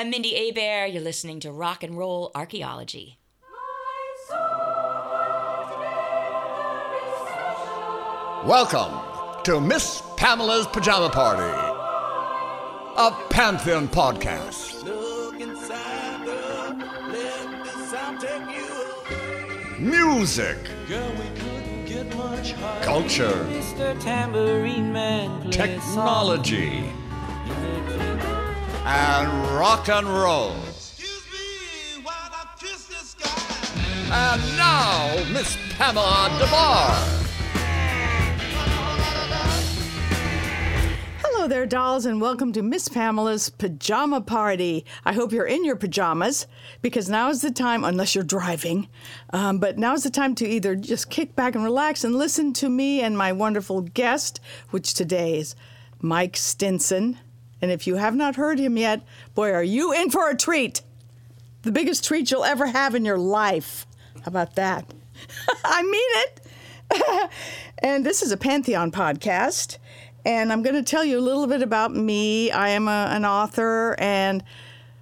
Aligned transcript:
I'm 0.00 0.08
Mindy 0.08 0.48
Abear. 0.48 0.86
You're 0.86 1.02
listening 1.02 1.40
to 1.40 1.52
Rock 1.52 1.82
and 1.82 1.94
Roll 1.94 2.30
Archaeology. 2.34 3.18
Welcome 8.46 9.42
to 9.44 9.60
Miss 9.60 10.02
Pamela's 10.16 10.66
Pajama 10.68 11.10
Party, 11.10 11.42
a 12.96 13.10
Pantheon 13.28 13.88
podcast. 13.88 14.86
Music, 19.78 20.56
culture, 22.80 23.46
technology, 25.50 26.90
and 28.84 29.58
rock 29.58 29.88
and 29.88 30.06
roll. 30.06 30.54
And 34.12 34.56
now, 34.56 35.24
Miss 35.32 35.56
Pamela 35.76 36.28
Des 36.38 36.46
Barres. 36.46 37.16
Hello 41.22 41.46
there, 41.46 41.64
dolls, 41.64 42.06
and 42.06 42.20
welcome 42.20 42.52
to 42.52 42.62
Miss 42.62 42.88
Pamela's 42.88 43.50
Pajama 43.50 44.20
Party. 44.20 44.84
I 45.04 45.12
hope 45.12 45.32
you're 45.32 45.46
in 45.46 45.64
your 45.64 45.76
pajamas 45.76 46.46
because 46.82 47.08
now 47.08 47.28
is 47.30 47.40
the 47.40 47.50
time, 47.50 47.84
unless 47.84 48.14
you're 48.14 48.24
driving, 48.24 48.88
um, 49.32 49.58
but 49.58 49.78
now 49.78 49.94
is 49.94 50.02
the 50.02 50.10
time 50.10 50.34
to 50.36 50.46
either 50.46 50.74
just 50.74 51.08
kick 51.08 51.36
back 51.36 51.54
and 51.54 51.62
relax 51.62 52.02
and 52.02 52.16
listen 52.16 52.52
to 52.54 52.68
me 52.68 53.00
and 53.00 53.16
my 53.16 53.32
wonderful 53.32 53.82
guest, 53.82 54.40
which 54.70 54.92
today 54.92 55.38
is 55.38 55.54
Mike 56.00 56.36
Stinson. 56.36 57.18
And 57.62 57.70
if 57.70 57.86
you 57.86 57.96
have 57.96 58.14
not 58.14 58.36
heard 58.36 58.58
him 58.58 58.76
yet, 58.76 59.02
boy, 59.34 59.52
are 59.52 59.62
you 59.62 59.92
in 59.92 60.10
for 60.10 60.28
a 60.30 60.36
treat! 60.36 60.82
The 61.62 61.72
biggest 61.72 62.04
treat 62.04 62.30
you'll 62.30 62.44
ever 62.44 62.66
have 62.66 62.94
in 62.94 63.04
your 63.04 63.18
life. 63.18 63.86
How 64.16 64.28
about 64.28 64.54
that? 64.54 64.92
I 65.64 65.82
mean 65.82 65.92
it! 65.94 67.30
and 67.78 68.04
this 68.04 68.22
is 68.22 68.32
a 68.32 68.36
Pantheon 68.36 68.90
podcast 68.90 69.78
and 70.24 70.52
I'm 70.52 70.62
going 70.62 70.76
to 70.76 70.82
tell 70.82 71.04
you 71.04 71.18
a 71.18 71.20
little 71.20 71.46
bit 71.46 71.62
about 71.62 71.94
me. 71.94 72.50
I 72.50 72.70
am 72.70 72.88
a, 72.88 73.08
an 73.10 73.24
author, 73.24 73.96
and 73.98 74.42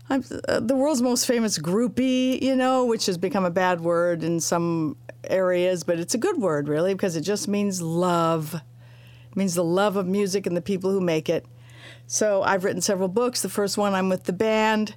I'm 0.08 0.24
uh, 0.48 0.60
the 0.60 0.76
world's 0.76 1.02
most 1.02 1.26
famous 1.26 1.58
groupie, 1.58 2.40
you 2.40 2.54
know, 2.54 2.84
which 2.84 3.06
has 3.06 3.18
become 3.18 3.44
a 3.44 3.50
bad 3.50 3.80
word 3.80 4.22
in 4.22 4.40
some 4.40 4.96
areas, 5.24 5.82
but 5.84 5.98
it's 5.98 6.14
a 6.14 6.18
good 6.18 6.38
word, 6.38 6.68
really, 6.68 6.94
because 6.94 7.16
it 7.16 7.22
just 7.22 7.48
means 7.48 7.82
love. 7.82 8.54
It 8.54 9.36
means 9.36 9.54
the 9.54 9.64
love 9.64 9.96
of 9.96 10.06
music 10.06 10.46
and 10.46 10.56
the 10.56 10.62
people 10.62 10.90
who 10.90 11.00
make 11.00 11.28
it. 11.28 11.44
So 12.10 12.42
I've 12.42 12.64
written 12.64 12.80
several 12.80 13.08
books. 13.08 13.42
The 13.42 13.50
first 13.50 13.76
one, 13.76 13.94
I'm 13.94 14.08
with 14.08 14.24
the 14.24 14.32
band. 14.32 14.94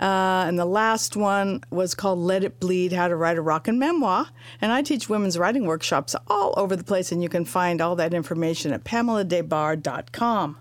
Uh, 0.00 0.44
and 0.46 0.58
the 0.58 0.64
last 0.64 1.16
one 1.16 1.62
was 1.70 1.94
called 1.94 2.18
Let 2.18 2.42
It 2.42 2.58
Bleed 2.58 2.92
How 2.92 3.06
to 3.06 3.14
Write 3.14 3.38
a 3.38 3.40
Rockin' 3.40 3.78
Memoir. 3.78 4.26
And 4.60 4.72
I 4.72 4.82
teach 4.82 5.08
women's 5.08 5.38
writing 5.38 5.64
workshops 5.64 6.16
all 6.26 6.54
over 6.56 6.74
the 6.74 6.82
place, 6.82 7.12
and 7.12 7.22
you 7.22 7.28
can 7.28 7.44
find 7.44 7.80
all 7.80 7.94
that 7.96 8.12
information 8.12 8.72
at 8.72 8.82
pameladesbarres.com. 8.82 10.58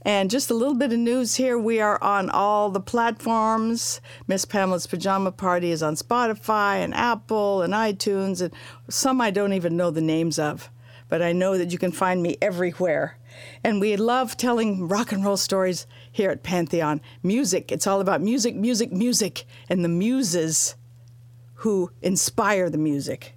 And 0.00 0.30
just 0.30 0.50
a 0.50 0.54
little 0.54 0.74
bit 0.74 0.92
of 0.92 0.98
news 0.98 1.34
here 1.34 1.58
we 1.58 1.78
are 1.78 2.02
on 2.02 2.30
all 2.30 2.70
the 2.70 2.80
platforms. 2.80 4.00
Miss 4.26 4.46
Pamela's 4.46 4.86
Pajama 4.86 5.30
Party 5.30 5.70
is 5.70 5.82
on 5.82 5.94
Spotify 5.94 6.76
and 6.76 6.94
Apple 6.94 7.60
and 7.60 7.74
iTunes, 7.74 8.40
and 8.40 8.52
some 8.88 9.20
I 9.20 9.30
don't 9.30 9.52
even 9.52 9.76
know 9.76 9.90
the 9.90 10.00
names 10.00 10.38
of. 10.38 10.70
But 11.10 11.20
I 11.20 11.32
know 11.32 11.58
that 11.58 11.70
you 11.70 11.78
can 11.78 11.92
find 11.92 12.22
me 12.22 12.38
everywhere. 12.40 13.18
And 13.62 13.80
we 13.80 13.96
love 13.96 14.36
telling 14.36 14.88
rock 14.88 15.12
and 15.12 15.24
roll 15.24 15.36
stories 15.36 15.86
here 16.10 16.30
at 16.30 16.42
Pantheon. 16.42 17.00
Music, 17.22 17.72
it's 17.72 17.86
all 17.86 18.00
about 18.00 18.20
music, 18.20 18.54
music, 18.54 18.92
music, 18.92 19.44
and 19.68 19.84
the 19.84 19.88
muses 19.88 20.76
who 21.54 21.90
inspire 22.02 22.70
the 22.70 22.78
music. 22.78 23.34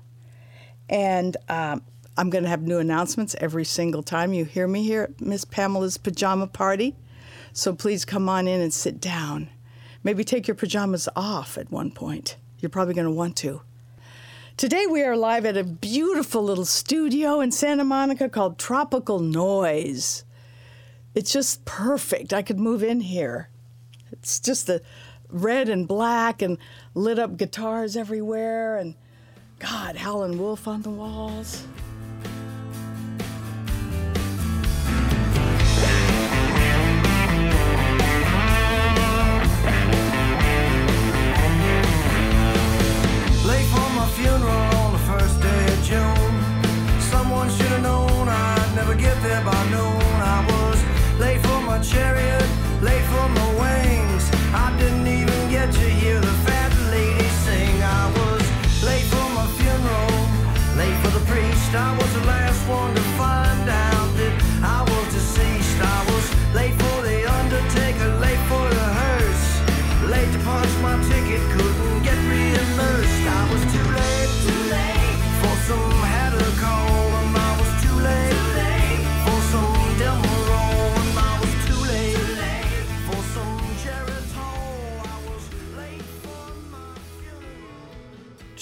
And 0.89 1.37
um, 1.47 1.83
I'm 2.17 2.29
going 2.29 2.43
to 2.43 2.49
have 2.49 2.63
new 2.63 2.79
announcements 2.79 3.35
every 3.39 3.63
single 3.63 4.03
time 4.03 4.33
you 4.33 4.45
hear 4.45 4.67
me 4.67 4.83
here 4.83 5.03
at 5.03 5.21
Miss 5.21 5.45
Pamela's 5.45 5.97
Pajama 5.97 6.47
Party. 6.47 6.95
So 7.53 7.73
please 7.73 8.05
come 8.05 8.27
on 8.27 8.47
in 8.47 8.61
and 8.61 8.73
sit 8.73 8.99
down. 8.99 9.49
Maybe 10.03 10.23
take 10.23 10.47
your 10.47 10.55
pajamas 10.55 11.09
off 11.15 11.57
at 11.57 11.71
one 11.71 11.91
point. 11.91 12.37
You're 12.59 12.69
probably 12.69 12.93
going 12.93 13.05
to 13.05 13.11
want 13.11 13.35
to. 13.37 13.61
Today 14.59 14.85
we 14.87 15.03
are 15.03 15.15
live 15.15 15.45
at 15.45 15.55
a 15.55 15.63
beautiful 15.63 16.43
little 16.43 16.65
studio 16.65 17.39
in 17.39 17.49
Santa 17.49 17.85
Monica 17.85 18.27
called 18.27 18.59
Tropical 18.59 19.19
Noise. 19.19 20.25
It's 21.15 21.31
just 21.31 21.63
perfect. 21.63 22.33
I 22.33 22.41
could 22.41 22.59
move 22.59 22.83
in 22.83 22.99
here. 22.99 23.47
It's 24.11 24.37
just 24.37 24.67
the 24.67 24.81
red 25.29 25.69
and 25.69 25.87
black 25.87 26.41
and 26.41 26.57
lit 26.93 27.19
up 27.19 27.37
guitars 27.37 27.95
everywhere 27.95 28.75
and 28.75 28.95
God, 29.59 29.95
Howlin' 29.95 30.37
Wolf 30.37 30.67
on 30.67 30.81
the 30.81 30.89
walls. 30.89 31.65
Late 51.95 52.38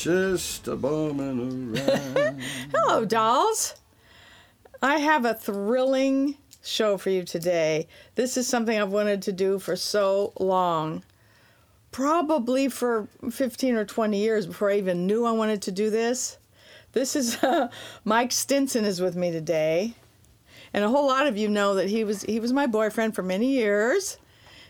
Just 0.07 0.69
a 0.69 0.72
around. 0.72 1.78
Hello, 2.73 3.03
dolls. 3.03 3.75
I 4.81 5.00
have 5.00 5.25
a 5.25 5.34
thrilling 5.34 6.38
show 6.63 6.97
for 6.97 7.09
you 7.09 7.25
today. 7.25 7.90
This 8.16 8.38
is 8.38 8.47
something 8.47 8.79
I've 8.79 8.94
wanted 8.94 9.22
to 9.23 9.34
do 9.34 9.59
for 9.59 9.75
so 9.75 10.31
long. 10.40 11.03
Probably 11.91 12.69
for 12.69 13.09
15 13.29 13.75
or 13.75 13.84
20 13.84 14.18
years 14.18 14.47
before 14.47 14.72
I 14.72 14.78
even 14.78 15.07
knew 15.07 15.25
I 15.25 15.31
wanted 15.31 15.62
to 15.63 15.73
do 15.73 15.90
this. 15.90 16.38
This 16.94 17.13
is 17.13 17.44
uh, 17.44 17.68
Mike 18.06 18.31
Stinson 18.31 18.85
is 18.85 19.01
with 19.01 19.18
me 19.18 19.34
today. 19.34 19.94
And 20.74 20.85
a 20.85 20.89
whole 20.89 21.07
lot 21.07 21.28
of 21.28 21.38
you 21.38 21.50
know 21.50 21.75
that 21.75 21.89
he 21.89 22.06
was 22.06 22.22
he 22.22 22.39
was 22.39 22.53
my 22.53 22.66
boyfriend 22.66 23.13
for 23.13 23.24
many 23.24 23.47
years 23.47 24.19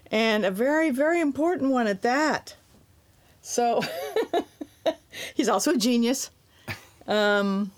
and 0.09 0.45
a 0.45 0.49
very 0.49 0.89
very 0.89 1.21
important 1.21 1.69
one 1.69 1.85
at 1.85 2.01
that. 2.01 2.55
So 3.43 3.83
he's 5.33 5.49
also 5.49 5.73
a 5.73 5.77
genius. 5.77 6.31
Um, 7.07 7.71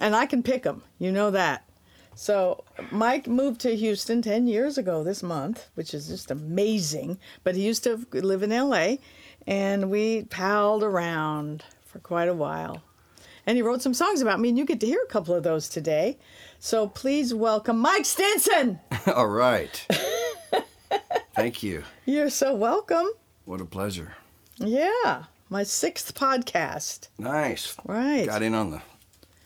and 0.00 0.16
I 0.16 0.26
can 0.26 0.42
pick 0.42 0.64
him. 0.64 0.82
You 0.98 1.12
know 1.12 1.30
that. 1.30 1.68
So 2.14 2.64
Mike 2.90 3.26
moved 3.26 3.60
to 3.62 3.74
Houston 3.74 4.22
10 4.22 4.46
years 4.46 4.78
ago 4.78 5.02
this 5.02 5.22
month, 5.22 5.68
which 5.74 5.94
is 5.94 6.08
just 6.08 6.30
amazing. 6.30 7.18
But 7.42 7.56
he 7.56 7.62
used 7.62 7.84
to 7.84 8.06
live 8.12 8.42
in 8.42 8.50
LA, 8.50 8.96
and 9.46 9.90
we 9.90 10.24
palled 10.24 10.82
around 10.82 11.64
for 11.84 11.98
quite 11.98 12.28
a 12.28 12.34
while. 12.34 12.82
And 13.46 13.56
he 13.56 13.62
wrote 13.62 13.82
some 13.82 13.94
songs 13.94 14.22
about 14.22 14.40
me, 14.40 14.48
and 14.48 14.56
you 14.56 14.64
get 14.64 14.80
to 14.80 14.86
hear 14.86 15.02
a 15.02 15.10
couple 15.12 15.34
of 15.34 15.42
those 15.42 15.68
today. 15.68 16.18
So 16.58 16.86
please 16.88 17.34
welcome 17.34 17.78
Mike 17.78 18.06
Stinson. 18.06 18.80
All 19.14 19.26
right. 19.26 19.86
Thank 21.34 21.62
you. 21.62 21.82
You're 22.06 22.30
so 22.30 22.54
welcome. 22.54 23.08
What 23.44 23.60
a 23.60 23.66
pleasure. 23.66 24.14
Yeah, 24.56 25.24
my 25.50 25.62
sixth 25.62 26.14
podcast. 26.14 27.08
Nice. 27.18 27.76
Right. 27.84 28.26
Got 28.26 28.42
in 28.42 28.54
on 28.54 28.70
the 28.70 28.82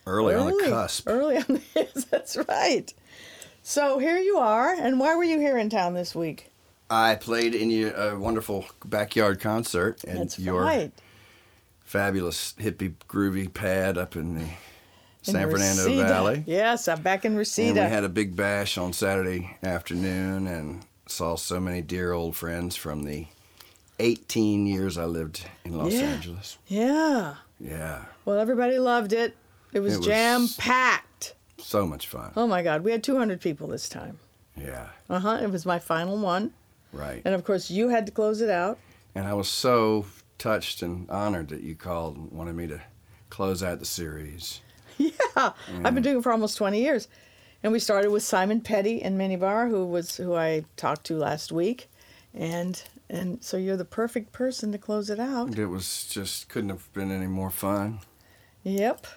early, 0.05 0.35
on 0.35 0.47
the 0.47 0.63
cusp. 0.69 1.07
Early 1.07 1.37
on 1.37 1.45
the 1.47 2.05
that's 2.11 2.37
right. 2.47 2.93
So 3.61 3.99
here 3.99 4.17
you 4.17 4.37
are, 4.37 4.73
and 4.73 4.99
why 4.99 5.15
were 5.15 5.23
you 5.23 5.39
here 5.39 5.57
in 5.57 5.69
town 5.69 5.93
this 5.93 6.15
week? 6.15 6.49
I 6.89 7.15
played 7.15 7.53
in 7.53 7.69
your 7.69 7.95
uh, 7.95 8.17
wonderful 8.17 8.65
backyard 8.83 9.39
concert 9.39 10.03
at 10.05 10.17
That's 10.17 10.39
your 10.39 10.61
right. 10.63 10.91
fabulous 11.83 12.53
hippie 12.59 12.95
groovy 13.07 13.53
pad 13.53 13.95
up 13.97 14.15
in 14.15 14.33
the 14.35 14.41
In 14.41 14.49
San 15.21 15.49
Fernando 15.51 15.83
Reseda. 15.83 16.07
Valley. 16.07 16.43
Yes, 16.47 16.87
I'm 16.87 17.01
back 17.03 17.25
in 17.25 17.33
And 17.33 17.37
Reseda. 17.39 17.73
we 17.83 17.89
had 17.89 18.03
a 18.03 18.09
big 18.09 18.35
bash 18.35 18.75
on 18.79 18.93
Saturday 18.93 19.55
afternoon 19.61 20.47
and 20.47 20.83
saw 21.05 21.35
so 21.35 21.59
many 21.59 21.81
dear 21.83 22.11
old 22.11 22.35
friends 22.35 22.75
from 22.75 23.03
the 23.03 23.27
18 23.99 24.65
years 24.65 24.97
I 24.97 25.05
lived 25.05 25.45
in 25.65 25.77
Los 25.77 25.93
Yeah. 25.93 26.01
Angeles. 26.01 26.57
Yeah. 26.67 27.35
Yeah, 27.59 28.05
Well, 28.23 28.39
everybody 28.39 28.79
loved 28.79 29.11
it. 29.11 29.35
It 29.73 29.81
was, 29.81 29.97
was- 29.97 30.05
jam 30.05 30.47
packed. 30.57 31.33
so 31.57 31.85
much 31.85 32.07
fun. 32.07 32.31
Oh 32.37 32.47
my 32.47 32.63
God, 32.63 32.83
we 32.85 32.91
had 32.91 33.03
200 33.03 33.41
people 33.41 33.67
this 33.67 33.89
time. 33.89 34.17
Yeah, 34.55 34.87
Uh 35.09 35.19
huh. 35.19 35.39
It 35.43 35.51
was 35.51 35.65
my 35.65 35.77
final 35.79 36.17
one, 36.17 36.53
right. 36.93 37.21
and 37.25 37.35
of 37.35 37.43
course 37.43 37.69
you 37.69 37.89
had 37.89 38.05
to 38.05 38.11
close 38.13 38.39
it 38.41 38.49
out. 38.49 38.77
And 39.15 39.27
I 39.27 39.33
was 39.33 39.47
so 39.49 40.05
touched 40.37 40.81
and 40.81 41.09
honored 41.09 41.49
that 41.49 41.61
you 41.61 41.75
called 41.75 42.15
and 42.15 42.31
wanted 42.31 42.55
me 42.55 42.67
to 42.67 42.79
close 43.29 43.61
out 43.61 43.79
the 43.79 43.85
series. 43.85 44.61
Yeah, 44.97 45.51
I've 45.85 45.93
been 45.93 46.03
doing 46.03 46.17
it 46.17 46.23
for 46.23 46.31
almost 46.33 46.57
20 46.57 46.81
years, 46.81 47.07
and 47.63 47.71
we 47.71 47.79
started 47.79 48.11
with 48.11 48.21
Simon 48.23 48.59
Petty 48.59 49.01
in 49.01 49.17
Minibar, 49.17 49.69
who 49.69 49.85
was 49.85 50.17
who 50.17 50.35
I 50.35 50.65
talked 50.75 51.05
to 51.05 51.17
last 51.17 51.51
week, 51.53 51.89
and 52.33 52.81
and 53.09 53.43
so 53.43 53.57
you're 53.57 53.77
the 53.77 53.85
perfect 53.85 54.31
person 54.31 54.71
to 54.71 54.77
close 54.77 55.09
it 55.09 55.19
out. 55.19 55.57
It 55.57 55.67
was 55.67 56.05
just 56.05 56.49
couldn't 56.49 56.69
have 56.69 56.91
been 56.93 57.11
any 57.11 57.27
more 57.27 57.49
fun. 57.49 57.99
Yep. 58.63 59.07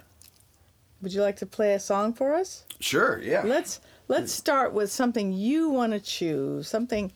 Would 1.03 1.13
you 1.13 1.21
like 1.21 1.37
to 1.37 1.47
play 1.47 1.75
a 1.75 1.81
song 1.81 2.15
for 2.15 2.35
us? 2.35 2.65
Sure, 2.81 3.21
yeah. 3.21 3.43
Let's 3.45 3.81
let's 4.09 4.33
start 4.33 4.73
with 4.73 4.91
something 4.91 5.33
you 5.33 5.69
want 5.69 5.93
to 5.93 6.01
choose, 6.01 6.69
something, 6.69 7.13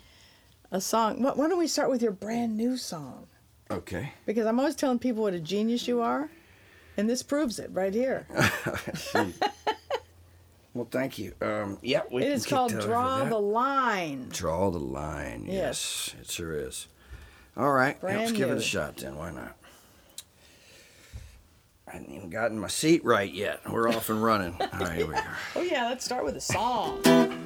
a 0.71 0.81
song. 0.81 1.23
Why 1.23 1.33
why 1.33 1.49
don't 1.49 1.59
we 1.59 1.69
start 1.69 1.91
with 1.91 2.03
your 2.03 2.13
brand 2.13 2.57
new 2.57 2.77
song? 2.77 3.27
Okay. 3.71 4.13
Because 4.27 4.47
I'm 4.47 4.59
always 4.59 4.77
telling 4.77 4.99
people 4.99 5.23
what 5.23 5.35
a 5.35 5.41
genius 5.41 5.89
you 5.89 6.01
are, 6.01 6.31
and 6.97 7.09
this 7.09 7.23
proves 7.23 7.59
it 7.59 7.71
right 7.73 7.95
here. 7.95 8.27
Well, 10.77 10.89
thank 10.91 11.19
you. 11.19 11.33
Um, 11.41 11.79
yeah, 11.81 12.03
we 12.13 12.23
It 12.23 12.33
is 12.33 12.45
called 12.45 12.71
Draw 12.71 13.25
the 13.25 13.39
Line. 13.39 14.29
Draw 14.29 14.71
the 14.71 14.79
line. 14.79 15.47
Yes. 15.47 16.13
Yes, 16.15 16.15
it 16.21 16.31
sure 16.31 16.55
is. 16.55 16.89
All 17.57 17.73
right, 17.73 17.99
Brand 17.99 18.19
let's 18.19 18.33
give 18.33 18.51
it 18.51 18.59
a 18.59 18.63
shot 18.63 18.99
then. 18.99 19.17
Why 19.17 19.31
not? 19.31 19.57
I 21.89 21.93
haven't 21.93 22.13
even 22.13 22.29
gotten 22.29 22.59
my 22.59 22.69
seat 22.69 23.03
right 23.07 23.33
yet. 23.33 23.61
We're 23.71 23.89
off 23.89 24.11
and 24.11 24.23
running. 24.23 24.55
All 24.61 24.69
right, 24.81 24.93
here 24.97 25.07
we 25.07 25.15
go. 25.15 25.21
Oh 25.57 25.63
yeah, 25.63 25.89
let's 25.89 26.05
start 26.05 26.25
with 26.27 26.37
a 26.37 26.41
song. 26.43 27.46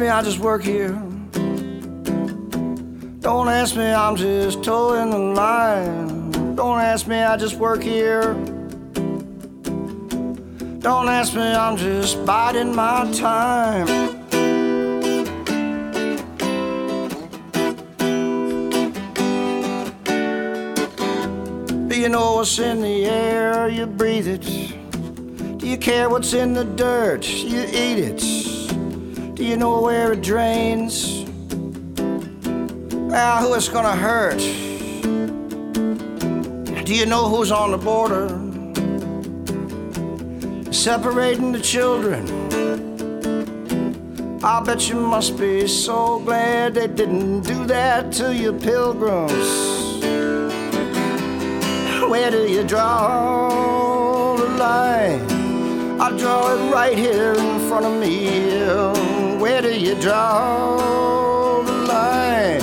Me, 0.00 0.08
I 0.08 0.22
just 0.22 0.38
work 0.38 0.62
here. 0.62 0.92
Don't 3.20 3.48
ask 3.48 3.76
me, 3.76 3.84
I'm 3.84 4.16
just 4.16 4.64
towing 4.64 5.10
the 5.10 5.18
line. 5.18 6.54
Don't 6.54 6.80
ask 6.80 7.06
me, 7.06 7.18
I 7.18 7.36
just 7.36 7.56
work 7.56 7.82
here. 7.82 8.32
Don't 10.80 11.08
ask 11.08 11.34
me, 11.34 11.42
I'm 11.42 11.76
just 11.76 12.24
biding 12.24 12.74
my 12.74 13.12
time. 13.12 13.86
Do 21.88 22.00
you 22.00 22.08
know 22.08 22.36
what's 22.36 22.58
in 22.58 22.80
the 22.80 23.04
air? 23.04 23.68
You 23.68 23.84
breathe 23.84 24.28
it. 24.28 25.58
Do 25.58 25.68
you 25.68 25.76
care 25.76 26.08
what's 26.08 26.32
in 26.32 26.54
the 26.54 26.64
dirt? 26.64 27.28
You 27.28 27.60
eat 27.64 27.98
it. 27.98 28.39
Do 29.40 29.46
you 29.46 29.56
know 29.56 29.80
where 29.80 30.12
it 30.12 30.20
drains? 30.20 31.24
Ah, 33.10 33.38
who 33.40 33.54
it's 33.54 33.70
gonna 33.70 33.96
hurt? 33.96 34.38
Do 36.84 36.94
you 36.94 37.06
know 37.06 37.26
who's 37.26 37.50
on 37.50 37.70
the 37.70 37.78
border? 37.78 38.28
Separating 40.70 41.52
the 41.52 41.60
children. 41.60 42.22
I 44.44 44.60
bet 44.60 44.90
you 44.90 44.96
must 44.96 45.38
be 45.38 45.66
so 45.66 46.18
glad 46.18 46.74
they 46.74 46.88
didn't 46.88 47.40
do 47.40 47.64
that 47.64 48.12
to 48.20 48.34
you 48.34 48.52
pilgrims. 48.52 49.32
Where 52.10 52.30
do 52.30 52.46
you 52.46 52.62
draw 52.62 54.36
the 54.36 54.48
line? 54.58 55.22
I 55.98 56.10
draw 56.18 56.52
it 56.52 56.70
right 56.70 56.98
here 56.98 57.32
in 57.32 57.58
front 57.70 57.86
of 57.86 57.98
me. 57.98 58.99
Where 59.50 59.62
do 59.62 59.74
you 59.78 59.96
draw 59.96 61.60
the 61.64 61.72
line? 61.72 62.62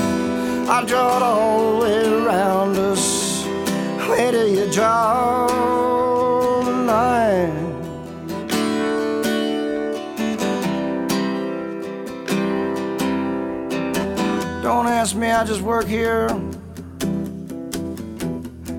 I 0.69 0.85
draw 0.85 1.17
it 1.17 1.21
all 1.21 1.71
the 1.73 1.85
way 1.85 2.23
around 2.23 2.77
us. 2.77 3.43
Where 4.07 4.31
do 4.31 4.47
you 4.47 4.71
draw 4.71 5.47
the 6.63 6.71
line? 6.71 7.53
Don't 14.63 14.87
ask 14.87 15.13
me, 15.13 15.29
I 15.29 15.43
just 15.43 15.61
work 15.61 15.87
here. 15.87 16.29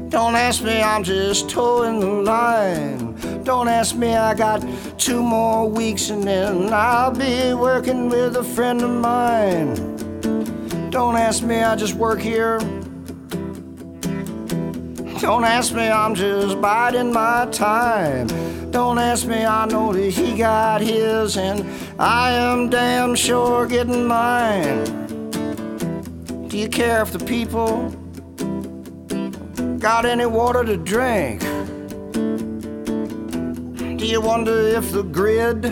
Don't 0.09 0.35
ask 0.35 0.65
me, 0.65 0.81
I'm 0.81 1.05
just 1.05 1.51
towing 1.51 2.01
the 2.01 2.07
line. 2.07 3.08
Don't 3.49 3.67
ask 3.67 3.97
me, 3.97 4.15
I 4.15 4.35
got 4.35 4.63
two 4.99 5.23
more 5.23 5.67
weeks 5.67 6.11
and 6.11 6.23
then 6.23 6.71
I'll 6.71 7.11
be 7.11 7.55
working 7.55 8.11
with 8.11 8.37
a 8.37 8.45
friend 8.45 8.83
of 8.83 8.91
mine. 8.91 10.91
Don't 10.91 11.17
ask 11.17 11.43
me, 11.43 11.63
I 11.63 11.75
just 11.75 11.95
work 11.95 12.21
here. 12.21 12.59
Don't 15.23 15.45
ask 15.45 15.73
me, 15.73 15.89
I'm 15.89 16.15
just 16.15 16.61
biding 16.61 17.11
my 17.11 17.49
time. 17.51 18.27
Don't 18.71 18.99
ask 18.99 19.27
me, 19.27 19.47
I 19.47 19.65
know 19.65 19.95
that 19.95 20.11
he 20.11 20.37
got 20.37 20.83
his 20.83 21.39
and 21.39 21.65
I 21.99 22.33
am 22.33 22.69
damn 22.69 23.15
sure 23.15 23.67
getting 23.67 24.05
mine. 24.05 24.85
Do 26.49 26.59
you 26.59 26.69
care 26.69 27.01
if 27.01 27.13
the 27.13 27.25
people 27.25 27.89
got 29.79 30.05
any 30.05 30.27
water 30.27 30.65
to 30.65 30.77
drink? 30.77 31.48
Do 33.99 34.07
you 34.07 34.21
wonder 34.21 34.57
if 34.79 34.93
the 34.93 35.03
grid 35.03 35.63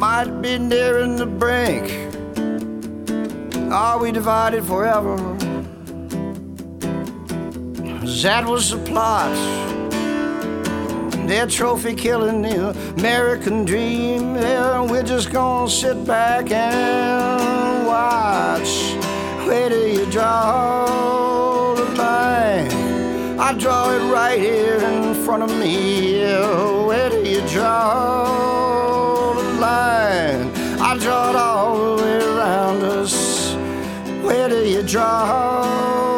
might 0.00 0.42
be 0.42 0.58
nearing 0.58 1.14
the 1.14 1.24
brink? 1.24 1.86
Are 3.72 4.00
we 4.00 4.10
divided 4.10 4.64
forever? 4.64 5.16
That 8.22 8.44
was 8.44 8.70
the 8.70 8.78
plot. 8.78 9.36
Their 11.28 11.46
trophy 11.46 11.94
killing 11.94 12.42
the 12.42 12.70
American 12.98 13.64
dream. 13.64 14.34
Yeah, 14.34 14.80
we're 14.80 15.04
just 15.04 15.30
gonna 15.30 15.70
sit 15.70 16.04
back 16.04 16.50
and 16.50 17.86
watch. 17.86 18.96
Where 19.46 19.70
do 19.70 19.86
you 19.86 20.04
draw? 20.10 21.35
I 23.38 23.52
draw 23.52 23.90
it 23.90 24.00
right 24.10 24.40
here 24.40 24.76
in 24.76 25.14
front 25.24 25.42
of 25.42 25.50
me. 25.58 26.22
Where 26.86 27.10
do 27.10 27.22
you 27.22 27.42
draw 27.48 29.34
the 29.34 29.42
line? 29.60 30.50
I 30.80 30.96
draw 30.98 31.30
it 31.30 31.36
all 31.36 31.96
the 31.96 32.02
way 32.02 32.16
around 32.16 32.82
us. 32.82 33.54
Where 34.22 34.48
do 34.48 34.64
you 34.64 34.82
draw 34.82 36.15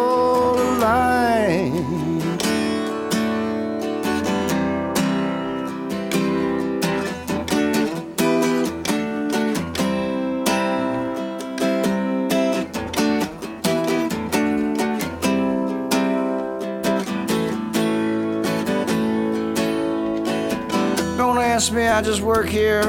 ask 21.59 21.73
me, 21.73 21.89
I 21.89 22.01
just 22.01 22.21
work 22.21 22.47
here. 22.47 22.85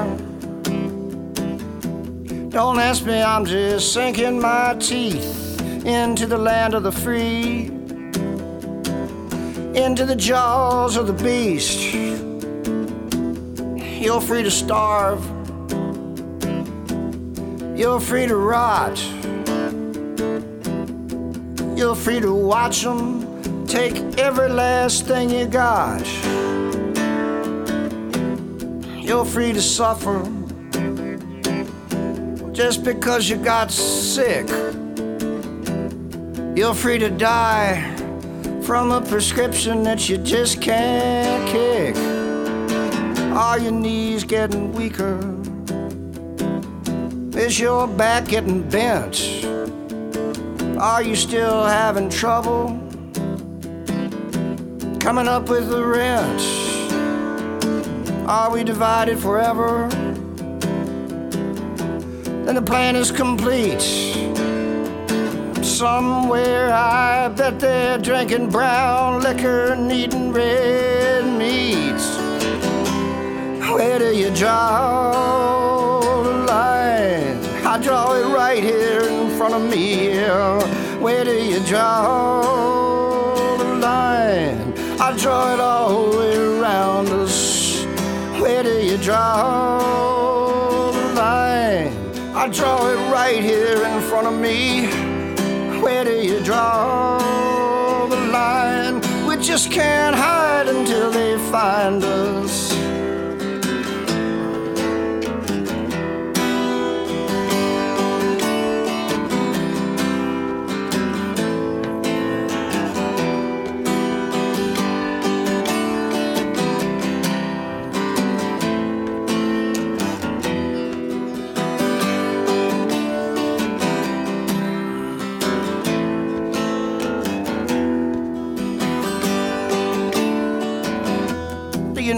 Don't 2.50 2.78
ask 2.78 3.04
me, 3.04 3.20
I'm 3.20 3.44
just 3.44 3.94
sinking 3.94 4.40
my 4.40 4.76
teeth 4.80 5.60
into 5.88 6.28
the 6.28 6.38
land 6.38 6.76
of 6.76 6.84
the 6.84 6.92
free, 6.92 7.72
into 9.74 10.06
the 10.06 10.16
jaws 10.16 10.98
of 10.98 11.08
the 11.08 11.14
beast. 11.14 11.96
You're 14.00 14.22
free 14.22 14.44
to 14.44 14.52
starve, 14.52 15.26
you're 17.76 18.00
free 18.00 18.28
to 18.28 18.36
rot, 18.36 19.00
you're 21.76 21.96
free 21.96 22.20
to 22.20 22.32
watch 22.32 22.84
them 22.84 23.66
take 23.66 23.96
every 24.20 24.50
last 24.50 25.08
thing 25.08 25.32
you 25.32 25.48
got. 25.48 26.06
You're 29.10 29.26
free 29.26 29.54
to 29.54 29.62
suffer 29.62 30.22
just 32.52 32.84
because 32.84 33.28
you 33.28 33.38
got 33.38 33.72
sick. 33.72 34.48
You're 36.56 36.76
free 36.76 37.00
to 37.00 37.10
die 37.10 37.96
from 38.62 38.92
a 38.92 39.02
prescription 39.02 39.82
that 39.82 40.08
you 40.10 40.20
just 40.20 40.62
can't 40.62 41.50
kick. 41.50 41.96
Are 43.34 43.58
your 43.58 43.72
knees 43.72 44.24
getting 44.24 44.74
weaker? 44.74 45.18
Is 47.36 47.60
your 47.60 47.88
back 47.88 48.28
getting 48.28 48.62
bent? 48.70 49.44
Are 50.78 51.02
you 51.02 51.16
still 51.16 51.66
having 51.66 52.12
trouble 52.12 52.80
coming 55.00 55.28
up 55.28 55.50
with 55.50 55.68
the 55.72 55.84
rent? 55.84 56.69
Are 58.30 58.52
we 58.52 58.64
divided 58.64 59.18
forever? 59.18 59.88
Then 62.46 62.54
the 62.54 62.62
plan 62.62 62.96
is 62.96 63.10
complete. 63.10 63.82
Somewhere 65.66 66.72
I 66.72 67.30
bet 67.30 67.60
they're 67.60 67.98
drinking 67.98 68.52
brown 68.52 69.24
liquor 69.24 69.72
and 69.72 69.92
eating 69.92 70.32
red 70.32 71.26
meats. 71.40 72.18
Where 73.68 73.98
do 73.98 74.16
you 74.16 74.30
draw 74.36 76.22
the 76.22 76.46
line? 76.46 77.44
I 77.66 77.80
draw 77.82 78.14
it 78.14 78.28
right 78.32 78.64
here 78.64 79.02
in 79.10 79.36
front 79.40 79.56
of 79.56 79.64
me. 79.64 80.20
Where 81.02 81.24
do 81.24 81.34
you 81.34 81.60
draw 81.62 83.58
the 83.58 83.74
line? 83.82 84.76
I 85.02 85.18
draw 85.18 85.56
it 85.56 85.60
all 85.60 86.12
the 86.12 86.18
way 86.20 86.36
around. 86.38 87.19
Where 88.60 88.74
do 88.74 88.86
you 88.86 88.98
draw 88.98 90.92
the 90.92 91.14
line? 91.14 91.94
I 92.36 92.50
draw 92.50 92.90
it 92.90 92.98
right 93.10 93.42
here 93.42 93.86
in 93.86 94.02
front 94.02 94.28
of 94.28 94.34
me. 94.38 94.88
Where 95.80 96.04
do 96.04 96.12
you 96.12 96.44
draw 96.44 97.20
the 98.10 98.18
line? 98.18 99.00
We 99.26 99.38
just 99.38 99.72
can't 99.72 100.14
hide 100.14 100.68
until 100.68 101.10
they 101.10 101.38
find 101.50 102.04
us. 102.04 102.69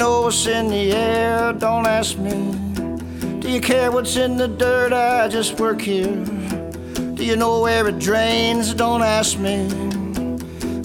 Know 0.02 0.22
what's 0.24 0.48
in 0.48 0.68
the 0.68 0.94
air? 0.94 1.54
Don't 1.54 1.86
ask 1.86 2.18
me. 2.18 2.36
Do 3.40 3.48
you 3.48 3.62
care 3.62 3.92
what's 3.92 4.16
in 4.16 4.36
the 4.36 4.48
dirt? 4.48 4.94
I 4.94 5.28
just 5.28 5.60
work 5.60 5.80
here. 5.80 6.16
Do 7.14 7.24
you 7.24 7.36
know 7.36 7.62
where 7.62 7.88
it 7.88 8.00
drains? 8.00 8.74
Don't 8.74 9.04
ask 9.04 9.38
me. 9.38 9.70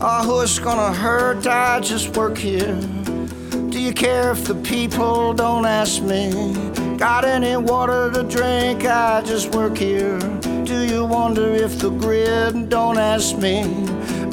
Oh, 0.03 0.23
who 0.27 0.43
it's 0.43 0.59
gonna 0.59 0.93
hurt? 0.93 1.47
I 1.47 1.81
just 1.81 2.15
work 2.15 2.37
here. 2.37 2.79
Do 3.71 3.81
you 3.81 3.95
care 3.95 4.33
if 4.33 4.45
the 4.45 4.55
people 4.57 5.33
don't 5.33 5.65
ask 5.65 6.03
me? 6.03 6.53
Got 6.99 7.25
any 7.25 7.57
water 7.57 8.11
to 8.11 8.23
drink? 8.23 8.85
I 8.85 9.23
just 9.23 9.55
work 9.55 9.79
here. 9.79 10.19
Do 10.73 10.79
you 10.93 11.07
wonder 11.07 11.55
if 11.55 11.79
the 11.79 11.89
grid 11.89 12.69
don't 12.69 12.99
ask 12.99 13.39
me? 13.39 13.63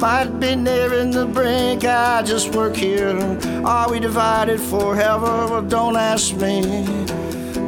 Might 0.04 0.38
be 0.38 0.54
nearing 0.54 1.12
the 1.12 1.26
brink. 1.26 1.86
I 1.86 2.22
just 2.24 2.54
work 2.54 2.76
here. 2.76 3.16
Are 3.64 3.90
we 3.90 4.02
divided 4.02 4.60
forever? 4.60 5.48
Well, 5.48 5.62
don't 5.62 5.96
ask 5.96 6.36
me. 6.36 6.62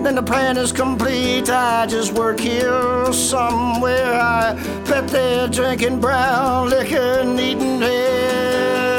Then 0.04 0.15
the 0.15 0.22
plan 0.22 0.58
is 0.58 0.74
complete. 0.74 1.50
I 1.50 1.86
just 1.86 2.12
work 2.12 2.42
here 2.42 3.13
somewhere. 3.13 4.20
I 4.20 4.54
bet 4.84 5.08
they're 5.08 5.48
drinking 5.48 6.01
brown 6.01 6.70
liquor 6.70 7.20
and 7.22 7.39
eating 7.39 7.80
red 7.80 8.94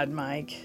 God, 0.00 0.08
Mike. 0.08 0.56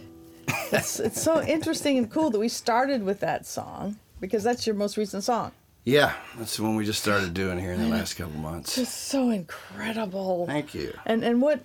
It's, 0.71 0.97
it's 0.97 1.21
so 1.21 1.41
interesting 1.43 1.97
and 1.97 2.09
cool 2.09 2.29
that 2.29 2.39
we 2.39 2.47
started 2.47 3.03
with 3.03 3.19
that 3.19 3.45
song 3.45 3.97
because 4.21 4.43
that's 4.43 4.65
your 4.65 4.77
most 4.77 4.95
recent 4.95 5.25
song. 5.25 5.51
Yeah, 5.83 6.13
that's 6.37 6.55
the 6.55 6.63
one 6.63 6.77
we 6.77 6.85
just 6.85 7.01
started 7.01 7.33
doing 7.33 7.59
here 7.59 7.73
in 7.73 7.81
the 7.81 7.89
last 7.89 8.13
couple 8.13 8.39
months. 8.39 8.77
It's 8.77 8.89
so 8.89 9.31
incredible. 9.31 10.45
Thank 10.47 10.73
you. 10.73 10.97
And 11.05 11.21
and 11.25 11.41
what 11.41 11.59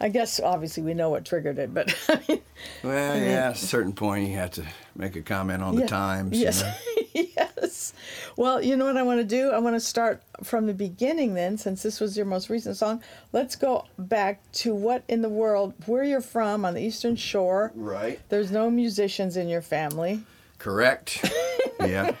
I 0.00 0.08
guess 0.08 0.40
obviously 0.40 0.82
we 0.82 0.92
know 0.92 1.08
what 1.08 1.24
triggered 1.24 1.56
it, 1.58 1.72
but 1.72 1.94
I 2.08 2.20
mean, 2.28 2.40
Well, 2.82 3.16
yeah, 3.16 3.50
at 3.50 3.52
a 3.52 3.54
certain 3.54 3.92
point 3.92 4.28
you 4.28 4.34
have 4.36 4.50
to 4.52 4.64
make 4.96 5.14
a 5.14 5.22
comment 5.22 5.62
on 5.62 5.76
the 5.76 5.82
yeah. 5.82 5.86
times. 5.86 6.36
you 6.36 6.42
Yes. 6.46 6.62
know. 6.62 6.72
yes. 7.36 7.92
Well, 8.36 8.62
you 8.62 8.76
know 8.76 8.84
what 8.84 8.98
I 8.98 9.02
want 9.02 9.20
to 9.20 9.24
do? 9.24 9.50
I 9.50 9.58
want 9.58 9.76
to 9.76 9.80
start 9.80 10.22
from 10.42 10.66
the 10.66 10.74
beginning 10.74 11.32
then, 11.34 11.56
since 11.56 11.82
this 11.82 12.00
was 12.00 12.16
your 12.16 12.26
most 12.26 12.50
recent 12.50 12.76
song. 12.76 13.02
Let's 13.32 13.56
go 13.56 13.86
back 13.98 14.40
to 14.52 14.74
what 14.74 15.04
in 15.08 15.22
the 15.22 15.28
world, 15.30 15.72
where 15.86 16.04
you're 16.04 16.20
from 16.20 16.66
on 16.66 16.74
the 16.74 16.82
Eastern 16.82 17.16
Shore. 17.16 17.72
Right. 17.74 18.20
There's 18.28 18.50
no 18.50 18.70
musicians 18.70 19.38
in 19.38 19.48
your 19.48 19.62
family. 19.62 20.22
Correct. 20.58 21.24
yeah. 21.80 22.12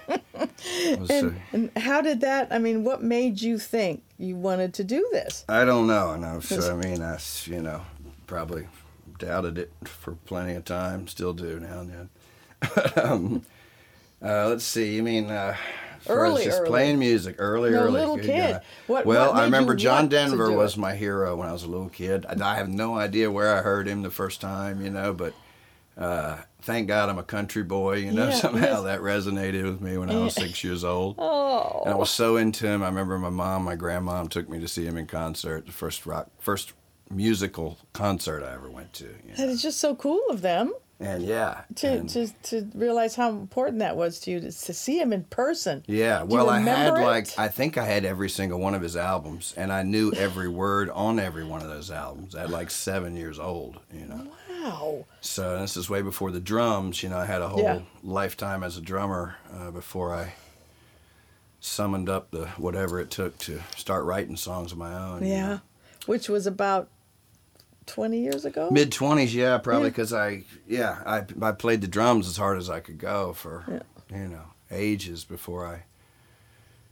Was, 0.98 1.10
uh, 1.10 1.14
And, 1.14 1.40
and 1.52 1.78
how 1.78 2.00
did 2.00 2.22
that, 2.22 2.48
I 2.50 2.58
mean, 2.58 2.82
what 2.82 3.02
made 3.02 3.42
you 3.42 3.58
think 3.58 4.02
you 4.18 4.36
wanted 4.36 4.72
to 4.74 4.84
do 4.84 5.06
this? 5.12 5.44
I 5.50 5.66
don't 5.66 5.86
know. 5.86 6.10
I 6.10 6.16
know. 6.18 6.40
So, 6.40 6.72
I 6.72 6.76
mean, 6.76 7.02
I, 7.02 7.18
you 7.44 7.60
know, 7.60 7.82
probably 8.26 8.68
doubted 9.18 9.58
it 9.58 9.72
for 9.84 10.12
plenty 10.24 10.54
of 10.54 10.64
time. 10.64 11.08
Still 11.08 11.34
do 11.34 11.60
now 11.60 11.80
and 11.80 11.90
then. 11.90 12.10
um, 13.04 13.42
uh, 14.22 14.48
let's 14.48 14.64
see. 14.64 14.94
You 14.94 15.02
mean 15.02 15.30
uh, 15.30 15.54
as 15.54 15.56
far 15.56 15.56
as 15.56 15.85
Early, 16.08 16.44
just 16.44 16.60
early. 16.60 16.68
playing 16.70 16.98
music 16.98 17.36
early, 17.38 17.70
No, 17.70 17.80
early. 17.82 17.92
little 17.92 18.16
Good 18.16 18.26
kid. 18.26 18.60
What- 18.86 19.06
well, 19.06 19.32
what 19.32 19.40
I 19.40 19.44
remember 19.44 19.74
John 19.74 20.08
Denver 20.08 20.50
was 20.52 20.76
my 20.76 20.94
hero 20.94 21.36
when 21.36 21.48
I 21.48 21.52
was 21.52 21.64
a 21.64 21.68
little 21.68 21.88
kid. 21.88 22.26
I, 22.26 22.52
I 22.52 22.56
have 22.56 22.68
no 22.68 22.96
idea 22.96 23.30
where 23.30 23.56
I 23.56 23.62
heard 23.62 23.86
him 23.88 24.02
the 24.02 24.10
first 24.10 24.40
time, 24.40 24.82
you 24.82 24.90
know, 24.90 25.12
but 25.12 25.34
uh, 25.98 26.36
thank 26.62 26.88
God 26.88 27.08
I'm 27.08 27.18
a 27.18 27.22
country 27.22 27.62
boy. 27.62 27.96
You 27.96 28.12
know, 28.12 28.28
Yeah, 28.28 28.34
somehow 28.46 28.66
yes. 28.66 28.82
that 28.84 29.00
resonated 29.00 29.64
with 29.64 29.80
me 29.80 29.96
when 29.96 30.10
I 30.10 30.16
was 30.18 30.34
six 30.34 30.62
years 30.64 30.84
old. 30.84 31.16
Oh. 31.56 31.82
And 31.86 31.94
I 31.94 31.96
was 31.96 32.10
so 32.10 32.36
into 32.36 32.66
him. 32.66 32.82
I 32.82 32.86
remember 32.88 33.18
my 33.18 33.30
mom, 33.30 33.64
my 33.64 33.76
grandmom 33.76 34.28
took 34.28 34.46
me 34.48 34.60
to 34.60 34.68
see 34.68 34.84
him 34.84 34.98
in 34.98 35.06
concert. 35.06 35.64
The 35.64 35.72
first 35.72 36.04
rock, 36.04 36.28
first 36.38 36.74
musical 37.10 37.78
concert 37.94 38.42
I 38.44 38.52
ever 38.52 38.68
went 38.68 38.92
to. 38.94 39.04
you 39.04 39.30
know. 39.30 39.36
That 39.38 39.48
is 39.48 39.62
just 39.62 39.78
so 39.80 39.94
cool 39.94 40.20
of 40.28 40.42
them 40.42 40.74
And 40.98 41.22
yeah, 41.24 41.62
to, 41.76 41.88
and- 41.88 42.08
to, 42.10 42.28
to 42.44 42.70
realize 42.74 43.14
how 43.16 43.28
important 43.28 43.80
that 43.80 43.96
was 43.98 44.18
to 44.20 44.30
you 44.30 44.40
to, 44.40 44.46
to 44.50 44.72
see 44.72 44.98
him 44.98 45.12
in 45.12 45.24
person. 45.24 45.84
yeah. 45.86 46.20
Do 46.20 46.28
you 46.30 46.34
Well, 46.36 46.48
I 46.48 46.58
had 46.60 46.86
remember 46.88 47.02
like? 47.02 47.38
I 47.38 47.48
think 47.48 47.76
I 47.76 47.84
had 47.84 48.06
every 48.06 48.30
single 48.30 48.58
one 48.58 48.74
of 48.74 48.80
his 48.80 48.96
albums, 48.96 49.52
and 49.58 49.70
I 49.70 49.82
knew 49.82 50.10
every 50.12 50.48
word 50.62 50.88
on 50.90 51.18
every 51.18 51.44
one 51.44 51.60
of 51.60 51.68
those 51.68 51.90
albums 51.90 52.34
at 52.34 52.48
like 52.48 52.70
seven 52.70 53.14
years 53.14 53.38
old. 53.38 53.78
You 53.92 54.06
know. 54.06 54.26
Wow. 54.50 55.04
So 55.20 55.60
this 55.60 55.76
is 55.76 55.90
way 55.90 56.00
before 56.00 56.30
the 56.30 56.40
drums. 56.40 57.02
You 57.02 57.10
know, 57.10 57.18
I 57.18 57.26
had 57.26 57.42
a 57.42 57.48
whole 57.48 57.62
Yeah. 57.62 57.80
lifetime 58.02 58.62
as 58.64 58.78
a 58.78 58.80
drummer 58.80 59.36
uh, 59.54 59.70
before 59.72 60.14
I 60.14 60.32
summoned 61.60 62.08
up 62.08 62.30
the 62.30 62.46
whatever 62.56 63.00
it 63.00 63.10
took 63.10 63.36
to 63.38 63.60
start 63.76 64.04
writing 64.04 64.36
songs 64.36 64.72
of 64.72 64.78
my 64.78 64.94
own. 64.94 65.22
you 65.24 65.32
Yeah. 65.32 65.46
know. 65.48 65.60
Which 66.06 66.28
was 66.28 66.46
about 66.46 66.88
20 67.86 68.18
years 68.20 68.44
ago? 68.44 68.68
Mid 68.70 68.92
twenties, 68.92 69.34
yeah, 69.34 69.58
probably 69.58 69.84
Yeah. 69.84 69.90
because 69.90 70.12
I, 70.12 70.42
yeah, 70.66 71.02
I 71.06 71.24
I 71.40 71.52
played 71.52 71.80
the 71.80 71.88
drums 71.88 72.28
as 72.28 72.36
hard 72.36 72.58
as 72.58 72.68
I 72.68 72.80
could 72.80 72.98
go 72.98 73.32
for, 73.32 73.82
you 74.10 74.28
know, 74.28 74.42
ages 74.70 75.24
before 75.24 75.66
I 75.66 75.84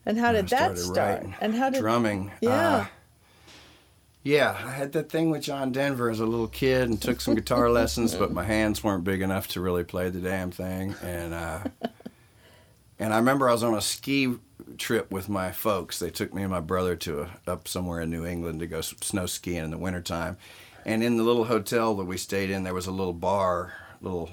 and 0.07 0.19
how 0.19 0.33
did 0.33 0.49
that 0.49 0.79
start? 0.79 0.97
writing. 1.23 1.35
And 1.41 1.55
how 1.55 1.71
did 1.71 1.81
drumming? 1.81 2.31
Yeah. 2.41 2.77
uh, 2.77 2.87
yeah, 4.23 4.57
I 4.65 4.71
had 4.71 4.93
that 4.93 5.11
thing 5.11 5.31
with 5.31 5.43
John 5.43 5.71
Denver 5.73 6.09
as 6.11 6.21
a 6.21 6.25
little 6.27 6.49
kid 6.49 6.89
and 6.89 7.01
took 7.01 7.21
some 7.21 7.35
guitar 7.35 7.69
lessons, 7.81 8.15
but 8.15 8.33
my 8.33 8.45
hands 8.45 8.83
weren't 8.83 9.05
big 9.05 9.21
enough 9.21 9.49
to 9.49 9.61
really 9.61 9.85
play 9.85 10.09
the 10.09 10.21
damn 10.21 10.51
thing. 10.51 10.95
And 11.03 11.35
uh, 11.35 11.61
and 12.99 13.13
I 13.13 13.17
remember 13.19 13.49
I 13.49 13.53
was 13.53 13.63
on 13.63 13.75
a 13.75 13.81
ski 13.83 14.35
trip 14.79 15.11
with 15.11 15.29
my 15.29 15.53
folks. 15.53 15.99
They 15.99 16.11
took 16.11 16.33
me 16.33 16.43
and 16.43 16.51
my 16.51 16.61
brother 16.61 16.97
to 16.97 17.23
a, 17.23 17.51
up 17.51 17.69
somewhere 17.69 18.01
in 18.01 18.11
New 18.11 18.25
England 18.25 18.61
to 18.61 18.67
go 18.67 18.81
snow 18.81 19.27
skiing 19.27 19.65
in 19.65 19.71
the 19.71 19.79
wintertime. 19.79 20.39
And 20.85 21.03
in 21.03 21.17
the 21.17 21.23
little 21.23 21.45
hotel 21.45 21.95
that 21.97 22.05
we 22.05 22.17
stayed 22.17 22.51
in, 22.51 22.65
there 22.65 22.75
was 22.75 22.87
a 22.87 22.93
little 22.93 23.13
bar, 23.13 23.73
little 24.01 24.31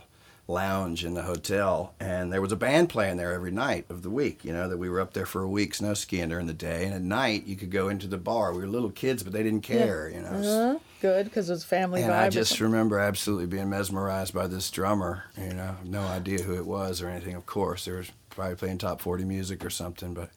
lounge 0.47 1.05
in 1.05 1.13
the 1.13 1.21
hotel, 1.21 1.93
and 1.99 2.33
there 2.33 2.41
was 2.41 2.51
a 2.51 2.57
band 2.57 2.89
playing 2.89 3.15
there 3.15 3.31
every 3.31 3.51
night 3.51 3.85
of 3.89 4.01
the 4.01 4.09
week. 4.09 4.43
You 4.43 4.51
know 4.51 4.67
that 4.67 4.77
we 4.77 4.89
were 4.89 4.99
up 4.99 5.13
there 5.13 5.25
for 5.25 5.41
a 5.41 5.47
week 5.47 5.73
snow 5.73 5.93
skiing 5.93 6.29
during 6.29 6.47
the 6.47 6.53
day, 6.53 6.83
and 6.85 6.93
at 6.93 7.01
night 7.01 7.45
you 7.45 7.55
could 7.55 7.71
go 7.71 7.87
into 7.87 8.05
the 8.07 8.17
bar. 8.17 8.51
We 8.53 8.59
were 8.59 8.67
little 8.67 8.89
kids, 8.89 9.23
but 9.23 9.31
they 9.31 9.43
didn't 9.43 9.61
care. 9.61 10.09
You 10.09 10.21
know. 10.21 10.27
Uh-huh. 10.27 10.79
Good, 10.99 11.25
because 11.25 11.49
it 11.49 11.53
was 11.53 11.63
family 11.63 12.03
And. 12.03 12.11
I 12.11 12.29
just 12.29 12.59
remember 12.59 12.99
absolutely 12.99 13.47
being 13.47 13.69
mesmerized 13.69 14.33
by 14.33 14.47
this 14.47 14.69
drummer. 14.69 15.23
You 15.37 15.53
know, 15.53 15.77
no 15.83 16.01
idea 16.01 16.43
who 16.43 16.55
it 16.55 16.65
was 16.65 17.01
or 17.01 17.09
anything. 17.09 17.35
Of 17.35 17.45
course, 17.45 17.85
they 17.85 17.91
were 17.91 18.05
probably 18.29 18.55
playing 18.55 18.79
top 18.79 18.99
forty 18.99 19.23
music 19.23 19.63
or 19.63 19.69
something. 19.69 20.13
But 20.13 20.31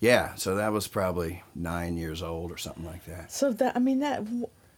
yeah, 0.00 0.34
so 0.34 0.56
that 0.56 0.72
was 0.72 0.88
probably 0.88 1.44
nine 1.54 1.96
years 1.96 2.22
old 2.22 2.50
or 2.50 2.58
something 2.58 2.84
like 2.84 3.04
that. 3.04 3.30
So 3.30 3.52
that 3.52 3.76
I 3.76 3.78
mean 3.78 4.00
that 4.00 4.24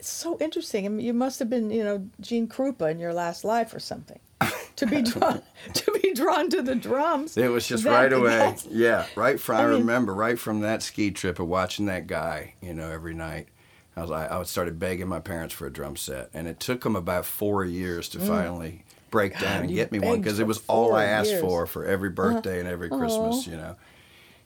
it's 0.03 0.11
so 0.11 0.37
interesting. 0.41 0.85
I 0.85 0.89
mean, 0.89 1.07
you 1.07 1.13
must 1.15 1.39
have 1.39 1.49
been 1.49 1.71
you 1.71 1.85
know 1.85 2.09
Gene 2.21 2.49
Krupa 2.49 2.91
in 2.91 2.99
your 2.99 3.15
last 3.15 3.45
life 3.45 3.73
or 3.73 3.79
something. 3.79 4.19
to 4.77 4.87
be 4.87 5.01
drawn 5.03 5.41
to 5.75 6.01
be 6.03 6.13
drawn 6.13 6.51
to 6.51 6.61
the 6.63 6.75
drums. 6.75 7.37
It 7.37 7.47
was 7.49 7.69
just 7.69 7.85
That- 7.85 7.93
right 7.93 8.13
away. 8.21 8.57
Yeah, 8.69 9.07
right 9.15 9.39
from. 9.39 9.57
I, 9.57 9.61
I 9.65 9.67
mean- 9.69 9.79
remember 9.83 10.13
right 10.13 10.37
from 10.39 10.61
that 10.63 10.83
ski 10.83 11.13
trip 11.13 11.39
of 11.39 11.47
watching 11.47 11.87
that 11.87 12.09
guy. 12.09 12.55
You 12.61 12.75
know, 12.75 12.91
every 12.91 13.15
night. 13.15 13.47
I 13.97 14.01
was 14.01 14.11
like, 14.11 14.31
I 14.33 14.43
started 14.45 14.79
begging 14.79 15.07
my 15.07 15.21
parents 15.21 15.53
for 15.55 15.67
a 15.67 15.71
drum 15.73 15.97
set, 15.97 16.31
and 16.35 16.49
it 16.49 16.59
took 16.59 16.81
them 16.83 16.97
about 16.97 17.27
four 17.27 17.63
years 17.65 18.09
to 18.11 18.19
finally 18.19 18.85
break 19.11 19.39
down 19.39 19.61
and 19.61 19.71
Mm. 19.71 19.75
get 19.75 19.93
me 19.93 20.01
one 20.01 20.21
because 20.21 20.41
it 20.41 20.47
was 20.47 20.63
all 20.67 20.95
I 20.95 21.05
asked 21.05 21.29
years. 21.31 21.43
Uh-huh. 21.43 21.51
for 21.51 21.67
for 21.67 21.85
every 21.85 22.09
birthday 22.11 22.59
and 22.59 22.67
every 22.67 22.89
Christmas. 22.89 23.47
You 23.47 23.59
know, 23.59 23.77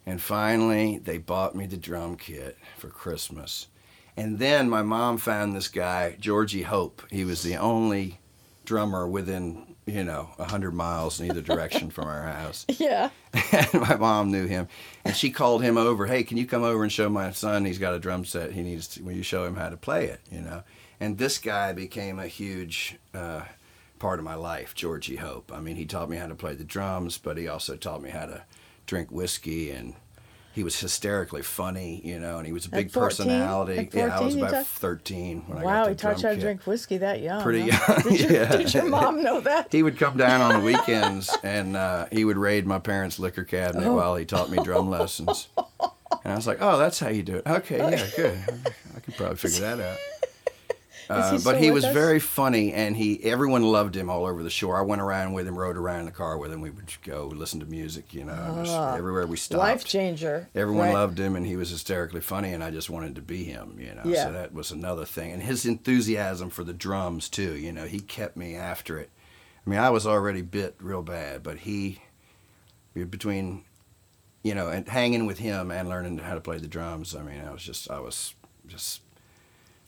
and 0.05 0.21
finally 0.21 0.99
they 0.99 1.17
bought 1.19 1.55
me 1.55 1.65
the 1.67 1.77
drum 1.77 2.17
kit 2.17 2.59
for 2.77 2.89
Christmas, 2.89 3.69
and 4.17 4.39
then 4.39 4.69
my 4.71 4.83
mom 4.83 5.19
found 5.19 5.55
this 5.55 5.69
guy 5.69 6.17
Georgie 6.21 6.63
Hope. 6.63 7.03
He 7.11 7.25
was 7.25 7.43
the 7.43 7.57
only 7.57 8.19
drummer 8.65 9.07
within 9.07 9.75
you 9.87 10.03
know 10.03 10.31
a 10.39 10.45
hundred 10.45 10.73
miles 10.73 11.21
in 11.21 11.27
either 11.31 11.41
direction 11.41 11.91
from 11.91 12.09
our 12.09 12.23
house 12.23 12.67
Yeah. 12.79 13.11
and 13.53 13.75
my 13.75 13.95
mom 13.97 14.33
knew 14.33 14.47
him, 14.47 14.67
and 15.05 15.15
she 15.15 15.31
called 15.31 15.63
him 15.63 15.77
over. 15.77 16.07
Hey, 16.07 16.25
can 16.25 16.37
you 16.37 16.47
come 16.47 16.63
over 16.65 16.83
and 16.83 16.91
show 16.93 17.09
my 17.09 17.31
son? 17.33 17.65
He's 17.65 17.79
got 17.79 17.95
a 17.95 17.99
drum 18.01 18.25
set. 18.25 18.53
He 18.53 18.63
needs. 18.63 18.89
To, 18.89 19.03
will 19.05 19.13
you 19.13 19.23
show 19.23 19.45
him 19.45 19.57
how 19.57 19.69
to 19.69 19.77
play 19.77 20.07
it? 20.07 20.21
You 20.31 20.41
know. 20.41 20.63
And 20.99 21.19
this 21.19 21.39
guy 21.39 21.73
became 21.75 22.19
a 22.19 22.27
huge 22.27 22.97
uh, 23.13 23.43
part 23.99 24.19
of 24.19 24.25
my 24.25 24.35
life, 24.35 24.75
Georgie 24.75 25.17
Hope. 25.17 25.53
I 25.55 25.61
mean, 25.61 25.77
he 25.77 25.85
taught 25.85 26.09
me 26.09 26.17
how 26.17 26.27
to 26.27 26.35
play 26.35 26.55
the 26.55 26.65
drums, 26.65 27.19
but 27.19 27.37
he 27.37 27.47
also 27.47 27.77
taught 27.77 28.01
me 28.03 28.09
how 28.11 28.25
to 28.27 28.43
drink 28.87 29.11
whiskey 29.11 29.71
and. 29.71 29.95
He 30.57 30.65
was 30.65 30.81
hysterically 30.81 31.43
funny, 31.43 32.01
you 32.03 32.19
know, 32.19 32.39
and 32.39 32.47
he 32.47 32.53
was 32.55 32.65
a 32.65 32.71
big 32.71 32.91
14? 32.91 33.09
personality. 33.27 33.91
Yeah, 33.93 34.17
I 34.19 34.23
was 34.23 34.35
about 34.37 34.51
taught- 34.53 34.67
13 34.67 35.43
when 35.47 35.59
I 35.59 35.61
got 35.61 35.67
Wow, 35.67 35.89
he 35.89 35.95
taught 35.95 36.23
you 36.23 36.29
how 36.29 36.35
to 36.35 36.41
drink 36.41 36.67
whiskey 36.67 36.97
that 36.97 37.21
young. 37.21 37.43
Pretty 37.43 37.69
huh? 37.69 38.01
young, 38.03 38.17
Did, 38.17 38.21
your, 38.23 38.33
yeah. 38.43 38.57
did 38.57 38.73
your 38.75 38.87
mom 38.87 39.23
know 39.23 39.41
that? 39.43 39.69
He 39.71 39.83
would 39.83 39.99
come 39.99 40.17
down 40.17 40.41
on 40.41 40.59
the 40.61 40.65
weekends 40.73 41.29
and 41.45 41.77
uh, 41.77 42.07
he 42.11 42.25
would 42.25 42.39
raid 42.39 42.67
my 42.67 42.79
parents' 42.79 43.19
liquor 43.19 43.45
cabinet 43.45 43.87
Oh. 43.87 43.97
while 43.97 44.17
he 44.17 44.25
taught 44.25 44.49
me 44.49 44.57
drum 44.65 44.89
lessons. 44.89 45.49
And 46.25 46.33
I 46.33 46.37
was 46.37 46.47
like, 46.47 46.59
"Oh, 46.63 46.79
that's 46.79 46.99
how 47.01 47.09
you 47.11 47.23
do 47.23 47.37
it." 47.37 47.47
Okay, 47.47 47.77
yeah, 47.77 48.07
good. 48.17 48.39
I 48.97 49.01
could 49.01 49.15
probably 49.15 49.37
figure 49.37 49.61
that 49.61 49.79
out. 49.79 49.99
Uh, 51.09 51.39
but 51.45 51.61
he 51.61 51.71
was 51.71 51.85
us? 51.85 51.95
very 51.95 52.19
funny, 52.19 52.73
and 52.73 52.97
he 52.97 53.23
everyone 53.23 53.63
loved 53.63 53.97
him 53.97 54.11
all 54.11 54.27
over 54.27 54.43
the 54.43 54.51
shore. 54.51 54.77
I 54.77 54.83
went 54.83 55.01
around 55.01 55.33
with 55.35 55.47
him, 55.47 55.57
rode 55.57 55.77
around 55.77 56.01
in 56.01 56.07
the 56.07 56.13
car 56.13 56.37
with 56.37 56.53
him. 56.53 56.61
We 56.61 56.71
would 56.71 56.93
go 57.03 57.27
listen 57.27 57.61
to 57.61 57.67
music, 57.67 58.13
you 58.13 58.25
know, 58.25 58.63
just 58.65 58.77
everywhere 58.77 59.27
we 59.27 59.37
stopped. 59.37 59.63
Ah. 59.63 59.67
Life 59.67 59.85
changer. 59.85 60.49
Everyone 60.55 60.87
right? 60.87 60.95
loved 60.95 61.19
him, 61.19 61.37
and 61.37 61.47
he 61.47 61.57
was 61.57 61.71
hysterically 61.71 62.21
funny, 62.21 62.53
and 62.53 62.63
I 62.65 62.71
just 62.71 62.91
wanted 62.91 63.15
to 63.15 63.23
be 63.23 63.45
him, 63.45 63.77
you 63.79 63.95
know. 63.95 64.03
Yeah. 64.05 64.27
So 64.27 64.33
that 64.33 64.53
was 64.53 64.71
another 64.71 65.05
thing, 65.05 65.33
and 65.33 65.43
his 65.43 65.65
enthusiasm 65.65 66.51
for 66.51 66.65
the 66.65 66.75
drums 66.75 67.29
too. 67.29 67.57
You 67.57 67.73
know, 67.73 67.85
he 67.85 68.01
kept 68.01 68.37
me 68.37 68.57
after 68.57 68.99
it. 68.99 69.11
I 69.67 69.71
mean, 69.71 69.79
I 69.79 69.91
was 69.91 70.07
already 70.07 70.43
bit 70.43 70.77
real 70.81 71.03
bad, 71.03 71.43
but 71.43 71.59
he, 71.59 72.01
between, 72.95 73.65
you 74.45 74.55
know, 74.55 74.69
and 74.69 74.89
hanging 74.89 75.27
with 75.27 75.39
him 75.39 75.73
and 75.73 75.89
learning 75.89 76.19
how 76.19 76.35
to 76.35 76.41
play 76.41 76.59
the 76.59 76.69
drums. 76.69 77.17
I 77.17 77.23
mean, 77.23 77.41
I 77.45 77.51
was 77.51 77.63
just, 77.63 77.91
I 77.91 77.99
was 77.99 78.35
just 78.69 79.01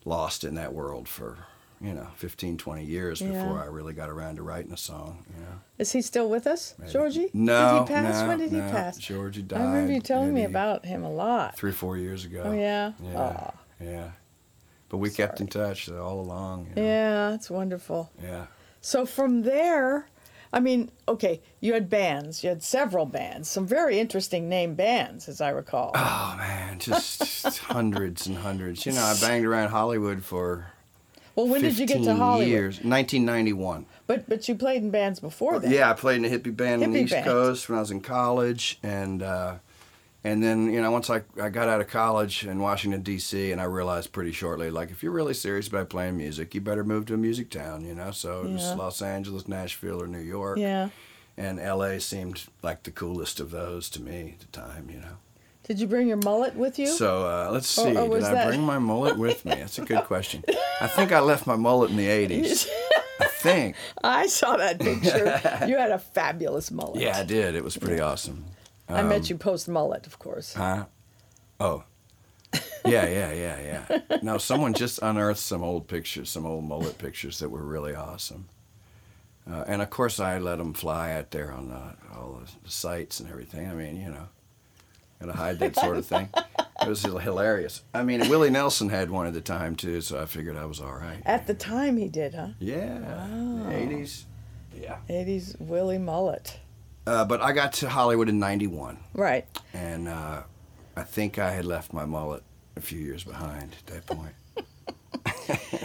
lost 0.04 0.44
in 0.44 0.54
that 0.56 0.72
world 0.72 1.08
for, 1.08 1.38
you 1.80 1.92
know, 1.94 2.08
15, 2.16 2.56
20 2.56 2.84
years 2.84 3.20
Yeah. 3.20 3.28
before 3.32 3.62
I 3.62 3.66
really 3.66 3.92
got 3.92 4.08
around 4.10 4.36
to 4.36 4.42
writing 4.42 4.72
a 4.72 4.76
song. 4.76 5.24
You 5.34 5.42
know. 5.42 5.60
Is 5.78 5.92
he 5.92 6.02
still 6.02 6.28
with 6.28 6.46
us, 6.46 6.74
Maybe. 6.78 6.92
Georgie? 6.92 7.30
No, 7.34 7.84
Did 7.86 7.88
he 7.88 7.94
pass? 7.94 8.22
no, 8.22 8.28
when 8.28 8.38
did 8.38 8.50
he 8.50 8.56
no. 8.58 8.70
pass? 8.70 8.98
Georgie 8.98 9.42
died. 9.42 9.60
I 9.60 9.64
remember 9.64 9.92
you 9.92 10.00
telling 10.00 10.32
me 10.34 10.44
about 10.44 10.84
him 10.86 11.04
a 11.04 11.10
lot. 11.10 11.56
three, 11.56 11.72
four 11.72 11.96
years 11.96 12.24
ago. 12.24 12.42
Oh 12.46 12.52
yeah. 12.52 12.92
Yeah. 13.02 13.18
Aw. 13.20 13.54
Yeah. 13.80 14.10
But 14.88 14.96
we 14.98 15.10
kept 15.10 15.40
in 15.40 15.46
touch 15.48 15.90
all 15.90 16.20
along. 16.20 16.68
You 16.70 16.82
know? 16.82 16.88
Yeah, 16.88 17.30
that's 17.30 17.50
wonderful. 17.50 18.10
Yeah. 18.22 18.46
So 18.80 19.04
from 19.04 19.42
there, 19.42 20.08
I 20.52 20.60
mean, 20.60 20.90
okay, 21.06 21.40
you 21.60 21.74
had 21.74 21.90
bands. 21.90 22.42
You 22.42 22.48
had 22.50 22.62
several 22.62 23.06
bands, 23.06 23.48
some 23.48 23.66
very 23.66 23.98
interesting 23.98 24.48
name 24.48 24.74
bands, 24.74 25.28
as 25.28 25.40
I 25.40 25.50
recall. 25.50 25.92
Oh 25.94 26.34
man, 26.38 26.78
just 26.78 27.58
hundreds 27.58 28.26
and 28.26 28.38
hundreds. 28.38 28.86
You 28.86 28.92
know, 28.92 29.02
I 29.02 29.14
banged 29.20 29.44
around 29.44 29.68
Hollywood 29.68 30.24
for 30.24 30.72
well, 31.38 31.46
when 31.46 31.62
did 31.62 31.78
you 31.78 31.86
get 31.86 32.02
to 32.02 32.16
Hollywood? 32.16 32.48
years. 32.48 32.74
1991. 32.78 33.86
But 34.08 34.28
but 34.28 34.48
you 34.48 34.56
played 34.56 34.82
in 34.82 34.90
bands 34.90 35.20
before 35.20 35.60
that. 35.60 35.70
Yeah, 35.70 35.88
I 35.88 35.92
played 35.92 36.16
in 36.16 36.24
a 36.24 36.28
hippie 36.28 36.56
band 36.56 36.82
on 36.82 36.90
the 36.90 37.02
East 37.02 37.12
band. 37.12 37.26
Coast 37.26 37.68
when 37.68 37.78
I 37.78 37.80
was 37.80 37.92
in 37.92 38.00
college, 38.00 38.80
and 38.82 39.22
uh, 39.22 39.54
and 40.24 40.42
then 40.42 40.72
you 40.72 40.80
know 40.82 40.90
once 40.90 41.08
I 41.10 41.22
I 41.40 41.48
got 41.48 41.68
out 41.68 41.80
of 41.80 41.88
college 41.88 42.44
in 42.46 42.58
Washington 42.58 43.02
D.C. 43.02 43.52
and 43.52 43.60
I 43.60 43.64
realized 43.64 44.12
pretty 44.12 44.32
shortly 44.32 44.70
like 44.70 44.90
if 44.90 45.02
you're 45.02 45.12
really 45.12 45.34
serious 45.34 45.68
about 45.68 45.88
playing 45.90 46.16
music, 46.16 46.54
you 46.54 46.60
better 46.60 46.84
move 46.84 47.06
to 47.06 47.14
a 47.14 47.18
music 47.18 47.50
town. 47.50 47.84
You 47.84 47.94
know, 47.94 48.10
so 48.10 48.42
it 48.42 48.50
was. 48.52 48.74
Los 48.74 49.00
Angeles, 49.02 49.46
Nashville, 49.48 50.02
or 50.02 50.06
New 50.06 50.18
York. 50.20 50.58
Yeah. 50.58 50.88
And 51.36 51.60
L.A. 51.60 52.00
seemed 52.00 52.44
like 52.62 52.82
the 52.82 52.90
coolest 52.90 53.38
of 53.38 53.52
those 53.52 53.88
to 53.90 54.02
me 54.02 54.34
at 54.34 54.40
the 54.40 54.46
time. 54.46 54.88
You 54.90 55.00
know. 55.00 55.16
Did 55.62 55.78
you 55.80 55.86
bring 55.86 56.08
your 56.08 56.16
mullet 56.16 56.54
with 56.56 56.78
you? 56.78 56.86
So 56.88 57.26
uh, 57.26 57.50
let's 57.52 57.68
see. 57.68 57.82
or 57.94 58.02
Did 58.02 58.08
was 58.10 58.24
I 58.24 58.32
that- 58.34 58.46
bring 58.48 58.62
my 58.62 58.78
mullet 58.78 59.18
with 59.18 59.44
me? 59.44 59.54
That's 59.54 59.78
a 59.78 59.84
good 59.84 60.04
question. 60.04 60.42
I 60.80 60.86
think 60.88 61.12
I 61.12 61.20
left 61.20 61.46
my 61.46 61.56
mullet 61.56 61.90
in 61.90 61.96
the 61.98 62.06
80s. 62.06 62.66
I 63.20 63.26
think. 63.26 63.76
I 64.02 64.26
saw 64.28 64.56
that 64.56 64.80
picture. 64.80 65.40
you 65.68 65.76
had 65.76 65.90
a 65.90 65.98
fabulous 65.98 66.70
mullet. 66.70 67.00
Yeah, 67.02 67.18
I 67.18 67.22
did. 67.24 67.54
It 67.54 67.62
was 67.62 67.76
pretty 67.76 68.00
awesome. 68.00 68.44
I 68.88 69.02
met 69.02 69.28
you 69.30 69.36
post 69.36 69.68
mullet, 69.68 70.06
of 70.06 70.18
course. 70.18 70.54
Huh? 70.54 70.86
Oh. 71.60 71.84
Yeah, 72.84 73.06
yeah, 73.06 73.32
yeah, 73.32 73.86
yeah. 73.90 74.18
No, 74.22 74.38
someone 74.38 74.72
just 74.72 75.00
unearthed 75.02 75.40
some 75.40 75.62
old 75.62 75.88
pictures, 75.88 76.30
some 76.30 76.46
old 76.46 76.64
mullet 76.64 76.96
pictures 76.96 77.38
that 77.40 77.50
were 77.50 77.62
really 77.62 77.94
awesome. 77.94 78.48
Uh, 79.50 79.64
and 79.66 79.82
of 79.82 79.90
course, 79.90 80.20
I 80.20 80.38
let 80.38 80.58
them 80.58 80.72
fly 80.74 81.12
out 81.12 81.30
there 81.30 81.52
on 81.52 81.70
uh, 81.70 81.92
all 82.14 82.40
the, 82.40 82.50
the 82.64 82.70
sites 82.70 83.20
and 83.20 83.28
everything. 83.28 83.68
I 83.68 83.74
mean, 83.74 83.96
you 84.00 84.10
know, 84.10 84.28
gotta 85.20 85.32
hide 85.32 85.58
that 85.58 85.76
sort 85.76 85.96
of 85.96 86.06
thing. 86.06 86.28
It 86.80 86.88
was 86.88 87.02
hilarious. 87.02 87.82
I 87.92 88.04
mean, 88.04 88.28
Willie 88.28 88.50
Nelson 88.50 88.88
had 88.88 89.10
one 89.10 89.26
at 89.26 89.34
the 89.34 89.40
time 89.40 89.74
too, 89.74 90.00
so 90.00 90.20
I 90.20 90.26
figured 90.26 90.56
I 90.56 90.64
was 90.64 90.80
all 90.80 90.94
right. 90.94 91.20
At 91.26 91.46
the 91.46 91.54
time, 91.54 91.96
he 91.96 92.08
did, 92.08 92.34
huh? 92.34 92.48
Yeah, 92.60 92.98
the 92.98 93.74
80s. 93.74 94.24
Yeah. 94.74 94.98
80s 95.10 95.60
Willie 95.60 95.98
Mullet. 95.98 96.60
Uh, 97.08 97.24
but 97.24 97.40
I 97.40 97.52
got 97.52 97.72
to 97.74 97.88
Hollywood 97.88 98.28
in 98.28 98.38
91. 98.38 98.98
Right. 99.14 99.46
and 99.72 100.08
uh, 100.08 100.42
I 100.96 101.02
think 101.02 101.38
I 101.38 101.50
had 101.52 101.64
left 101.64 101.92
my 101.92 102.04
mullet 102.04 102.42
a 102.76 102.80
few 102.80 102.98
years 102.98 103.24
behind 103.24 103.74
at 103.78 103.86
that 103.86 104.06
point. 104.06 104.34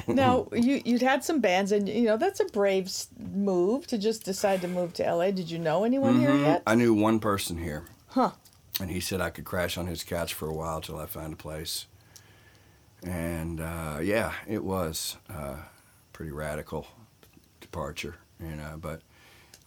Now, 0.08 0.48
you, 0.52 0.82
you'd 0.84 1.02
had 1.02 1.24
some 1.24 1.40
bands, 1.40 1.72
and, 1.72 1.88
you 1.88 2.04
know, 2.04 2.18
that's 2.18 2.42
a 2.42 2.46
brave 2.46 2.92
move 3.34 3.88
to 3.88 3.98
just 3.98 4.26
decide 4.26 4.60
to 4.62 4.68
move 4.68 4.92
to 4.96 5.04
LA. 5.16 5.32
Did 5.32 5.50
you 5.50 5.58
know 5.60 5.86
anyone 5.86 6.20
here 6.20 6.36
yet? 6.36 6.62
I 6.68 6.76
knew 6.76 6.94
one 6.94 7.20
person 7.22 7.58
here, 7.58 7.86
Huh. 8.08 8.32
and 8.82 8.92
he 8.92 9.00
said 9.00 9.22
I 9.22 9.30
could 9.30 9.46
crash 9.46 9.78
on 9.78 9.88
his 9.88 10.04
couch 10.04 10.34
for 10.34 10.48
a 10.50 10.54
while 10.54 10.82
till 10.82 11.00
I 11.00 11.06
found 11.06 11.32
a 11.34 11.38
place. 11.38 11.86
And 13.02 13.62
uh, 13.62 14.00
yeah, 14.02 14.34
it 14.48 14.64
was 14.64 15.16
uh, 15.34 15.56
pretty 16.12 16.32
radical 16.32 16.88
departure, 17.62 18.16
you 18.42 18.56
know. 18.56 18.78
But 18.80 19.02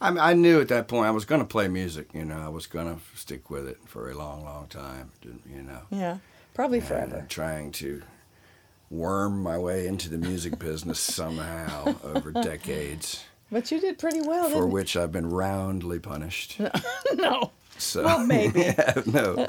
I, 0.00 0.10
mean, 0.10 0.18
I 0.20 0.34
knew 0.34 0.60
at 0.60 0.68
that 0.68 0.88
point 0.88 1.06
I 1.06 1.10
was 1.10 1.24
going 1.24 1.40
to 1.40 1.46
play 1.46 1.68
music. 1.68 2.08
You 2.12 2.24
know, 2.24 2.38
I 2.38 2.48
was 2.48 2.66
going 2.66 2.94
to 2.94 3.00
stick 3.18 3.50
with 3.50 3.66
it 3.66 3.78
for 3.86 4.10
a 4.10 4.14
long, 4.14 4.44
long 4.44 4.66
time. 4.66 5.12
You 5.22 5.62
know. 5.62 5.80
Yeah. 5.90 6.18
Probably 6.54 6.78
and 6.78 6.86
forever. 6.86 7.26
trying 7.28 7.72
to 7.72 8.02
worm 8.90 9.42
my 9.42 9.58
way 9.58 9.86
into 9.86 10.08
the 10.08 10.18
music 10.18 10.58
business 10.60 11.00
somehow 11.00 11.94
over 12.04 12.30
decades, 12.32 13.24
But 13.50 13.70
you 13.70 13.80
did 13.80 13.98
pretty 13.98 14.20
well, 14.22 14.48
for 14.50 14.66
which 14.66 14.96
I've 14.96 15.12
been 15.12 15.30
roundly 15.30 15.98
punished. 15.98 16.58
No. 17.14 17.52
So 17.78 18.04
Well, 18.04 18.26
maybe. 18.26 18.62
have 18.64 19.06
no, 19.06 19.46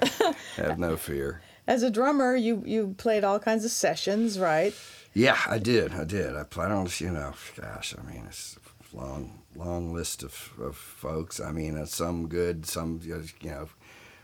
have 0.57 0.77
no 0.79 0.97
fear. 0.97 1.41
As 1.65 1.81
a 1.83 1.89
drummer, 1.89 2.36
you, 2.36 2.62
you 2.65 2.95
played 2.97 3.23
all 3.23 3.39
kinds 3.39 3.63
of 3.65 3.71
sessions, 3.71 4.38
right? 4.39 4.73
Yeah, 5.13 5.38
I 5.47 5.57
did. 5.60 5.93
I 5.93 6.03
did. 6.03 6.36
I 6.36 6.43
played 6.43 6.71
on, 6.71 6.88
you 6.99 7.12
know, 7.12 7.33
gosh, 7.60 7.95
I 7.97 8.10
mean, 8.12 8.23
it's 8.27 8.57
long, 8.93 9.39
long 9.58 9.93
list 9.93 10.24
of, 10.24 10.54
of 10.62 10.76
folks. 10.76 11.39
I 11.39 11.52
mean, 11.52 11.78
uh, 11.78 11.86
some 11.86 12.28
good, 12.28 12.65
some, 12.65 13.00
you 13.04 13.24
know, 13.50 13.70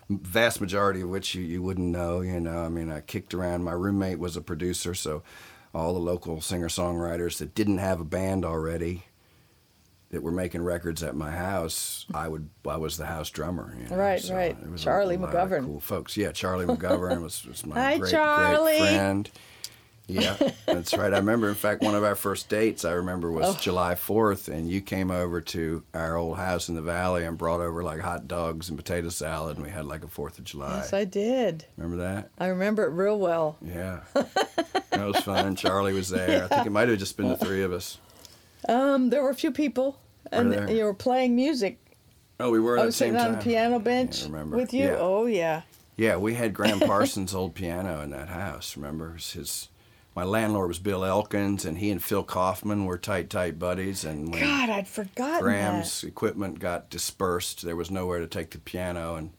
vast 0.09 0.61
majority 0.61 1.01
of 1.01 1.09
which 1.09 1.35
you, 1.35 1.43
you 1.43 1.61
wouldn't 1.61 1.87
know, 1.87 2.21
you 2.21 2.39
know. 2.39 2.63
I 2.63 2.69
mean, 2.69 2.91
I 2.91 3.01
kicked 3.01 3.33
around. 3.33 3.63
My 3.63 3.71
roommate 3.71 4.19
was 4.19 4.37
a 4.37 4.41
producer, 4.41 4.93
so 4.93 5.23
all 5.73 5.93
the 5.93 5.99
local 5.99 6.41
singer 6.41 6.67
songwriters 6.67 7.37
that 7.39 7.55
didn't 7.55 7.79
have 7.79 7.99
a 7.99 8.05
band 8.05 8.45
already 8.45 9.05
that 10.11 10.21
were 10.21 10.31
making 10.31 10.61
records 10.61 11.01
at 11.01 11.15
my 11.15 11.31
house, 11.31 12.05
I 12.13 12.27
would 12.27 12.47
I 12.69 12.77
was 12.77 12.97
the 12.97 13.07
house 13.07 13.31
drummer. 13.31 13.75
You 13.81 13.89
know? 13.89 13.95
Right, 13.95 14.23
right. 14.29 14.69
was 14.69 14.81
a 14.81 14.83
Charlie 14.83 15.17
lot 15.17 15.33
of 15.33 15.49
McGovern. 15.49 15.65
cool 15.65 15.79
folks. 15.79 16.15
Yeah, 16.15 16.31
Charlie 16.31 16.67
McGovern 16.67 17.23
was, 17.23 17.43
was 17.47 17.65
my 17.65 17.73
Hi, 17.75 17.97
great 17.97 18.11
Charlie. 18.11 18.77
great 18.77 18.89
friend. 18.89 19.31
Yeah, 20.07 20.35
that's 20.65 20.93
right. 20.93 21.13
I 21.13 21.17
remember, 21.17 21.47
in 21.47 21.55
fact, 21.55 21.81
one 21.81 21.95
of 21.95 22.03
our 22.03 22.15
first 22.15 22.49
dates 22.49 22.83
I 22.83 22.91
remember 22.91 23.31
was 23.31 23.55
Oh. 23.55 23.57
July 23.61 23.95
4th, 23.95 24.49
and 24.49 24.69
you 24.69 24.81
came 24.81 25.09
over 25.09 25.39
to 25.39 25.83
our 25.93 26.17
old 26.17 26.35
house 26.37 26.67
in 26.67 26.75
the 26.75 26.81
valley 26.81 27.23
and 27.23 27.37
brought 27.37 27.61
over 27.61 27.81
like 27.83 28.01
hot 28.01 28.27
dogs 28.27 28.67
and 28.67 28.77
potato 28.77 29.07
salad, 29.09 29.55
and 29.57 29.65
we 29.65 29.71
had 29.71 29.85
like 29.85 30.03
a 30.03 30.07
4th 30.07 30.37
of 30.39 30.43
July. 30.43 30.75
Yes, 30.77 30.91
I 30.93 31.05
did. 31.05 31.65
remember 31.77 32.03
that? 32.03 32.29
I 32.37 32.47
remember 32.47 32.83
it 32.83 32.89
real 32.89 33.17
well. 33.17 33.55
Yeah. 33.61 34.01
that 34.13 35.07
was 35.07 35.17
fun. 35.21 35.55
Charlie 35.57 35.93
was 35.93 36.09
there. 36.09 36.43
I 36.45 36.47
think 36.47 36.67
it 36.67 36.71
might 36.71 36.89
have 36.89 36.99
just 36.99 37.15
been 37.15 37.29
the 37.29 37.37
three 37.37 37.63
of 37.63 37.71
us. 37.71 37.97
Um, 38.67 39.09
there 39.09 39.23
were 39.23 39.29
a 39.29 39.35
few 39.35 39.51
people, 39.51 39.99
and 40.31 40.69
you 40.69 40.83
were 40.83 40.93
playing 40.93 41.35
music. 41.35 41.79
Oh, 42.41 42.49
we 42.49 42.59
were 42.59 42.77
I 42.77 42.81
at 42.81 42.83
the 42.83 42.85
was 42.87 42.95
same 42.97 43.13
sitting 43.13 43.19
time. 43.19 43.33
on 43.33 43.37
the 43.39 43.43
piano 43.43 43.79
bench 43.79 44.23
remember. 44.23 44.57
with 44.57 44.73
you. 44.73 44.85
Yeah. 44.85 44.97
Oh 44.99 45.25
yeah. 45.27 45.61
Yeah, 45.95 46.17
we 46.17 46.33
had 46.33 46.53
Gram 46.53 46.79
Parsons' 46.81 47.33
old 47.35 47.53
piano 47.55 48.01
in 48.01 48.09
that 48.09 48.27
house. 48.29 48.75
Remember, 48.75 49.15
It 49.15 49.23
his 49.23 49.69
my 50.15 50.23
landlord 50.23 50.67
was 50.67 50.79
Bill 50.79 51.03
Elkins, 51.03 51.65
and 51.65 51.77
he 51.77 51.89
and 51.91 52.03
Phil 52.03 52.23
Kaufman 52.23 52.85
were 52.85 52.97
tight, 52.97 53.29
tight 53.29 53.57
buddies. 53.57 54.03
And 54.05 54.31
when 54.31 54.41
God, 54.41 54.69
I'd 54.69 54.87
forgotten 54.87 55.41
Gram's 55.41 56.01
that. 56.01 56.07
equipment 56.07 56.59
got 56.59 56.89
dispersed, 56.89 57.63
there 57.63 57.75
was 57.75 57.89
nowhere 57.91 58.19
to 58.19 58.27
take 58.27 58.51
the 58.51 58.59
piano, 58.59 59.15
and 59.15 59.31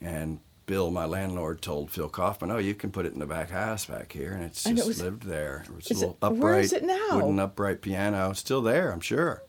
and 0.00 0.40
Bill, 0.66 0.90
my 0.90 1.04
landlord, 1.04 1.62
told 1.62 1.90
Phil 1.92 2.08
Kaufman, 2.08 2.50
"Oh, 2.50 2.58
you 2.58 2.74
can 2.74 2.90
put 2.90 3.06
it 3.06 3.12
in 3.12 3.20
the 3.20 3.26
back 3.26 3.50
house 3.50 3.86
back 3.86 4.10
here," 4.12 4.32
and 4.32 4.42
it's 4.42 4.66
And 4.66 4.74
it 4.74 4.78
just 4.78 4.88
was- 4.88 5.02
lived 5.02 5.22
there. 5.22 5.64
It 5.68 5.74
was 5.74 5.90
a 5.90 5.94
it- 5.94 5.96
little 5.98 6.18
upright, 6.20 6.40
where 6.42 6.60
is 6.60 6.72
it 6.72 6.82
now? 6.84 7.08
wooden 7.12 7.38
upright 7.38 7.80
piano, 7.82 8.32
still 8.32 8.62
there, 8.62 8.90
I'm 8.92 9.00
sure. 9.00 9.42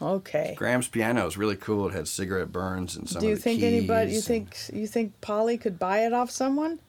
Okay. 0.00 0.54
Gram's 0.58 0.88
piano 0.88 1.24
is 1.28 1.36
really 1.36 1.54
cool. 1.54 1.86
It 1.88 1.94
had 1.94 2.08
cigarette 2.08 2.50
burns 2.50 2.96
and 2.96 3.08
some 3.08 3.20
Do 3.22 3.28
you 3.28 3.36
think 3.36 3.62
anybody? 3.62 4.10
You 4.10 4.16
keys 4.16 4.26
think 4.26 4.56
you 4.72 4.88
think 4.88 5.20
Polly 5.20 5.56
could 5.56 5.78
buy 5.78 6.04
it 6.04 6.12
off 6.12 6.28
someone? 6.32 6.80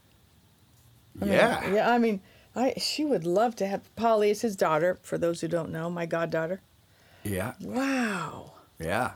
and- 1.21 1.29
yeah, 1.29 1.71
Yeah. 1.71 1.89
I 1.91 1.99
mean, 1.99 2.21
I 2.55 2.73
she 2.77 3.03
would 3.05 3.25
love 3.25 3.55
to 3.57 3.67
have 3.67 3.93
Polly 3.95 4.29
is 4.29 4.41
his 4.41 4.55
daughter. 4.55 4.99
For 5.01 5.17
those 5.17 5.41
who 5.41 5.47
don't 5.47 5.71
know, 5.71 5.89
my 5.89 6.05
goddaughter. 6.05 6.61
yeah, 7.23 7.53
Wow. 7.61 8.53
yeah. 8.79 9.13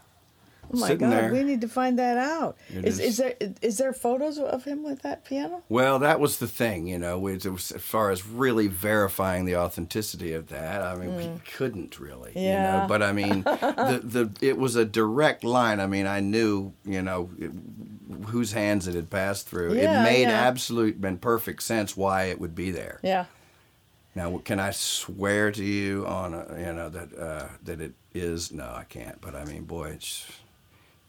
Oh 0.74 0.78
my 0.78 0.96
God, 0.96 1.12
there. 1.12 1.32
we 1.32 1.44
need 1.44 1.62
to 1.62 1.68
find 1.68 1.98
that 2.00 2.18
out. 2.18 2.58
Is, 2.70 3.00
is. 3.00 3.00
is 3.00 3.18
there 3.18 3.36
is 3.62 3.78
there 3.78 3.94
photos 3.94 4.38
of 4.38 4.66
him 4.66 4.84
with 4.84 5.02
that 5.04 5.26
piano? 5.26 5.64
Well, 5.70 6.00
that 6.00 6.20
was 6.20 6.40
the 6.40 6.48
thing, 6.48 6.88
you 6.88 6.98
know. 7.00 7.18
Was, 7.20 7.46
as 7.46 7.82
far 7.82 8.12
as 8.12 8.26
really 8.28 8.68
verifying 8.68 9.46
the 9.46 9.56
authenticity 9.56 10.34
of 10.34 10.48
that, 10.48 10.82
I 10.82 10.96
mean, 10.96 11.16
we 11.16 11.30
couldn't 11.56 12.00
really, 12.00 12.32
you 12.36 12.48
Mm. 12.48 12.82
Know. 12.82 12.86
But 12.88 13.04
I 13.04 13.12
mean, 13.14 13.44
the 13.44 14.02
the 14.40 14.46
it 14.46 14.58
was 14.58 14.76
a 14.76 14.86
direct 14.86 15.44
line. 15.44 15.80
I 15.80 15.88
mean, 15.88 16.08
I 16.08 16.20
knew, 16.20 16.74
you 16.86 17.02
know, 17.02 17.30
it, 17.38 17.52
whose 18.28 18.52
hands 18.52 18.88
it 18.88 18.96
had 18.96 19.10
passed 19.10 19.48
through. 19.48 19.76
Yeah, 19.76 20.02
it 20.02 20.04
made 20.04 20.24
yeah. 20.24 20.48
absolute 20.48 20.98
and 21.04 21.22
perfect 21.22 21.64
sense 21.64 21.96
why 21.96 22.24
it 22.24 22.40
would 22.40 22.56
be 22.56 22.72
there. 22.72 23.00
Yeah. 23.04 23.26
Now, 24.16 24.40
can 24.40 24.60
I 24.60 24.72
swear 24.72 25.52
to 25.52 25.64
you 25.64 26.08
on, 26.08 26.34
a, 26.34 26.46
you 26.58 26.74
know, 26.74 26.90
that 26.90 27.18
uh, 27.18 27.48
that 27.64 27.80
it 27.80 27.94
is? 28.16 28.52
No, 28.52 28.64
I 28.64 28.84
can't. 28.84 29.22
But 29.22 29.36
I 29.36 29.46
mean, 29.46 29.66
boy, 29.66 29.90
it's, 29.90 30.26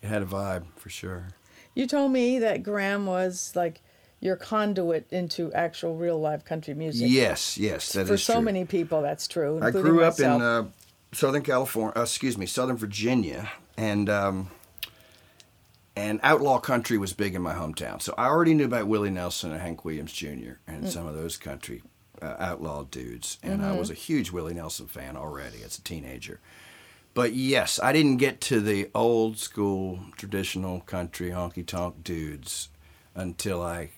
it 0.03 0.07
had 0.09 0.23
a 0.23 0.27
vibe 0.27 0.65
for 0.77 0.89
sure. 0.91 1.29
You 1.75 1.87
told 1.87 2.13
me 2.13 2.39
that 2.41 2.63
Gram 2.63 3.07
was 3.07 3.53
like 3.55 3.81
your 4.21 4.37
conduit 4.37 5.07
into 5.13 5.53
actual 5.53 5.95
real 5.97 6.21
live 6.21 6.45
country 6.45 6.75
music. 6.75 7.09
Yes, 7.11 7.57
yes, 7.57 7.93
that 7.93 8.03
is 8.03 8.09
For 8.09 8.17
so 8.17 8.33
true. 8.35 8.43
many 8.43 8.65
people, 8.65 9.01
that's 9.03 9.29
true. 9.29 9.61
I 9.63 9.71
grew 9.71 10.03
up 10.03 10.19
in 10.19 10.43
uh, 10.43 10.67
Southern 11.13 11.43
California, 11.43 11.93
uh, 11.97 12.03
excuse 12.03 12.37
me, 12.37 12.47
Southern 12.47 12.77
Virginia, 12.77 13.49
and 13.77 14.09
um, 14.11 14.51
and 15.97 16.21
outlaw 16.23 16.59
country 16.59 16.97
was 16.99 17.13
big 17.13 17.35
in 17.35 17.43
my 17.43 17.55
hometown. 17.55 18.01
So 18.01 18.15
I 18.17 18.27
already 18.27 18.55
knew 18.55 18.65
about 18.67 18.87
Willie 18.87 19.11
Nelson 19.11 19.51
and 19.53 19.61
Hank 19.61 19.85
Williams 19.85 20.13
Jr. 20.13 20.55
and 20.67 20.85
Mm. 20.85 20.89
some 20.89 21.07
of 21.07 21.15
those 21.15 21.37
country 21.37 21.83
uh, 22.23 22.35
outlaw 22.39 22.85
dudes, 22.85 23.39
and 23.43 23.63
I 23.65 23.71
Mm-hmm. 23.71 23.79
was 23.79 23.91
a 23.91 23.95
huge 23.95 24.31
Willie 24.33 24.55
Nelson 24.55 24.87
fan 24.87 25.17
already 25.17 25.63
as 25.65 25.79
a 25.79 25.83
teenager. 25.83 26.41
But 27.15 27.33
yes, 27.33 27.81
I 27.83 27.93
didn't 27.93 28.19
get 28.19 28.41
to 28.43 28.61
the 28.61 28.91
old 28.95 29.39
school 29.39 30.01
traditional 30.17 30.81
country 30.81 31.31
honky 31.31 31.67
tonk 31.67 32.05
dudes 32.05 32.69
until 33.15 33.63
I 33.63 33.91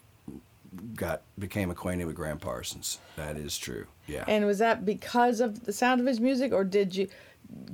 got 0.94 1.22
became 1.38 1.70
acquainted 1.70 2.06
with 2.06 2.16
Gram 2.16 2.38
Parsons. 2.38 2.98
That 3.16 3.36
is 3.36 3.58
true. 3.58 3.86
Yeah. 4.06 4.24
And 4.26 4.46
was 4.46 4.58
that 4.58 4.84
because 4.84 5.40
of 5.40 5.64
the 5.64 5.72
sound 5.72 6.00
of 6.00 6.06
his 6.06 6.20
music, 6.20 6.52
or 6.52 6.64
did 6.64 6.96
you 6.96 7.08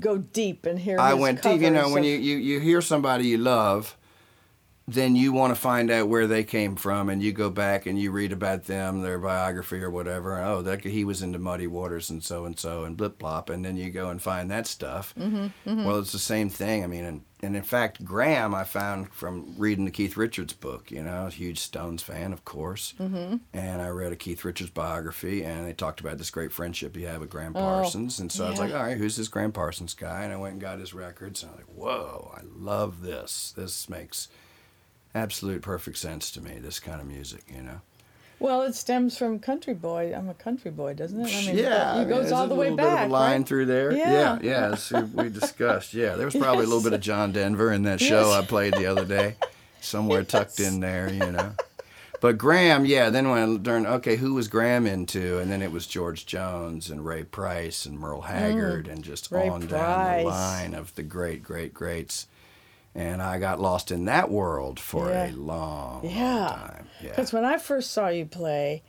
go 0.00 0.18
deep 0.18 0.66
and 0.66 0.78
hear? 0.78 0.98
I 0.98 1.14
went 1.14 1.42
deep. 1.42 1.60
You 1.60 1.70
know, 1.70 1.90
when 1.90 2.04
you, 2.04 2.16
you, 2.16 2.36
you 2.36 2.60
hear 2.60 2.80
somebody 2.80 3.28
you 3.28 3.38
love, 3.38 3.96
then 4.88 5.16
you 5.16 5.32
want 5.32 5.52
to 5.52 5.60
find 5.60 5.90
out 5.90 6.08
where 6.08 6.28
they 6.28 6.44
came 6.44 6.76
from, 6.76 7.08
and 7.08 7.20
you 7.20 7.32
go 7.32 7.50
back 7.50 7.86
and 7.86 8.00
you 8.00 8.12
read 8.12 8.30
about 8.30 8.64
them, 8.64 9.02
their 9.02 9.18
biography 9.18 9.82
or 9.82 9.90
whatever. 9.90 10.40
Oh, 10.40 10.62
that 10.62 10.84
he 10.84 11.04
was 11.04 11.22
into 11.22 11.40
Muddy 11.40 11.66
Waters 11.66 12.08
and 12.08 12.22
so 12.22 12.44
and 12.44 12.56
so 12.56 12.84
and 12.84 12.96
blip 12.96 13.18
blop, 13.18 13.50
and 13.50 13.64
then 13.64 13.76
you 13.76 13.90
go 13.90 14.10
and 14.10 14.22
find 14.22 14.48
that 14.50 14.66
stuff. 14.66 15.12
Mm-hmm, 15.18 15.84
Well, 15.84 15.98
it's 15.98 16.12
the 16.12 16.20
same 16.20 16.48
thing. 16.48 16.84
I 16.84 16.86
mean, 16.86 17.04
and, 17.04 17.22
and 17.42 17.56
in 17.56 17.64
fact, 17.64 18.04
Gram, 18.04 18.54
I 18.54 18.62
found 18.62 19.12
from 19.12 19.54
reading 19.58 19.86
the 19.86 19.90
Keith 19.90 20.16
Richards 20.16 20.52
book. 20.52 20.92
You 20.92 21.02
know, 21.02 21.26
a 21.26 21.30
huge 21.30 21.58
Stones 21.58 22.04
fan, 22.04 22.32
of 22.32 22.44
course, 22.44 22.94
mm-hmm. 23.00 23.38
and 23.52 23.82
I 23.82 23.88
read 23.88 24.12
a 24.12 24.16
Keith 24.16 24.44
Richards 24.44 24.70
biography, 24.70 25.42
and 25.42 25.66
they 25.66 25.72
talked 25.72 25.98
about 25.98 26.18
this 26.18 26.30
great 26.30 26.52
friendship 26.52 26.94
he 26.94 27.02
had 27.02 27.18
with 27.18 27.30
Gram 27.30 27.54
Parsons, 27.54 28.20
and 28.20 28.30
so 28.30 28.46
I 28.46 28.50
was 28.50 28.60
like, 28.60 28.72
all 28.72 28.84
right, 28.84 28.96
who's 28.96 29.16
this 29.16 29.26
Gram 29.26 29.50
Parsons 29.50 29.94
guy? 29.94 30.22
And 30.22 30.32
I 30.32 30.36
went 30.36 30.52
and 30.52 30.60
got 30.60 30.78
his 30.78 30.94
records, 30.94 31.42
and 31.42 31.50
I 31.50 31.56
was 31.56 31.64
like, 31.66 31.76
whoa, 31.76 32.32
I 32.36 32.42
love 32.54 33.02
this. 33.02 33.52
This 33.56 33.88
makes 33.88 34.28
absolute 35.16 35.62
perfect 35.62 35.98
sense 35.98 36.30
to 36.32 36.40
me. 36.40 36.58
This 36.60 36.78
kind 36.78 37.00
of 37.00 37.06
music, 37.06 37.44
you 37.54 37.62
know. 37.62 37.80
well, 38.38 38.62
it 38.62 38.74
stems 38.74 39.16
from 39.16 39.38
country 39.38 39.74
boy. 39.74 40.12
I'm 40.14 40.28
a 40.28 40.34
country 40.34 40.70
boy, 40.70 40.94
doesn't 40.94 41.18
it? 41.20 41.34
I 41.34 41.46
mean, 41.46 41.56
yeah, 41.58 41.92
I 41.92 41.96
it 41.96 41.98
mean, 42.00 42.08
goes 42.08 42.20
there's 42.24 42.32
all 42.32 42.44
a 42.44 42.48
the 42.48 42.54
way 42.54 42.70
little 42.70 42.76
bit 42.76 42.84
back. 42.86 43.04
of 43.06 43.10
a 43.10 43.12
line 43.12 43.40
right? 43.40 43.48
through 43.48 43.66
there. 43.66 43.92
Yeah. 43.92 44.38
Yeah, 44.42 44.76
yeah. 44.92 45.02
we- 45.14 45.28
discussed. 45.40 45.94
Yeah, 45.94 46.16
there 46.16 46.26
was 46.26 46.36
probably 46.36 46.64
a 46.64 46.68
little 46.68 46.82
bit 46.82 46.92
of 46.92 47.00
John 47.00 47.32
Denver 47.32 47.72
in 47.72 47.82
that 47.84 48.00
show 48.00 48.30
I 48.32 48.44
played 48.44 48.74
the 48.74 48.86
other 48.86 49.04
day, 49.06 49.36
somewhere 49.80 50.22
tucked 50.22 50.60
in 50.60 50.80
there, 50.80 51.10
you 51.12 51.32
know. 51.32 51.52
But 52.20 52.38
Gram, 52.38 52.86
yeah. 52.86 53.10
Then 53.10 53.28
when 53.28 53.38
I 53.38 53.44
learned, 53.44 53.86
okay, 53.86 54.16
who 54.16 54.32
was 54.34 54.48
Gram 54.48 54.86
into, 54.86 55.38
and 55.38 55.50
then 55.50 55.60
it 55.60 55.70
was 55.70 55.86
George 55.86 56.24
Jones 56.24 56.88
and 56.90 57.04
Ray 57.04 57.24
Price 57.24 57.84
and 57.84 57.98
Merle 57.98 58.22
Haggard, 58.22 58.88
and 58.88 59.04
just 59.04 59.30
Mm. 59.30 59.36
Ray 59.36 59.48
on 59.48 59.60
down 59.66 60.18
the 60.18 60.24
line 60.24 60.74
of 60.74 60.94
the 60.94 61.02
great, 61.02 61.42
great, 61.42 61.74
greats. 61.74 62.26
And 62.96 63.22
I 63.22 63.38
got 63.38 63.60
lost 63.60 63.90
in 63.92 64.06
that 64.06 64.30
world 64.30 64.80
for 64.80 65.10
Yeah. 65.10 65.26
a 65.26 65.32
long, 65.32 66.02
long 66.02 66.04
Yeah. 66.04 66.48
time. 66.48 66.86
Yeah. 67.02 67.10
Because 67.10 67.32
when 67.32 67.44
I 67.44 67.58
first 67.58 67.90
saw 67.90 68.08
you 68.08 68.24
play, 68.26 68.82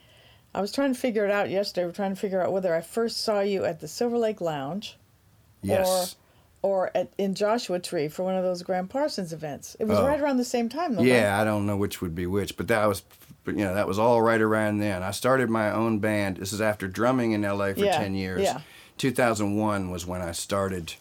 I 0.55 0.61
was 0.61 0.71
trying 0.71 0.93
to 0.93 0.99
figure 0.99 1.25
it 1.25 1.31
out 1.31 1.49
yesterday. 1.49 1.85
We're 1.85 1.91
trying 1.91 2.15
to 2.15 2.19
figure 2.19 2.41
out 2.41 2.51
whether 2.53 2.73
I 2.73 2.81
first 2.81 3.21
saw 3.23 3.41
you 3.41 3.65
at 3.65 3.79
the 3.81 3.87
Silver 3.87 4.17
Lake 4.17 4.39
Lounge 4.39 4.97
yes. 5.61 6.15
or 6.61 6.89
at 6.95 7.11
in 7.17 7.35
Joshua 7.35 7.79
Tree 7.79 8.07
for 8.07 8.23
one 8.23 8.35
of 8.35 8.43
those 8.43 8.63
Gram 8.63 8.87
Parsons 8.87 9.33
events. 9.33 9.75
It 9.79 9.85
was 9.85 9.99
Oh. 9.99 10.07
right 10.07 10.19
around 10.19 10.37
the 10.37 10.45
same 10.45 10.69
time, 10.69 10.95
though. 10.95 11.03
Yeah, 11.03 11.39
I 11.39 11.43
don't 11.43 11.65
know 11.67 11.75
which 11.77 12.01
would 12.01 12.15
be 12.15 12.25
which, 12.25 12.55
but 12.57 12.67
that 12.69 12.85
was, 12.85 13.03
you 13.45 13.53
know, 13.53 13.73
that 13.75 13.87
was 13.87 13.99
all 13.99 14.21
right 14.21 14.41
around 14.41 14.77
then. 14.79 15.03
I 15.03 15.11
started 15.11 15.49
my 15.49 15.69
own 15.69 15.99
band. 15.99 16.37
This 16.37 16.53
is 16.53 16.61
after 16.61 16.87
drumming 16.87 17.33
in 17.33 17.43
LA 17.43 17.73
for 17.73 17.81
Yeah, 17.81 17.97
10 17.97 18.15
years. 18.15 18.41
yeah. 18.41 18.61
2001 18.97 19.91
was 19.91 20.05
when 20.07 20.21
I 20.21 20.31
started 20.31 20.93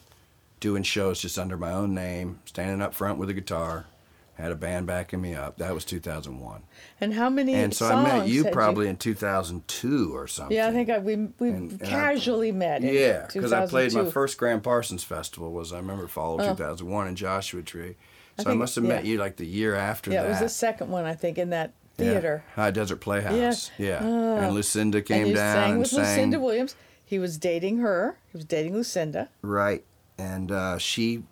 doing 0.60 0.82
shows 0.82 1.20
just 1.20 1.38
under 1.38 1.56
my 1.56 1.72
own 1.72 1.94
name, 1.94 2.40
standing 2.44 2.80
up 2.82 2.94
front 2.94 3.18
with 3.18 3.28
a 3.30 3.34
guitar. 3.34 3.86
Had 4.34 4.52
a 4.52 4.54
band 4.54 4.86
backing 4.86 5.22
me 5.22 5.34
up. 5.34 5.56
That 5.56 5.72
was 5.72 5.86
2001. 5.86 6.62
And 7.00 7.14
how 7.14 7.30
many 7.30 7.54
And 7.54 7.72
so 7.72 7.86
I 7.86 8.02
met 8.02 8.28
you 8.28 8.44
probably 8.44 8.86
in 8.86 8.98
2002 8.98 10.14
or 10.14 10.26
something. 10.26 10.54
Yeah, 10.54 10.68
I 10.68 10.72
think 10.72 10.90
I, 10.90 10.98
we 10.98 11.16
we 11.38 11.48
And- 11.48 11.72
and 11.72 11.82
I- 11.82 11.86
casually 11.86 12.52
met. 12.52 12.82
Yeah, 12.82 13.26
because 13.32 13.50
I 13.54 13.66
played 13.66 13.94
my 13.94 14.10
first 14.10 14.36
Gram 14.36 14.60
Parsons 14.60 15.02
festival 15.04 15.52
was 15.52 15.72
I 15.72 15.78
remember 15.78 16.06
fall 16.06 16.38
of 16.38 16.46
2001 16.48 17.08
in 17.08 17.16
Joshua 17.16 17.62
Tree. 17.62 17.96
So 18.36 18.42
I, 18.42 18.44
think- 18.44 18.58
must 18.58 18.74
have 18.74 18.84
met 18.84 19.06
yeah. 19.06 19.12
you 19.12 19.18
like 19.18 19.36
the 19.36 19.46
year 19.46 19.74
after 19.74 20.10
that. 20.10 20.16
Yeah, 20.16 20.26
it 20.26 20.28
was 20.28 20.40
the 20.40 20.48
second 20.50 20.90
one 20.90 21.06
I 21.06 21.14
think 21.14 21.38
in 21.38 21.48
that 21.50 21.72
Yeah. 21.96 22.10
theater. 22.12 22.44
High 22.56 22.72
Desert 22.72 22.96
Playhouse. 23.00 23.70
Yeah. 23.78 24.00
Ah. 24.02 24.06
and 24.44 24.54
Lucinda 24.54 25.00
came 25.00 25.20
and 25.20 25.28
you 25.30 25.34
down 25.34 25.54
sang 25.54 25.70
and 25.70 25.78
with 25.78 25.88
sang. 25.88 26.02
Lucinda 26.04 26.40
Williams. 26.40 26.76
He 27.06 27.18
was 27.18 27.38
dating 27.38 27.78
her. 27.78 28.18
He 28.32 28.36
was 28.36 28.44
dating 28.44 28.74
Lucinda. 28.74 29.30
Right. 29.40 29.82
And 30.18 30.50
uh, 30.50 30.78
she 30.78 31.24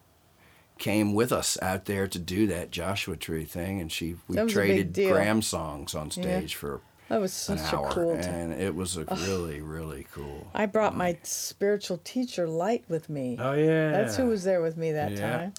came 0.78 1.14
with 1.14 1.32
us 1.32 1.56
out 1.62 1.84
there 1.86 2.06
to 2.08 2.18
do 2.18 2.46
that 2.48 2.70
Joshua 2.70 3.16
Tree 3.16 3.44
thing, 3.44 3.80
and 3.80 3.90
she 3.90 4.16
we 4.28 4.36
That 4.36 4.44
was 4.44 4.52
a 4.52 4.56
big 4.56 4.66
traded 4.66 4.92
deal. 4.92 5.12
Gram 5.12 5.40
songs 5.42 5.94
on 5.94 6.10
stage 6.10 6.54
for 6.56 6.80
That 7.08 7.20
was 7.20 7.48
an 7.48 7.58
such 7.58 7.72
hour, 7.74 7.88
a 7.88 7.90
cool 7.92 8.16
time. 8.16 8.24
and 8.34 8.52
it 8.60 8.74
was 8.74 8.96
a 8.96 9.04
really 9.04 9.60
really 9.60 10.06
cool. 10.12 10.48
I 10.54 10.66
brought 10.66 10.96
my 10.96 11.16
spiritual 11.22 11.98
teacher 12.04 12.46
Light 12.48 12.84
with 12.88 13.08
me. 13.08 13.36
Oh 13.40 13.52
yeah, 13.52 13.92
That's 13.92 14.16
who 14.16 14.26
was 14.26 14.44
there 14.44 14.60
with 14.60 14.76
me 14.76 14.92
that 14.92 15.12
Yeah. 15.12 15.20
time. 15.36 15.54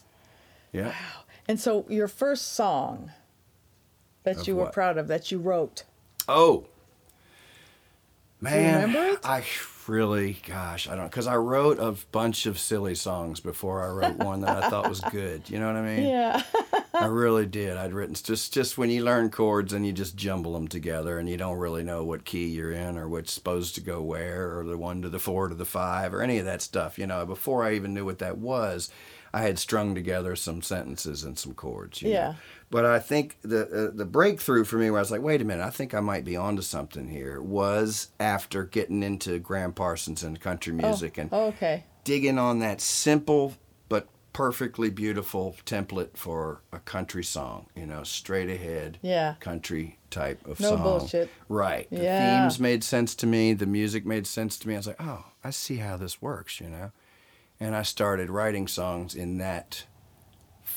Yeah. 0.72 0.88
Wow. 0.90 0.94
And 1.48 1.60
so 1.60 1.86
your 1.90 2.08
first 2.10 2.52
song 2.54 3.12
that 4.24 4.38
Of 4.42 4.48
you 4.48 4.56
were 4.56 4.64
what? 4.66 4.74
proud 4.74 4.98
of 4.98 5.08
that 5.08 5.32
you 5.32 5.38
wrote. 5.40 5.84
Oh. 6.28 6.66
Man, 8.42 8.82
remember 8.90 9.14
it? 9.14 9.20
I 9.24 9.42
really, 9.88 10.38
gosh, 10.48 10.88
I 10.88 10.96
don't, 10.96 11.10
because 11.10 11.28
I 11.28 11.36
wrote 11.36 11.80
a 11.80 11.96
bunch 12.12 12.46
of 12.46 12.60
silly 12.60 12.96
songs 12.96 13.40
before 13.40 13.84
I 13.84 13.90
wrote 13.90 14.18
one 14.18 14.42
that 14.42 14.64
I 14.64 14.70
thought 14.70 14.90
was 14.90 15.02
good. 15.12 15.50
You 15.50 15.60
know 15.60 15.68
what 15.68 15.76
I 15.76 15.82
mean? 15.96 16.08
Yeah. 16.08 16.44
I 16.94 17.06
really 17.06 17.46
did. 17.46 17.76
I'd 17.78 17.94
written 17.94 18.16
just 18.16 18.54
just 18.54 18.78
when 18.78 18.90
you 18.90 19.04
learn 19.04 19.30
chords 19.30 19.74
and 19.74 19.86
you 19.86 19.92
just 19.92 20.16
jumble 20.16 20.54
them 20.54 20.68
together 20.68 21.20
and 21.20 21.28
you 21.28 21.36
don't 21.38 21.58
really 21.58 21.84
know 21.84 22.04
what 22.04 22.24
key 22.26 22.48
you're 22.48 22.72
in 22.72 22.98
or 22.98 23.10
what's 23.10 23.34
supposed 23.34 23.76
to 23.76 23.82
go 23.82 24.02
where 24.02 24.58
or 24.58 24.64
the 24.64 24.78
one 24.78 25.02
to 25.02 25.10
the 25.10 25.20
four 25.20 25.50
to 25.50 25.56
the 25.56 25.66
five 25.66 26.14
or 26.14 26.22
any 26.22 26.38
of 26.38 26.46
that 26.46 26.62
stuff. 26.62 26.98
You 26.98 27.08
know, 27.08 27.26
before 27.26 27.64
I 27.64 27.74
even 27.74 27.94
knew 27.94 28.06
what 28.06 28.20
that 28.20 28.38
was, 28.38 28.90
I 29.34 29.42
had 29.42 29.60
strung 29.60 29.94
together 29.94 30.36
some 30.38 30.62
sentences 30.62 31.24
and 31.26 31.38
some 31.38 31.54
chords. 31.54 32.02
you 32.02 32.10
know. 32.30 32.36
But 32.72 32.86
I 32.86 33.00
think 33.00 33.38
the 33.42 33.88
uh, 33.90 33.92
the 33.96 34.06
breakthrough 34.06 34.64
for 34.64 34.78
me, 34.78 34.90
where 34.90 35.00
I 35.00 35.02
was 35.02 35.12
like, 35.12 35.22
wait 35.22 35.42
a 35.42 35.46
minute, 35.46 35.64
I 35.66 35.70
think 35.70 35.94
I 35.94 36.00
might 36.00 36.26
be 36.26 36.36
onto 36.36 36.62
something 36.62 37.08
here, 37.10 37.42
was 37.42 38.10
after 38.20 38.64
getting 38.64 39.04
into 39.04 39.40
Gram 39.40 39.72
Parsons 39.72 40.24
and 40.24 40.40
country 40.40 40.74
music 40.74 41.18
and 41.18 41.30
Oh, 41.32 41.46
okay. 41.48 41.84
digging 42.04 42.38
on 42.40 42.60
that 42.60 42.82
simple 42.82 43.54
but 43.88 44.08
perfectly 44.34 44.90
beautiful 44.90 45.56
template 45.66 46.18
for 46.18 46.62
a 46.74 46.80
country 46.80 47.24
song, 47.24 47.68
you 47.76 47.86
know, 47.86 48.04
straight 48.04 48.50
ahead 48.50 48.98
Yeah. 49.02 49.36
country 49.40 49.98
type 50.10 50.46
of 50.48 50.60
No 50.60 50.70
song. 50.72 50.84
bullshit. 50.84 51.30
Right. 51.48 51.88
The 51.92 52.04
Yeah. 52.04 52.20
themes 52.20 52.60
made 52.60 52.84
sense 52.84 53.14
to 53.16 53.28
me, 53.28 53.54
the 53.54 53.66
music 53.68 54.06
made 54.06 54.26
sense 54.28 54.58
to 54.60 54.68
me. 54.68 54.74
I 54.74 54.78
was 54.78 54.88
like, 54.88 55.02
"Oh, 55.02 55.26
I 55.44 55.52
see 55.52 55.78
how 55.78 55.98
this 55.98 56.22
works," 56.22 56.60
you 56.60 56.68
know. 56.70 56.92
And 57.60 57.76
I 57.76 57.84
started 57.84 58.30
writing 58.30 58.68
songs 58.68 59.16
in 59.16 59.38
that 59.38 59.86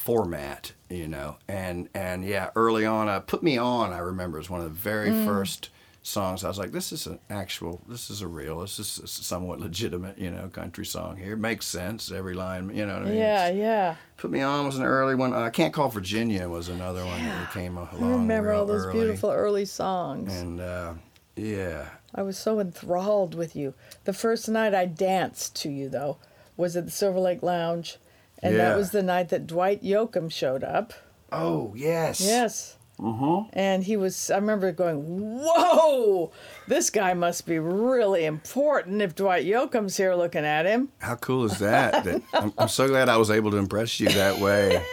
format, 0.08 0.72
you 0.88 1.06
know. 1.06 1.36
And 1.48 1.90
and 1.92 2.24
yeah, 2.24 2.48
early 2.56 2.86
on, 2.86 3.08
uh, 3.10 3.20
"Put 3.20 3.42
Me 3.42 3.58
On," 3.58 3.92
I 3.92 3.98
remember 3.98 4.38
was 4.38 4.48
one 4.48 4.60
of 4.62 4.66
the 4.66 4.80
very 4.90 5.10
Mm. 5.10 5.26
first 5.26 5.68
songs. 6.02 6.44
I 6.44 6.48
was 6.48 6.56
like, 6.58 6.72
"This 6.72 6.92
is 6.92 7.06
an 7.06 7.18
actual, 7.28 7.82
this 7.86 8.08
is 8.08 8.22
a 8.22 8.26
real, 8.26 8.60
this 8.60 8.78
is 8.78 8.98
a 9.04 9.06
somewhat 9.06 9.60
legitimate, 9.60 10.16
you 10.18 10.30
know, 10.30 10.48
country 10.48 10.86
song 10.86 11.18
here. 11.18 11.34
It 11.34 11.38
makes 11.38 11.66
sense 11.66 12.10
every 12.10 12.32
line, 12.32 12.74
you 12.74 12.86
know 12.86 12.94
what 12.94 13.02
I 13.02 13.10
mean?" 13.10 13.18
Yeah, 13.18 13.48
yeah. 13.50 13.96
Put 14.16 14.30
Me 14.30 14.40
On 14.40 14.64
was 14.64 14.78
an 14.78 14.84
early 14.84 15.14
one. 15.14 15.34
Uh, 15.34 15.40
I 15.40 15.50
Can't 15.50 15.74
Call 15.74 15.90
Virginia 15.90 16.48
was 16.48 16.70
another 16.70 17.04
one 17.04 17.22
that 17.22 17.52
came 17.52 17.76
along. 17.76 18.02
I 18.02 18.10
remember 18.12 18.54
all 18.54 18.64
those 18.64 18.86
early. 18.86 18.94
beautiful 18.94 19.30
early 19.30 19.66
songs. 19.66 20.34
And 20.34 20.58
uh, 20.58 20.94
yeah, 21.36 21.90
I 22.14 22.22
was 22.22 22.38
so 22.38 22.60
enthralled 22.60 23.34
with 23.34 23.54
you. 23.54 23.74
The 24.04 24.14
first 24.14 24.48
night 24.48 24.72
I 24.74 24.86
danced 24.86 25.54
to 25.56 25.68
you, 25.68 25.90
though, 25.90 26.16
was 26.56 26.76
at 26.78 26.86
the 26.86 26.90
Silver 26.90 27.20
Lake 27.20 27.42
Lounge. 27.42 27.98
And 28.42 28.54
Yeah. 28.54 28.68
that 28.70 28.76
was 28.76 28.90
the 28.90 29.02
night 29.02 29.28
that 29.30 29.46
Dwight 29.46 29.82
Yoakam 29.82 30.30
showed 30.30 30.62
up. 30.64 30.92
oh 31.32 31.72
yes, 31.76 32.20
Yes. 32.20 32.74
Mm-hmm. 32.98 33.50
And 33.52 33.84
he 33.84 33.96
was, 33.96 34.28
I 34.28 34.34
remember 34.38 34.72
going, 34.72 35.40
whoa, 35.40 36.32
this 36.66 36.90
guy 36.90 37.14
must 37.14 37.46
be 37.46 37.60
really 37.60 38.24
important 38.24 39.00
if 39.02 39.14
Dwight 39.14 39.46
Yoakam's 39.46 39.96
here 39.96 40.16
looking 40.16 40.44
at 40.44 40.66
him. 40.66 40.88
How 40.98 41.14
cool 41.14 41.44
is 41.44 41.58
that? 41.60 42.02
that 42.02 42.22
I'm, 42.32 42.52
I'm 42.58 42.66
so 42.68 42.88
glad 42.88 43.08
I 43.08 43.16
was 43.16 43.30
able 43.30 43.52
to 43.52 43.56
impress 43.56 44.00
you 44.00 44.08
that 44.08 44.40
way. 44.40 44.82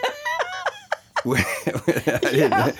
I 1.26 2.18
didn't- 2.22 2.76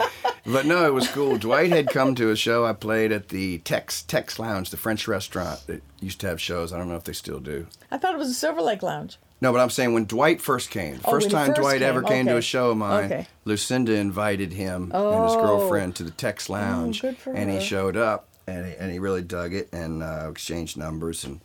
But 0.47 0.65
no, 0.67 0.87
it 0.87 0.95
was 0.95 1.09
cool. 1.09 1.37
Dwight 1.39 1.73
had 1.73 1.89
come 1.89 2.15
to 2.15 2.31
a 2.31 2.37
show 2.37 2.65
I 2.65 2.73
played 2.73 3.11
at 3.11 3.31
the 3.31 3.59
Taix 3.65 4.05
Taix 4.07 4.39
Lounge, 4.39 4.71
the 4.71 4.77
French 4.77 5.09
restaurant 5.09 5.67
that 5.67 5.83
used 6.01 6.21
to 6.21 6.29
have 6.29 6.41
shows. 6.41 6.73
I 6.73 6.79
don't 6.79 6.89
know 6.89 6.95
if 6.95 7.03
they 7.03 7.13
still 7.15 7.41
do. 7.41 7.67
I 7.91 7.99
thought 7.99 8.15
it 8.15 8.19
was 8.19 8.31
a 8.31 8.35
Silver 8.35 8.63
Lake 8.63 8.85
Lounge. 8.85 9.19
No, 9.41 9.53
but 9.53 9.61
I'm 9.61 9.69
saying 9.71 9.93
when 9.93 10.07
Dwight 10.07 10.41
first 10.41 10.71
came, 10.71 10.99
Oh, 11.05 11.11
first 11.11 11.31
time 11.31 11.49
first 11.49 11.61
Dwight 11.61 11.83
ever 11.83 12.01
came, 12.03 12.11
came 12.25 12.27
to 12.29 12.37
a 12.39 12.43
show 12.43 12.71
of 12.71 12.79
mine, 12.79 13.05
Okay. 13.05 13.27
Lucinda 13.45 13.93
invited 13.95 14.53
him 14.55 14.91
and 14.95 15.25
his 15.25 15.35
Oh. 15.35 15.41
girlfriend 15.41 15.95
to 15.97 16.05
the 16.05 16.11
Taix 16.11 16.49
Lounge, 16.49 17.03
good 17.03 17.19
for 17.19 17.33
and 17.35 17.51
he 17.51 17.61
showed 17.61 17.97
up, 17.99 18.29
and 18.47 18.67
he, 18.67 18.73
and 18.77 18.91
he 18.91 18.99
really 18.99 19.23
dug 19.23 19.53
it, 19.53 19.69
and 19.73 20.03
uh, 20.03 20.29
exchanged 20.31 20.77
numbers 20.77 21.25
and 21.25 21.41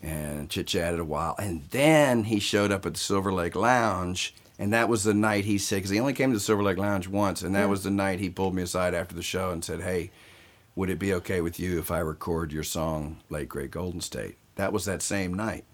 and 0.00 0.48
chit 0.48 0.68
chatted 0.68 1.00
a 1.00 1.04
while, 1.04 1.34
and 1.40 1.62
then 1.72 2.22
he 2.24 2.38
showed 2.38 2.70
up 2.70 2.86
at 2.86 2.94
the 2.94 3.00
Silver 3.00 3.32
Lake 3.32 3.56
Lounge. 3.56 4.32
And 4.60 4.72
that 4.72 4.88
was 4.88 5.04
the 5.04 5.14
night 5.14 5.44
he 5.44 5.56
said, 5.58 5.76
because 5.76 5.90
he 5.90 6.00
only 6.00 6.12
came 6.14 6.30
to 6.30 6.36
the 6.36 6.40
Silver 6.40 6.62
Lake 6.64 6.78
Lounge 6.78 7.06
once, 7.08 7.42
and 7.42 7.54
that 7.54 7.68
was 7.68 7.84
the 7.84 7.90
night 7.92 8.18
he 8.18 8.28
pulled 8.30 8.54
me 8.56 8.62
aside 8.62 8.92
after 8.94 9.14
the 9.14 9.22
show 9.22 9.50
and 9.50 9.64
said, 9.64 9.80
"Hey, 9.82 10.10
would 10.74 10.90
it 10.90 10.98
be 10.98 11.14
okay 11.14 11.40
with 11.40 11.60
you 11.60 11.78
if 11.78 11.90
I 11.92 11.98
record 12.00 12.52
your 12.52 12.64
song, 12.64 13.18
Late 13.30 13.48
Great 13.48 13.70
Golden 13.70 14.00
State?" 14.00 14.36
That 14.56 14.72
was 14.72 14.84
that 14.84 15.00
same 15.02 15.32
night. 15.34 15.64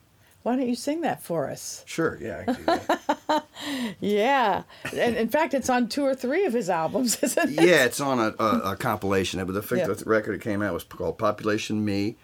Why 0.44 0.56
don't 0.56 0.68
you 0.68 0.74
sing 0.76 1.00
that 1.00 1.22
for 1.22 1.48
us? 1.50 1.82
Sure, 1.86 2.16
yeah, 2.20 2.44
I 2.46 2.52
can 2.52 2.54
do 2.54 2.64
that. 2.64 3.44
Yeah. 4.00 4.64
And 4.94 5.16
in 5.16 5.28
fact, 5.28 5.54
it's 5.54 5.70
on 5.70 5.88
two 5.88 6.04
or 6.04 6.14
three 6.14 6.44
of 6.44 6.52
his 6.52 6.68
albums, 6.68 7.18
isn't 7.22 7.58
it? 7.58 7.64
yeah, 7.66 7.84
it's 7.86 7.98
on 8.00 8.18
a, 8.20 8.34
a, 8.42 8.72
a 8.72 8.76
compilation. 8.76 9.42
But 9.44 9.54
the, 9.54 9.62
fact 9.62 9.86
the 9.86 10.04
record 10.04 10.34
that 10.38 10.42
came 10.44 10.60
out 10.62 10.74
was 10.74 10.84
called 10.84 11.16
Population 11.18 11.82
Me. 11.84 12.16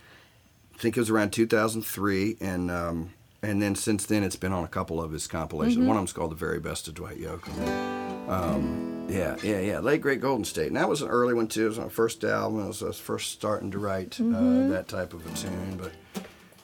I 0.75 0.79
think 0.79 0.97
it 0.97 1.01
was 1.01 1.09
around 1.11 1.33
2003, 1.33 2.37
and 2.41 2.71
um, 2.71 3.15
and 3.43 3.61
then 3.63 3.75
since 3.75 4.05
then 4.07 4.23
it's 4.23 4.37
been 4.37 4.53
on 4.53 4.65
a 4.65 4.69
couple 4.69 5.01
of 5.03 5.13
his 5.13 5.27
compilations. 5.27 5.79
Mm-hmm. 5.79 5.87
One 5.87 5.97
of 5.97 6.01
them's 6.03 6.13
called 6.13 6.31
The 6.33 6.37
Very 6.37 6.61
Best 6.61 6.89
of 6.89 6.95
Dwight 6.95 7.19
Yoakam. 7.19 8.29
Um, 8.29 9.07
yeah, 9.09 9.37
yeah, 9.43 9.61
yeah. 9.61 9.79
Late 9.81 10.01
Great 10.03 10.21
Golden 10.21 10.45
State, 10.45 10.69
and 10.69 10.77
that 10.77 10.89
was 10.89 11.01
an 11.03 11.09
early 11.09 11.33
one 11.35 11.49
too. 11.49 11.65
It 11.65 11.69
was 11.71 11.79
my 11.79 11.89
first 11.89 12.23
album. 12.23 12.65
It 12.65 12.69
was, 12.69 12.83
I 12.83 12.87
was 12.87 12.99
first 13.01 13.33
starting 13.33 13.71
to 13.71 13.79
write 13.79 14.11
Mm-hmm. 14.11 14.35
uh, 14.35 14.69
that 14.75 14.89
type 14.89 15.15
of 15.15 15.27
a 15.27 15.37
tune. 15.37 15.79
But 15.81 15.93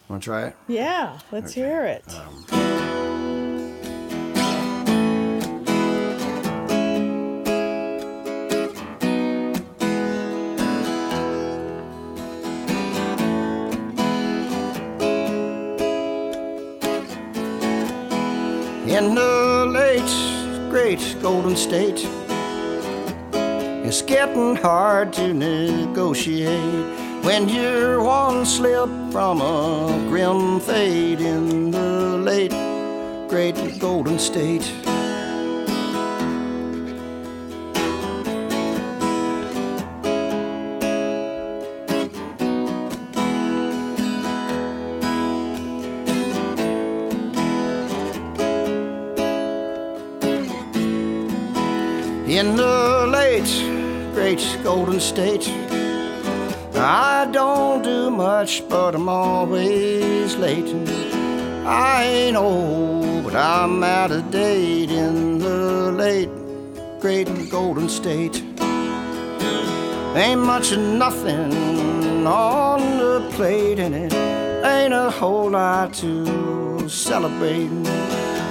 want 0.09 0.23
to 0.23 0.27
try 0.27 0.47
it? 0.47 0.57
Yeah, 0.69 1.19
let's 1.33 1.53
hear 1.53 1.85
it. 1.85 2.05
Um, 2.15 2.45
In 18.87 19.15
the 19.17 19.67
late 19.69 20.71
great 20.71 21.17
Golden 21.21 21.57
State, 21.57 22.01
it's 23.85 24.01
getting 24.01 24.57
hard 24.57 25.13
to 25.15 25.35
negotiate 25.35 26.87
when 27.27 27.49
you're 27.49 28.01
one 28.01 28.47
slip 28.47 28.89
from 29.11 29.41
a 29.41 30.07
grim 30.09 30.61
fate 30.61 31.21
in 31.21 31.73
the 31.73 32.17
late 32.19 32.55
great 33.29 33.81
Golden 33.81 34.17
State. 34.17 34.65
In 52.29 52.55
the 52.55 53.09
late 53.11 54.15
great 54.15 54.59
Golden 54.63 55.01
State, 55.01 55.66
I 56.79 57.27
don't 57.33 57.83
do 57.83 58.11
much, 58.11 58.69
but 58.69 58.95
I'm 58.95 59.09
always 59.09 60.37
late. 60.37 60.73
I 61.65 62.05
ain't 62.05 62.37
old, 62.37 63.25
but 63.25 63.35
I'm 63.35 63.83
out 63.83 64.11
of 64.11 64.31
date 64.31 64.91
in 64.91 65.39
the 65.39 65.91
late 65.93 66.29
great 67.01 67.29
Golden 67.51 67.89
State. 67.89 68.43
Ain't 70.15 70.41
much 70.41 70.73
of 70.73 70.81
nothing 70.81 72.27
on 72.27 72.99
the 72.99 73.27
plate, 73.33 73.79
and 73.79 73.95
it 73.95 74.13
ain't 74.65 74.93
a 74.93 75.11
whole 75.11 75.51
lot 75.51 75.95
to 75.95 76.89
celebrate. 76.89 77.69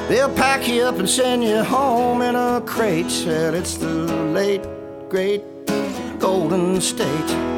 They'll 0.08 0.34
pack 0.36 0.68
you 0.68 0.84
up 0.84 0.98
and 1.00 1.10
send 1.10 1.44
you 1.44 1.64
home 1.64 2.22
in 2.22 2.36
a 2.36 2.62
crate. 2.66 3.10
Said 3.10 3.54
it's 3.54 3.78
the 3.78 3.88
late, 4.34 4.64
great 5.10 5.44
Golden 6.20 6.82
State. 6.82 7.55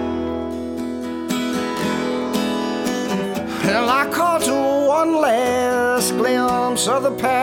Well, 3.67 3.89
I 3.89 4.09
caught 4.09 4.47
one 4.47 5.19
last 5.19 6.11
glimpse 6.13 6.87
of 6.87 7.03
the 7.03 7.11
Palomino, 7.11 7.37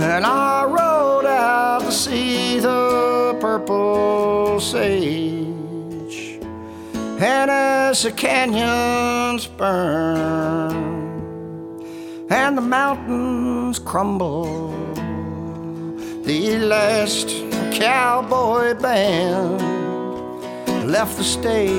and 0.00 0.26
I 0.26 0.64
rode 0.64 1.26
out 1.26 1.82
to 1.82 1.92
see 1.92 2.58
the 2.58 3.38
purple 3.40 4.58
sage. 4.58 6.40
And 7.20 7.52
as 7.52 8.02
the 8.02 8.10
canyons 8.10 9.46
burn 9.46 10.74
and 12.28 12.58
the 12.58 12.62
mountains 12.62 13.78
crumble, 13.78 14.72
the 16.24 16.58
last 16.58 17.28
cowboy 17.70 18.74
band 18.74 19.75
left 20.86 21.16
the 21.16 21.24
stage. 21.24 21.72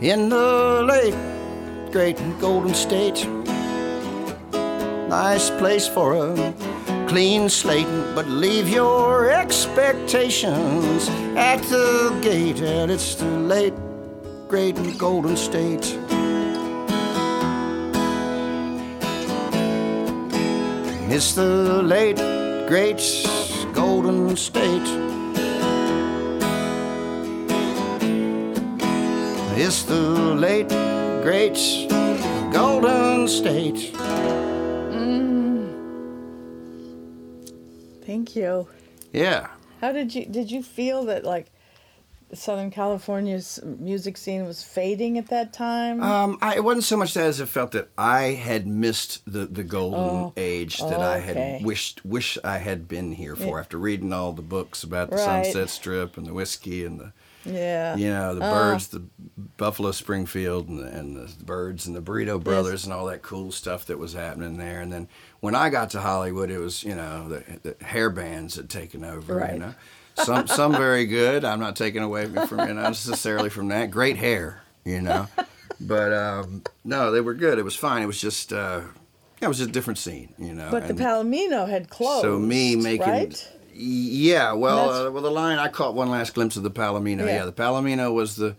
In 0.00 0.28
the 0.28 0.84
late, 0.86 1.14
great 1.90 2.16
Golden 2.40 2.72
State, 2.74 3.26
nice 5.08 5.50
place 5.50 5.88
for 5.88 6.14
a 6.14 6.65
clean 7.06 7.48
slate, 7.48 7.86
but 8.14 8.26
leave 8.26 8.68
your 8.68 9.30
expectations 9.30 11.08
at 11.36 11.62
the 11.64 12.18
gate. 12.22 12.60
And 12.60 12.90
it's 12.90 13.14
the 13.14 13.26
late 13.26 13.74
great 14.48 14.76
Golden 14.98 15.36
State. 15.36 15.98
It's 21.08 21.32
the 21.34 21.82
late 21.82 22.18
great 22.68 23.00
Golden 23.72 24.36
State. 24.36 24.88
It's 29.58 29.84
the 29.84 30.34
late 30.34 30.68
great 31.22 31.58
Golden 32.52 33.28
State. 33.28 34.05
Thank 38.16 38.34
you. 38.34 38.66
Yeah. 39.12 39.48
How 39.82 39.92
did 39.92 40.14
you 40.14 40.24
did 40.24 40.50
you 40.50 40.62
feel 40.62 41.04
that 41.04 41.22
like 41.22 41.48
Southern 42.34 42.70
California's 42.72 43.60
music 43.64 44.16
scene 44.16 44.44
was 44.46 44.62
fading 44.62 45.16
at 45.16 45.28
that 45.28 45.52
time? 45.52 46.02
Um, 46.02 46.38
I, 46.42 46.56
it 46.56 46.64
wasn't 46.64 46.84
so 46.84 46.96
much 46.96 47.14
that 47.14 47.24
as 47.24 47.40
it 47.40 47.46
felt 47.46 47.70
that 47.72 47.88
I 47.96 48.32
had 48.32 48.66
missed 48.66 49.22
the, 49.30 49.46
the 49.46 49.62
golden 49.62 50.00
Oh. 50.00 50.32
age 50.36 50.78
that 50.78 51.00
I 51.00 51.18
Okay. 51.18 51.52
had 51.58 51.64
wished 51.64 52.04
wish 52.04 52.36
I 52.42 52.58
had 52.58 52.88
been 52.88 53.12
here 53.12 53.36
for 53.36 53.44
Yeah. 53.54 53.58
after 53.60 53.78
reading 53.78 54.12
all 54.12 54.32
the 54.32 54.42
books 54.42 54.82
about 54.82 55.10
the 55.10 55.16
Right. 55.16 55.44
Sunset 55.46 55.70
Strip 55.70 56.16
and 56.16 56.26
the 56.26 56.34
Whisky 56.34 56.84
and 56.84 56.98
the 56.98 57.12
yeah. 57.44 57.94
you 57.94 58.08
know 58.10 58.34
the 58.34 58.44
Oh. 58.44 58.50
Byrds, 58.50 58.88
the 58.88 59.04
Buffalo 59.56 59.92
Springfield 59.92 60.68
and 60.68 60.80
the, 60.80 60.86
and 60.86 61.16
the 61.16 61.44
Byrds 61.44 61.86
and 61.86 61.94
the 61.94 62.02
Burrito 62.02 62.42
Brothers 62.42 62.82
and 62.84 62.92
all 62.92 63.06
that 63.06 63.22
cool 63.22 63.52
stuff 63.52 63.84
that 63.86 63.98
was 64.00 64.14
happening 64.14 64.56
there. 64.56 64.80
And 64.80 64.92
then 64.92 65.06
when 65.38 65.54
I 65.54 65.68
got 65.68 65.90
to 65.90 66.00
Hollywood, 66.00 66.50
it 66.50 66.58
was 66.58 66.82
you 66.82 66.96
know 66.96 67.28
the, 67.28 67.44
the 67.62 67.84
hair 67.84 68.10
bands 68.10 68.56
had 68.56 68.68
taken 68.68 69.04
over. 69.04 69.36
Right. 69.36 69.52
You 69.54 69.58
know, 69.60 69.74
some 70.16 70.46
some 70.46 70.72
very 70.72 71.06
good. 71.06 71.44
I'm 71.44 71.60
not 71.60 71.76
taking 71.76 72.02
away 72.02 72.26
from 72.26 72.60
you 72.68 72.74
know, 72.74 72.82
necessarily 72.82 73.50
from 73.50 73.68
that. 73.68 73.90
Great 73.90 74.16
hair, 74.16 74.62
you 74.84 75.00
know, 75.00 75.26
but 75.80 76.12
um, 76.12 76.62
no, 76.84 77.10
they 77.12 77.20
were 77.20 77.34
good. 77.34 77.58
It 77.58 77.64
was 77.64 77.76
fine. 77.76 78.02
It 78.02 78.06
was 78.06 78.20
just. 78.20 78.52
Uh, 78.52 78.82
it 79.40 79.48
was 79.48 79.58
just 79.58 79.68
a 79.68 79.72
different 79.72 79.98
scene, 79.98 80.32
you 80.38 80.54
know. 80.54 80.68
But 80.70 80.88
the 80.88 80.94
Palomino 80.94 81.68
had 81.68 81.90
closed. 81.90 82.22
so 82.22 82.38
me 82.38 82.74
making, 82.74 83.06
right? 83.06 83.52
yeah. 83.74 84.52
Well, 84.52 84.90
uh, 85.08 85.10
well, 85.10 85.22
the 85.22 85.30
line 85.30 85.58
I 85.58 85.68
caught 85.68 85.94
one 85.94 86.08
last 86.08 86.34
glimpse 86.34 86.56
of 86.56 86.62
the 86.62 86.70
Palomino. 86.70 87.20
Yeah. 87.26 87.36
Yeah, 87.36 87.44
the 87.44 87.52
Palomino 87.52 88.12
was 88.14 88.36
the 88.36 88.56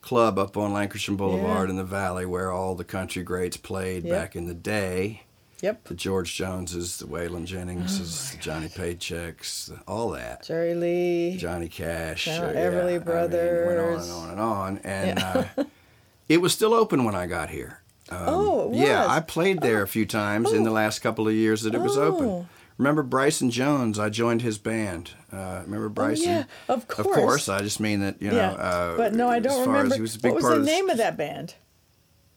club 0.00 0.38
up 0.38 0.56
on 0.56 0.72
Lankershim 0.72 1.16
Boulevard 1.16 1.68
in 1.68 1.76
the 1.76 1.84
Valley 1.84 2.24
where 2.26 2.50
all 2.50 2.74
the 2.74 2.84
country 2.84 3.22
greats 3.22 3.56
played 3.56 4.04
Yep. 4.04 4.12
back 4.14 4.36
in 4.36 4.46
the 4.46 4.54
day. 4.54 5.22
Yep. 5.62 5.84
The 5.84 5.94
George 5.94 6.34
Joneses, 6.34 6.98
the 6.98 7.06
Waylon 7.06 7.46
Jenningses, 7.46 8.32
Oh 8.32 8.36
the 8.36 8.42
Johnny 8.42 8.68
Paychecks, 8.68 9.66
the- 9.66 9.80
all 9.86 10.10
that. 10.10 10.44
Jerry 10.44 10.74
Lee. 10.74 11.36
Johnny 11.36 11.68
Cash, 11.68 12.26
Yeah, 12.26 12.40
uh, 12.40 12.52
Everly 12.54 12.88
I 12.88 12.92
mean, 12.94 13.00
Brothers. 13.00 13.66
went 13.66 14.10
on 14.10 14.30
and 14.30 14.40
on 14.40 14.78
and 14.78 15.18
on, 15.18 15.18
and 15.18 15.18
uh, 15.58 15.64
it 16.28 16.40
was 16.40 16.52
still 16.54 16.72
open 16.74 17.04
when 17.04 17.14
I 17.14 17.26
got 17.26 17.50
here. 17.50 17.80
Um, 18.10 18.18
Oh, 18.26 18.70
yeah. 18.72 19.06
I 19.06 19.20
played 19.20 19.60
there 19.60 19.82
a 19.82 19.88
few 19.88 20.06
times 20.06 20.52
in 20.52 20.64
the 20.64 20.70
last 20.70 21.00
couple 21.00 21.28
of 21.28 21.34
years 21.34 21.62
that 21.62 21.74
it 21.74 21.80
was 21.80 21.96
Oh. 21.96 22.02
open. 22.02 22.48
Remember 22.78 23.02
Bryson 23.02 23.50
Jones? 23.50 23.98
I 23.98 24.08
joined 24.08 24.40
his 24.40 24.56
band. 24.56 25.10
Uh, 25.30 25.60
remember 25.66 25.90
Bryson? 25.90 26.28
Oh, 26.28 26.32
yeah, 26.32 26.44
of 26.68 26.88
course. 26.88 27.06
Of 27.06 27.12
course. 27.14 27.48
I 27.50 27.60
just 27.60 27.78
mean 27.78 28.00
that 28.00 28.22
you 28.22 28.30
know. 28.30 28.36
yeah. 28.36 28.52
Uh, 28.52 28.96
but 28.96 29.12
no, 29.12 29.28
I 29.28 29.38
don't 29.38 29.66
remember. 29.68 29.88
As 29.92 29.96
he 29.96 30.00
was 30.00 30.16
a 30.16 30.18
big 30.18 30.32
what 30.32 30.42
was 30.42 30.52
the 30.60 30.64
name 30.64 30.88
of 30.88 30.96
that 30.96 31.18
band? 31.18 31.54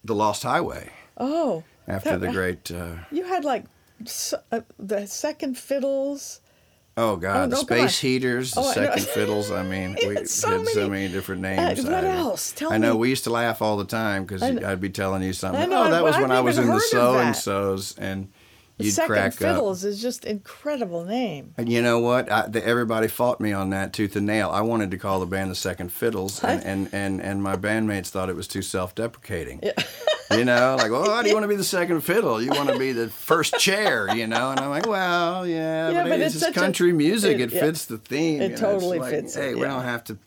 The 0.04 0.14
Lost 0.14 0.44
Highway. 0.44 0.90
Oh. 1.18 1.64
After 1.88 2.12
that- 2.18 2.20
the 2.22 2.32
great. 2.32 2.72
Uh, 2.72 2.96
You 3.12 3.24
had 3.26 3.44
like 3.46 3.66
uh, 4.52 4.62
the 4.80 5.06
second 5.08 5.58
fiddles. 5.58 6.42
oh 6.98 7.16
God, 7.16 7.50
no, 7.50 7.62
the 7.62 7.66
come. 7.66 7.78
Space 7.80 8.00
Heaters, 8.00 8.52
the 8.52 8.62
Oh, 8.62 8.72
second 8.72 9.04
fiddles. 9.08 9.50
I 9.52 9.64
mean, 9.64 9.98
we 10.08 10.16
had 10.16 10.30
so 10.30 10.60
had 10.60 10.68
so 10.68 10.90
many- 10.90 11.04
many 11.04 11.14
different 11.14 11.44
Uh, 11.46 11.56
names. 11.56 11.84
what 11.84 12.04
I, 12.06 12.08
else? 12.18 12.52
Tell 12.52 12.72
I 12.74 12.78
know 12.78 12.94
me. 12.94 13.00
we 13.00 13.10
used 13.10 13.24
to 13.26 13.30
laugh 13.32 13.62
all 13.62 13.78
the 13.78 13.86
time 13.86 14.24
because 14.26 14.44
I 14.44 14.72
I'd 14.72 14.82
be 14.82 14.90
telling 14.90 15.24
you 15.24 15.34
something. 15.34 15.62
I 15.62 15.66
know, 15.66 15.86
oh, 15.88 15.92
that 15.92 16.04
was 16.04 16.18
when 16.18 16.32
I 16.32 16.40
was 16.42 16.58
in 16.58 16.68
the 16.68 16.80
so 16.80 17.18
and 17.20 17.36
so's 17.36 17.96
and 17.98 18.30
you'd 18.78 18.92
second 18.94 19.10
crack 19.14 19.32
up. 19.34 19.38
fiddles 19.40 19.84
is 19.86 20.02
just 20.02 20.26
incredible 20.26 21.04
name. 21.06 21.54
And 21.58 21.72
you 21.72 21.82
know 21.82 22.00
what? 22.00 22.32
I, 22.32 22.48
the, 22.48 22.66
everybody 22.66 23.08
fought 23.08 23.40
me 23.40 23.52
on 23.54 23.70
that 23.72 23.94
tooth 23.94 24.16
and 24.16 24.26
nail. 24.26 24.50
I 24.50 24.62
wanted 24.62 24.92
to 24.92 24.98
call 24.98 25.20
the 25.20 25.26
band 25.26 25.52
the 25.52 25.56
Second 25.56 25.90
Fiddles, 25.92 26.44
and, 26.44 26.64
and, 26.66 26.90
and, 26.94 27.22
and 27.22 27.44
my 27.44 27.56
bandmates 27.56 28.08
thought 28.10 28.30
it 28.30 28.36
was 28.36 28.48
too 28.48 28.62
self-deprecating. 28.62 29.60
Yeah. 29.64 29.72
You 30.32 30.46
know, 30.46 30.76
like, 30.80 30.90
well, 30.92 31.04
why 31.06 31.22
do 31.22 31.30
you 31.30 31.36
want 31.36 31.44
to 31.44 31.48
be 31.50 31.56
the 31.56 31.64
second 31.64 32.02
fiddle? 32.02 32.42
You 32.42 32.50
want 32.52 32.70
to 32.70 32.80
be 32.80 32.92
the 32.92 33.10
first 33.10 33.60
chair, 33.60 34.14
you 34.16 34.26
know? 34.26 34.52
And 34.52 34.60
I'm 34.60 34.70
like, 34.70 34.88
well, 34.88 35.46
yeah, 35.48 35.90
Yeah, 35.90 36.04
but, 36.04 36.10
but 36.10 36.20
it's, 36.22 36.34
it's 36.34 36.34
just 36.36 36.46
such 36.46 36.58
a- 36.58 36.60
country 36.60 36.92
music. 36.94 37.38
it- 37.40 37.42
It, 37.42 37.54
yeah. 37.54 37.60
fits 37.62 37.86
the 37.86 37.98
theme. 38.00 38.42
It? 38.42 38.58
Totally 38.58 38.98
like, 39.00 39.12
fits 39.12 39.36
it, 39.36 39.42
Hey, 39.42 39.56
we 39.56 39.62
don't 39.62 39.84
have 39.84 40.04
to 40.06 40.18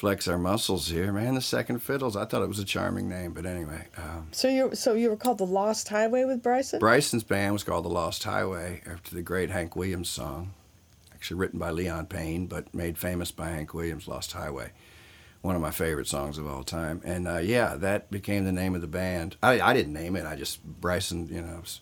flex 0.00 0.26
our 0.26 0.38
muscles 0.38 0.88
here, 0.88 1.12
man. 1.12 1.34
The 1.34 1.42
Second 1.42 1.80
Fiddles. 1.80 2.16
I 2.16 2.24
thought 2.24 2.40
it 2.42 2.48
was 2.48 2.58
a 2.58 2.64
charming 2.64 3.06
name, 3.06 3.32
but 3.34 3.44
anyway. 3.44 3.86
Um, 3.98 4.28
So 4.32 4.48
you 4.48 4.74
so 4.74 4.94
you 4.94 5.10
were 5.10 5.16
called 5.16 5.36
the 5.36 5.44
Lost 5.46 5.88
Highway 5.88 6.24
with 6.24 6.42
Bryson? 6.42 6.78
Bryson's 6.80 7.22
band 7.22 7.52
was 7.52 7.62
called 7.62 7.84
The 7.84 7.90
Lost 7.90 8.24
Highway 8.24 8.80
after 8.90 9.14
the 9.14 9.20
great 9.20 9.50
Hank 9.50 9.76
Williams 9.76 10.08
song, 10.08 10.54
actually 11.14 11.36
written 11.38 11.58
by 11.58 11.70
Leon 11.70 12.06
Payne, 12.06 12.46
but 12.46 12.74
made 12.74 12.96
famous 12.96 13.30
by 13.30 13.48
Hank 13.50 13.74
Williams, 13.74 14.08
Lost 14.08 14.32
Highway. 14.32 14.72
One 15.42 15.54
of 15.54 15.60
my 15.60 15.70
favorite 15.70 16.06
songs 16.06 16.38
of 16.38 16.46
all 16.46 16.64
time. 16.64 17.02
And 17.04 17.28
uh, 17.28 17.38
yeah, 17.38 17.74
that 17.76 18.10
became 18.10 18.46
the 18.46 18.52
name 18.52 18.74
of 18.74 18.80
the 18.80 18.86
band. 18.86 19.36
I, 19.42 19.60
I 19.60 19.74
didn't 19.74 19.92
name 19.92 20.16
it, 20.16 20.24
I 20.26 20.34
just, 20.34 20.64
Bryson, 20.64 21.28
you 21.28 21.42
know. 21.42 21.58
was- 21.60 21.80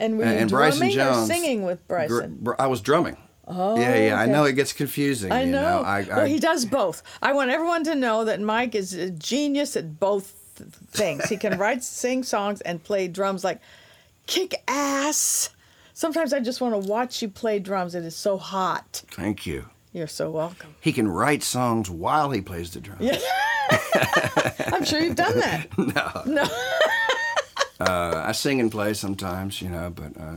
And 0.00 0.18
were 0.18 0.24
you 0.24 0.30
and, 0.30 0.48
drumming 0.50 0.78
Bryson 0.78 0.90
Jones. 0.90 1.30
or 1.30 1.32
singing 1.32 1.62
with 1.62 1.86
Bryson? 1.86 2.38
br- 2.40 2.54
I 2.58 2.66
was 2.66 2.80
drumming. 2.80 3.16
Oh, 3.46 3.78
yeah, 3.78 4.06
yeah. 4.06 4.18
I 4.18 4.26
know 4.26 4.44
it 4.44 4.54
gets 4.54 4.72
confusing. 4.72 5.30
I 5.30 5.42
you 5.42 5.52
know. 5.52 5.82
I, 5.82 5.98
I, 6.00 6.02
well, 6.08 6.26
he 6.26 6.38
does 6.38 6.64
both. 6.64 7.02
I 7.22 7.32
want 7.32 7.50
everyone 7.50 7.84
to 7.84 7.94
know 7.94 8.24
that 8.24 8.40
Mike 8.40 8.74
is 8.74 8.94
a 8.94 9.10
genius 9.10 9.76
at 9.76 10.00
both 10.00 10.30
things. 10.90 11.28
He 11.28 11.36
can 11.36 11.58
write, 11.58 11.84
sing 11.84 12.22
songs, 12.22 12.60
and 12.62 12.82
play 12.82 13.08
drums 13.08 13.44
like 13.44 13.60
kick 14.26 14.54
ass. 14.66 15.50
Sometimes 15.92 16.32
I 16.32 16.40
just 16.40 16.60
want 16.60 16.74
to 16.74 16.88
watch 16.90 17.22
you 17.22 17.28
play 17.28 17.58
drums. 17.58 17.94
It 17.94 18.04
is 18.04 18.16
so 18.16 18.38
hot. 18.38 19.02
Thank 19.10 19.46
you. 19.46 19.66
You're 19.92 20.08
so 20.08 20.30
welcome. 20.30 20.74
He 20.80 20.92
can 20.92 21.06
write 21.06 21.42
songs 21.42 21.88
while 21.88 22.30
he 22.32 22.40
plays 22.40 22.72
the 22.72 22.80
drums. 22.80 23.02
Yeah. 23.02 23.20
I'm 24.72 24.84
sure 24.84 25.00
you've 25.00 25.14
done 25.14 25.38
that. 25.38 25.68
no. 25.78 26.22
No. 26.26 26.42
Uh, 27.78 28.24
I 28.26 28.32
sing 28.32 28.60
and 28.60 28.72
play 28.72 28.94
sometimes, 28.94 29.62
you 29.62 29.68
know, 29.68 29.90
but 29.90 30.16
uh, 30.20 30.36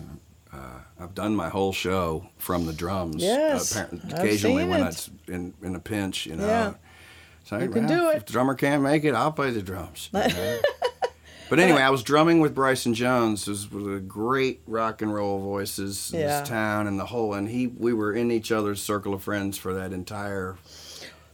I've 0.99 1.13
done 1.13 1.35
my 1.35 1.49
whole 1.49 1.73
show 1.73 2.27
from 2.37 2.65
the 2.65 2.73
drums. 2.73 3.21
Yes, 3.23 3.75
uh, 3.75 3.87
occasionally 4.11 4.65
when 4.65 4.81
it. 4.81 4.87
it's 4.87 5.09
in, 5.27 5.53
in 5.61 5.75
a 5.75 5.79
pinch, 5.79 6.25
you 6.25 6.35
know. 6.35 6.47
Yeah. 6.47 6.73
So, 7.43 7.59
You 7.59 7.69
can 7.69 7.85
well, 7.87 8.11
do 8.11 8.17
If 8.17 8.23
it. 8.23 8.25
the 8.27 8.33
drummer 8.33 8.55
can't 8.55 8.81
make 8.83 9.03
it, 9.05 9.13
I'll 9.13 9.31
play 9.31 9.51
the 9.51 9.61
drums. 9.61 10.09
you 10.13 10.19
know. 10.19 10.59
but 11.49 11.59
anyway, 11.59 11.81
I 11.81 11.91
was 11.91 12.03
drumming 12.03 12.39
with 12.41 12.53
Bryson 12.55 12.93
Jones, 12.93 13.45
who's 13.45 13.71
one 13.71 13.83
of 13.83 13.89
the 13.91 13.99
great 13.99 14.61
rock 14.67 15.01
and 15.01 15.13
roll 15.13 15.39
voices 15.39 16.11
in 16.13 16.19
Yeah. 16.19 16.39
this 16.41 16.49
town 16.49 16.87
and 16.87 16.99
the 16.99 17.05
whole. 17.05 17.33
And 17.35 17.47
he, 17.47 17.67
we 17.67 17.93
were 17.93 18.11
in 18.11 18.31
each 18.31 18.51
other's 18.51 18.81
circle 18.81 19.13
of 19.13 19.23
friends 19.23 19.57
for 19.57 19.73
that 19.75 19.93
entire 19.93 20.57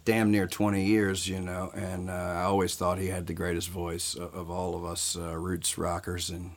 damn 0.05 0.29
near 0.29 0.45
20 0.45 0.83
years, 0.85 1.27
you 1.29 1.39
know, 1.39 1.71
and 1.73 2.09
uh, 2.09 2.13
I 2.13 2.41
always 2.43 2.75
thought 2.75 2.99
he 2.99 3.07
had 3.07 3.25
the 3.25 3.33
greatest 3.33 3.69
voice 3.69 4.13
of, 4.15 4.35
of 4.35 4.51
all 4.51 4.75
of 4.75 4.83
us 4.83 5.15
uh, 5.17 5.35
roots 5.37 5.77
rockers 5.77 6.29
and 6.29 6.51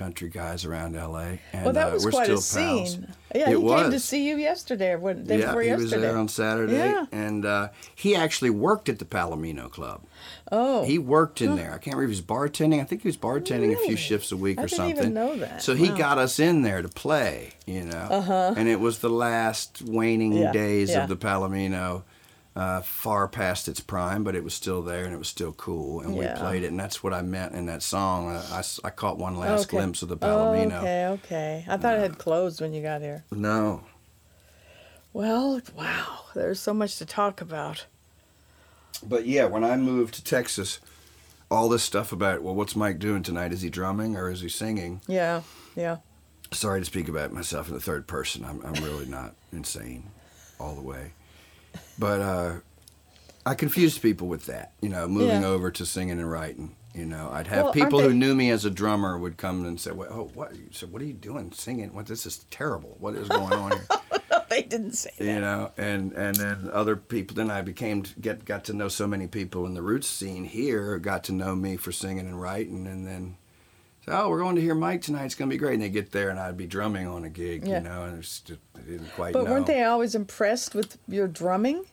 country 0.00 0.30
guys 0.30 0.64
around 0.64 0.94
LA. 0.96 1.36
And 1.52 1.64
well, 1.64 1.72
that 1.74 1.88
uh, 1.90 1.92
was 1.92 2.04
we're 2.06 2.10
quite 2.10 2.24
still 2.38 2.62
a 2.62 2.66
pals. 2.78 2.92
scene. 2.92 3.06
Yeah, 3.34 3.42
it 3.42 3.48
he 3.50 3.56
was. 3.56 3.82
came 3.82 3.90
to 3.92 4.00
see 4.00 4.26
you 4.28 4.36
yesterday 4.38 4.92
or 4.92 4.98
what, 4.98 5.24
day 5.26 5.38
yeah, 5.38 5.46
before 5.46 5.60
he 5.62 5.68
yesterday. 5.68 5.96
was 5.96 6.02
there 6.02 6.16
on 6.16 6.28
Saturday, 6.28 6.72
Yeah. 6.72 7.06
and 7.12 7.44
uh, 7.44 7.68
he 7.94 8.16
actually 8.16 8.50
worked 8.50 8.88
at 8.88 8.98
the 8.98 9.04
Palomino 9.04 9.70
Club. 9.70 10.02
Oh. 10.50 10.84
He 10.84 10.98
worked 10.98 11.40
in 11.42 11.54
there. 11.54 11.68
I 11.74 11.78
can't 11.78 11.96
remember 11.96 12.04
if 12.12 12.18
he 12.18 12.22
was 12.22 12.22
bartending. 12.22 12.80
I 12.80 12.84
think 12.84 13.02
he 13.02 13.08
was 13.08 13.16
bartending 13.16 13.72
a 13.72 13.76
few 13.86 13.96
shifts 13.96 14.32
a 14.32 14.36
week 14.36 14.58
I 14.58 14.62
or 14.64 14.66
didn't 14.66 14.84
even 14.86 14.96
something. 14.96 15.14
know 15.14 15.36
that. 15.36 15.62
So 15.62 15.74
he 15.74 15.88
got 15.88 16.18
us 16.18 16.40
in 16.40 16.62
there 16.62 16.82
to 16.82 16.88
play, 16.88 17.50
you 17.66 17.82
know. 17.84 18.08
Uh-huh. 18.10 18.54
And 18.56 18.68
it 18.68 18.80
was 18.80 18.98
the 18.98 19.10
last 19.10 19.82
waning 19.82 20.32
Yeah, 20.32 20.50
days 20.50 20.90
yeah. 20.90 21.02
of 21.04 21.08
the 21.08 21.16
Palomino, 21.16 22.02
uh, 22.56 22.80
far 22.82 23.28
past 23.28 23.68
its 23.68 23.80
prime, 23.80 24.24
but 24.24 24.34
it 24.34 24.42
was 24.44 24.54
still 24.54 24.82
there 24.82 25.04
and 25.04 25.14
it 25.14 25.18
was 25.18 25.28
still 25.28 25.52
cool. 25.52 26.00
And 26.00 26.14
Yeah. 26.16 26.34
we 26.34 26.40
played 26.40 26.62
it, 26.64 26.66
and 26.68 26.78
that's 26.80 27.02
what 27.02 27.12
I 27.14 27.22
meant 27.22 27.54
in 27.54 27.66
that 27.66 27.82
song. 27.82 28.28
Uh, 28.34 28.44
I, 28.52 28.58
s- 28.58 28.80
I 28.82 28.90
caught 28.90 29.18
one 29.18 29.36
last 29.38 29.62
Okay. 29.68 29.76
glimpse 29.76 30.02
of 30.02 30.08
the 30.08 30.16
Oh, 30.16 30.26
Palomino. 30.26 30.78
okay, 30.80 31.06
okay. 31.06 31.64
I 31.68 31.76
thought 31.76 31.94
it 31.96 32.00
had 32.00 32.18
closed 32.18 32.60
when 32.60 32.72
you 32.72 32.82
got 32.82 33.00
here. 33.02 33.24
No. 33.30 33.82
Well, 35.12 35.60
wow, 35.76 36.20
there's 36.34 36.60
so 36.60 36.72
much 36.74 36.96
to 36.98 37.06
talk 37.06 37.40
about. 37.40 37.86
But 39.02 39.26
yeah, 39.26 39.46
when 39.46 39.64
I 39.64 39.76
moved 39.76 40.14
to 40.14 40.24
Texas, 40.24 40.78
all 41.50 41.68
this 41.68 41.82
stuff 41.82 42.12
about, 42.12 42.42
well, 42.42 42.54
what's 42.54 42.76
Mike 42.76 42.98
doing 42.98 43.22
tonight? 43.22 43.52
Is 43.52 43.62
he 43.62 43.70
drumming 43.70 44.16
or 44.16 44.30
is 44.30 44.40
he 44.40 44.48
singing? 44.48 45.00
Yeah, 45.08 45.42
yeah. 45.74 45.98
Sorry 46.52 46.80
to 46.80 46.84
speak 46.86 47.08
about 47.08 47.32
myself 47.32 47.68
in 47.68 47.74
the 47.74 47.80
third 47.80 48.06
person. 48.06 48.44
I'm, 48.44 48.60
I'm 48.64 48.84
really 48.84 49.06
not 49.06 49.34
insane 49.52 50.10
all 50.58 50.74
the 50.74 50.80
way. 50.82 51.12
But 51.98 52.20
uh, 52.20 52.52
I 53.46 53.54
confused 53.54 54.02
people 54.02 54.28
with 54.28 54.46
that. 54.46 54.72
You 54.80 54.88
know, 54.88 55.06
moving 55.08 55.42
Yeah. 55.42 55.48
over 55.48 55.70
to 55.70 55.86
singing 55.86 56.18
and 56.18 56.30
writing. 56.30 56.76
You 56.94 57.06
know, 57.06 57.30
I'd 57.32 57.46
have 57.46 57.64
Well, 57.66 57.72
people 57.72 58.00
aren't 58.00 58.12
who 58.12 58.18
knew 58.18 58.34
me 58.34 58.50
as 58.50 58.64
a 58.64 58.70
drummer 58.70 59.16
would 59.16 59.36
come 59.36 59.64
and 59.64 59.78
say, 59.80 59.92
well, 59.92 60.08
"Oh, 60.10 60.30
what? 60.34 60.52
So 60.72 60.86
what 60.88 61.00
are 61.00 61.04
you 61.04 61.12
doing 61.12 61.52
singing? 61.52 61.94
What? 61.94 62.06
This 62.06 62.26
is 62.26 62.44
terrible. 62.50 62.96
What 62.98 63.14
is 63.14 63.28
going 63.28 63.52
on 63.52 63.70
here?" 63.72 63.86
they 64.50 64.62
didn't 64.62 64.94
say 64.94 65.10
that. 65.18 65.24
you 65.24 65.40
know 65.40 65.70
and 65.78 66.12
and 66.14 66.34
then 66.34 66.68
other 66.72 66.96
people 66.96 67.36
then 67.36 67.52
i 67.52 67.62
became 67.62 68.02
get 68.20 68.44
got 68.44 68.64
to 68.64 68.72
know 68.72 68.88
so 68.88 69.06
many 69.06 69.28
people 69.28 69.64
in 69.64 69.74
the 69.74 69.82
roots 69.82 70.08
scene 70.08 70.42
here 70.44 70.98
got 70.98 71.22
to 71.22 71.32
know 71.32 71.54
me 71.54 71.76
for 71.76 71.92
singing 71.92 72.26
and 72.26 72.40
writing 72.42 72.84
and 72.88 73.06
then 73.06 73.36
oh 74.10 74.28
we're 74.28 74.38
going 74.40 74.56
to 74.56 74.62
hear 74.62 74.74
mike 74.74 75.02
tonight 75.02 75.24
it's 75.24 75.34
going 75.34 75.48
to 75.48 75.54
be 75.54 75.58
great 75.58 75.74
and 75.74 75.82
they 75.82 75.88
get 75.88 76.10
there 76.12 76.30
and 76.30 76.38
i'd 76.38 76.56
be 76.56 76.66
drumming 76.66 77.06
on 77.06 77.24
a 77.24 77.28
gig 77.28 77.66
Yeah. 77.66 77.78
you 77.78 77.84
know 77.84 78.04
and 78.04 78.18
it's 78.18 78.40
just, 78.40 78.60
i 78.76 78.80
didn't 78.80 79.10
quite 79.14 79.32
But 79.32 79.44
know 79.44 79.50
weren't 79.52 79.66
they 79.66 79.84
always 79.84 80.14
impressed 80.14 80.74
with 80.74 80.98
your 81.08 81.28
drumming? 81.28 81.84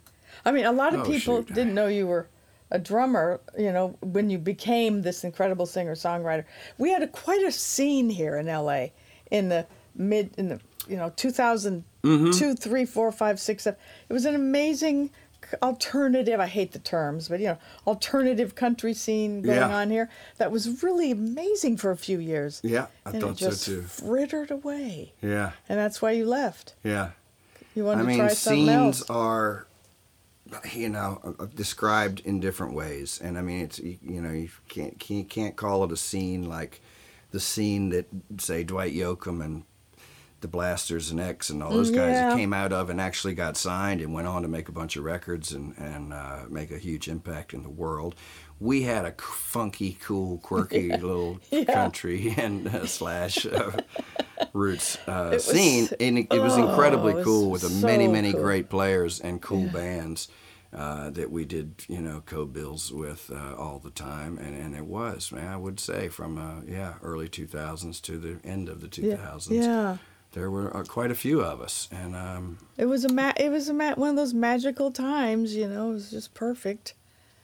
I 0.45 0.51
mean, 0.51 0.65
a 0.65 0.71
lot 0.71 0.93
of 0.93 1.01
Oh, 1.01 1.03
people 1.05 1.37
shoot. 1.45 1.53
didn't 1.53 1.73
know 1.73 1.87
you 1.87 2.05
were 2.07 2.27
a 2.71 2.77
drummer, 2.79 3.39
you 3.57 3.71
know, 3.71 3.97
when 4.01 4.29
you 4.29 4.37
became 4.37 5.01
this 5.01 5.23
incredible 5.23 5.65
singer 5.65 5.95
songwriter. 5.95 6.45
We 6.77 6.91
had 6.91 7.01
a, 7.01 7.07
quite 7.07 7.43
a 7.43 7.51
scene 7.51 8.09
here 8.09 8.37
in 8.37 8.45
LA 8.45 8.87
in 9.31 9.49
the 9.49 9.65
mid, 9.95 10.33
in 10.37 10.49
the, 10.49 10.59
you 10.87 10.95
know, 10.97 11.11
2002, 11.15 11.83
Mm-hmm. 12.07 12.53
three, 12.55 12.85
four, 12.85 13.11
five, 13.11 13.39
six, 13.39 13.63
seven. 13.63 13.79
It 14.09 14.13
was 14.13 14.25
an 14.25 14.35
amazing 14.35 15.09
alternative, 15.61 16.39
I 16.39 16.47
hate 16.47 16.71
the 16.73 16.79
terms, 16.79 17.29
but, 17.29 17.39
you 17.39 17.47
know, 17.47 17.57
alternative 17.85 18.55
country 18.55 18.93
scene 18.93 19.41
going 19.41 19.57
Yeah. 19.57 19.75
on 19.75 19.89
here 19.89 20.09
that 20.37 20.51
was 20.51 20.83
really 20.83 21.11
amazing 21.11 21.77
for 21.77 21.91
a 21.91 21.97
few 21.97 22.19
years. 22.19 22.59
yeah 22.63 22.87
i 23.05 23.11
and 23.11 23.21
thought 23.21 23.31
it 23.31 23.37
just 23.37 23.61
so 23.61 23.71
too 23.73 23.81
frittered 23.83 24.51
away. 24.51 25.13
yeah 25.21 25.51
And 25.69 25.79
that's 25.79 26.01
why 26.01 26.11
you 26.11 26.25
left. 26.25 26.75
yeah 26.83 27.11
You 27.75 27.85
wanted 27.85 27.99
I 27.99 28.03
to 28.03 28.07
mean, 28.07 28.17
try 28.17 28.27
something 28.29 28.65
scenes 28.65 28.99
else. 29.01 29.09
are, 29.09 29.67
you 30.73 30.89
know, 30.89 31.35
uh, 31.39 31.45
described 31.55 32.21
in 32.21 32.39
different 32.39 32.73
ways, 32.73 33.19
and 33.23 33.37
I 33.37 33.41
mean, 33.41 33.61
it's 33.65 33.79
you, 33.79 33.97
you 34.01 34.21
know, 34.21 34.31
you 34.31 34.49
can't 34.69 34.97
can't 34.99 35.29
can't 35.29 35.55
call 35.55 35.83
it 35.83 35.91
a 35.91 35.97
scene 35.97 36.47
like 36.47 36.81
the 37.31 37.39
scene 37.39 37.89
that 37.89 38.07
say 38.37 38.63
Dwight 38.63 38.93
Yoakam 38.93 39.43
and 39.43 39.63
the 40.41 40.47
Blasters 40.47 41.09
and 41.11 41.19
X 41.19 41.49
and 41.49 41.63
all 41.63 41.71
those 41.71 41.89
guys 41.91 42.11
Yeah. 42.13 42.29
that 42.29 42.37
came 42.37 42.53
out 42.53 42.71
of 42.71 42.89
and 42.89 43.01
actually 43.01 43.33
got 43.33 43.57
signed 43.57 44.01
and 44.01 44.13
went 44.13 44.27
on 44.27 44.43
to 44.43 44.47
make 44.47 44.69
a 44.69 44.71
bunch 44.71 44.95
of 44.95 45.03
records 45.03 45.51
and 45.51 45.75
and 45.77 46.13
uh, 46.13 46.41
make 46.49 46.71
a 46.71 46.77
huge 46.77 47.07
impact 47.07 47.53
in 47.53 47.63
the 47.63 47.69
world. 47.69 48.15
We 48.59 48.83
had 48.83 49.05
a 49.05 49.11
funky, 49.21 49.97
cool, 50.01 50.39
quirky 50.39 50.89
little 50.97 51.39
country 51.67 52.33
and 52.37 52.67
uh, 52.67 52.85
slash 52.87 53.45
uh, 53.45 53.71
roots 54.53 54.97
uh, 55.07 55.29
was- 55.33 55.45
scene, 55.45 55.89
and 55.99 56.19
it, 56.19 56.27
it 56.31 56.39
was 56.39 56.53
oh, 56.57 56.67
incredibly 56.69 57.13
it 57.13 57.15
was 57.17 57.25
cool 57.25 57.49
with 57.49 57.63
a 57.63 57.69
many, 57.85 58.07
many 58.07 58.31
cool. 58.31 58.41
great 58.41 58.69
players 58.69 59.19
and 59.19 59.41
cool 59.41 59.67
bands 59.67 60.27
uh, 60.73 61.09
that 61.11 61.31
we 61.31 61.45
did, 61.45 61.83
you 61.87 62.01
know, 62.01 62.21
co-bills 62.25 62.91
with 62.91 63.31
uh, 63.33 63.55
all 63.55 63.79
the 63.79 63.89
time, 63.91 64.37
and, 64.37 64.57
and 64.57 64.75
it 64.75 64.85
was, 64.85 65.31
man, 65.31 65.47
I 65.47 65.57
would 65.57 65.79
say 65.79 66.09
from 66.09 66.37
uh, 66.37 66.61
yeah 66.67 66.95
early 67.01 67.29
2000s 67.29 68.01
to 68.03 68.17
the 68.17 68.39
end 68.47 68.69
of 68.69 68.81
the 68.81 68.87
2000s. 68.87 69.49
Yeah. 69.49 69.61
Yeah. 69.63 69.97
There 70.37 70.51
were 70.51 70.75
uh, 70.75 70.83
quite 70.83 71.09
a 71.09 71.15
few 71.15 71.41
of 71.41 71.61
us, 71.61 71.89
and 71.91 72.15
um, 72.15 72.59
It 72.77 72.85
was 72.85 73.03
a 73.03 73.09
ma- 73.09 73.33
it 73.37 73.49
was 73.49 73.69
a 73.69 73.73
ma- 73.73 73.95
one 73.95 74.11
of 74.11 74.15
those 74.15 74.35
magical 74.35 74.91
times, 74.91 75.55
you 75.55 75.67
know. 75.67 75.89
It 75.89 75.93
was 75.93 76.11
just 76.11 76.35
perfect, 76.35 76.93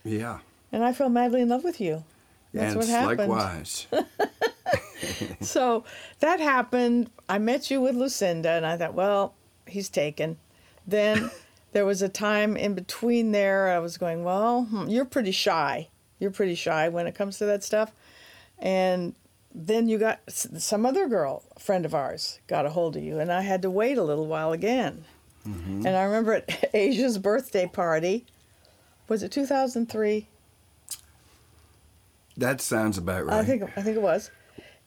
yeah, 0.03 0.39
and 0.71 0.83
I 0.83 0.93
fell 0.93 1.09
madly 1.09 1.41
in 1.41 1.49
love 1.49 1.63
with 1.63 1.81
you. 1.81 2.03
That's 2.53 2.73
and 2.73 2.75
what 2.77 2.87
happened. 2.87 3.17
likewise. 3.31 3.87
So 5.41 5.83
that 6.19 6.39
happened. 6.39 7.09
I 7.27 7.37
met 7.39 7.71
you 7.71 7.81
with 7.81 7.95
Lucinda, 7.95 8.51
and 8.51 8.65
I 8.65 8.77
thought, 8.77 8.93
well, 8.93 9.33
he's 9.65 9.89
taken. 9.89 10.37
Then 10.85 11.31
there 11.71 11.85
was 11.85 12.01
a 12.01 12.09
time 12.09 12.55
in 12.55 12.75
between 12.75 13.31
there. 13.31 13.69
I 13.69 13.79
was 13.79 13.97
going, 13.97 14.23
well, 14.23 14.65
hmm, 14.65 14.87
you're 14.87 15.05
pretty 15.05 15.31
shy. 15.31 15.89
You're 16.19 16.31
pretty 16.31 16.55
shy 16.55 16.89
when 16.89 17.07
it 17.07 17.15
comes 17.15 17.37
to 17.39 17.45
that 17.45 17.63
stuff. 17.63 17.91
And 18.59 19.15
then 19.53 19.87
you 19.87 19.97
got 19.97 20.19
some 20.27 20.85
other 20.85 21.07
girl, 21.07 21.43
a 21.55 21.59
friend 21.59 21.85
of 21.85 21.93
ours, 21.93 22.39
got 22.47 22.65
a 22.65 22.69
hold 22.69 22.95
of 22.97 23.03
you, 23.03 23.19
and 23.19 23.31
I 23.31 23.41
had 23.41 23.61
to 23.61 23.69
wait 23.69 23.97
a 23.97 24.03
little 24.03 24.25
while 24.25 24.51
again. 24.51 25.05
Mm-hmm. 25.47 25.85
And 25.85 25.95
I 25.95 26.03
remember 26.03 26.33
at 26.33 26.69
Asia's 26.73 27.17
birthday 27.17 27.67
party, 27.67 28.25
was 29.07 29.23
it 29.23 29.31
2003? 29.31 30.27
that 32.35 32.61
sounds 32.61 32.97
about 32.97 33.25
right. 33.27 33.39
I 33.39 33.43
think 33.43 33.63
I 33.77 33.81
think 33.81 33.95
it 33.97 34.01
was. 34.01 34.31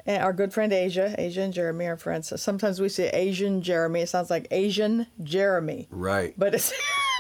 And 0.07 0.23
our 0.23 0.33
good 0.33 0.53
friend 0.53 0.73
Asia, 0.73 1.15
Asia 1.19 1.43
and 1.43 1.53
Jeremy 1.53 1.87
are 1.87 1.97
friends. 1.97 2.29
So 2.29 2.37
sometimes 2.37 2.81
we 2.81 2.89
say 2.89 3.11
Asian 3.11 3.61
Jeremy. 3.61 4.03
It 4.03 4.09
sounds 4.09 4.31
like 4.31 4.47
Asian 4.53 5.09
Jeremy, 5.23 5.89
right. 5.91 6.33
but 6.39 6.55
it's 6.55 6.73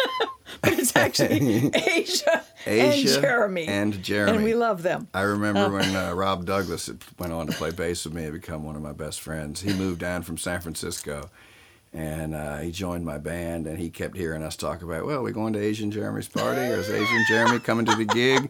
but 0.62 0.78
it's 0.78 0.94
actually 0.94 1.70
Asia, 1.74 2.44
and 2.64 2.94
Jeremy. 2.94 3.66
and 3.66 4.02
Jeremy. 4.02 4.36
And 4.36 4.44
we 4.44 4.54
love 4.54 4.82
them. 4.82 5.08
I 5.12 5.22
remember 5.22 5.68
when 5.68 5.96
uh, 5.96 6.12
Rob 6.14 6.44
Douglas 6.46 6.88
went 7.18 7.32
on 7.32 7.48
to 7.48 7.52
play 7.52 7.72
bass 7.72 8.04
with 8.04 8.14
me 8.14 8.24
and 8.24 8.32
become 8.32 8.64
one 8.64 8.76
of 8.76 8.82
my 8.82 8.92
best 8.92 9.20
friends. 9.20 9.60
He 9.60 9.72
moved 9.72 10.00
down 10.00 10.22
from 10.22 10.38
San 10.38 10.60
Francisco, 10.60 11.28
and 11.92 12.36
uh, 12.36 12.58
he 12.58 12.70
joined 12.70 13.04
my 13.04 13.18
band. 13.18 13.66
And 13.66 13.80
he 13.80 13.90
kept 13.90 14.16
hearing 14.16 14.44
us 14.44 14.54
talk 14.54 14.82
about, 14.82 15.06
well, 15.06 15.22
we 15.24 15.32
going 15.32 15.54
to 15.54 15.58
Asian 15.58 15.90
Jeremy's 15.90 16.28
party, 16.28 16.60
or 16.60 16.76
is 16.76 16.88
Asian 16.88 17.24
Jeremy 17.28 17.58
coming 17.58 17.86
to 17.86 17.96
the 17.96 18.04
gig? 18.04 18.48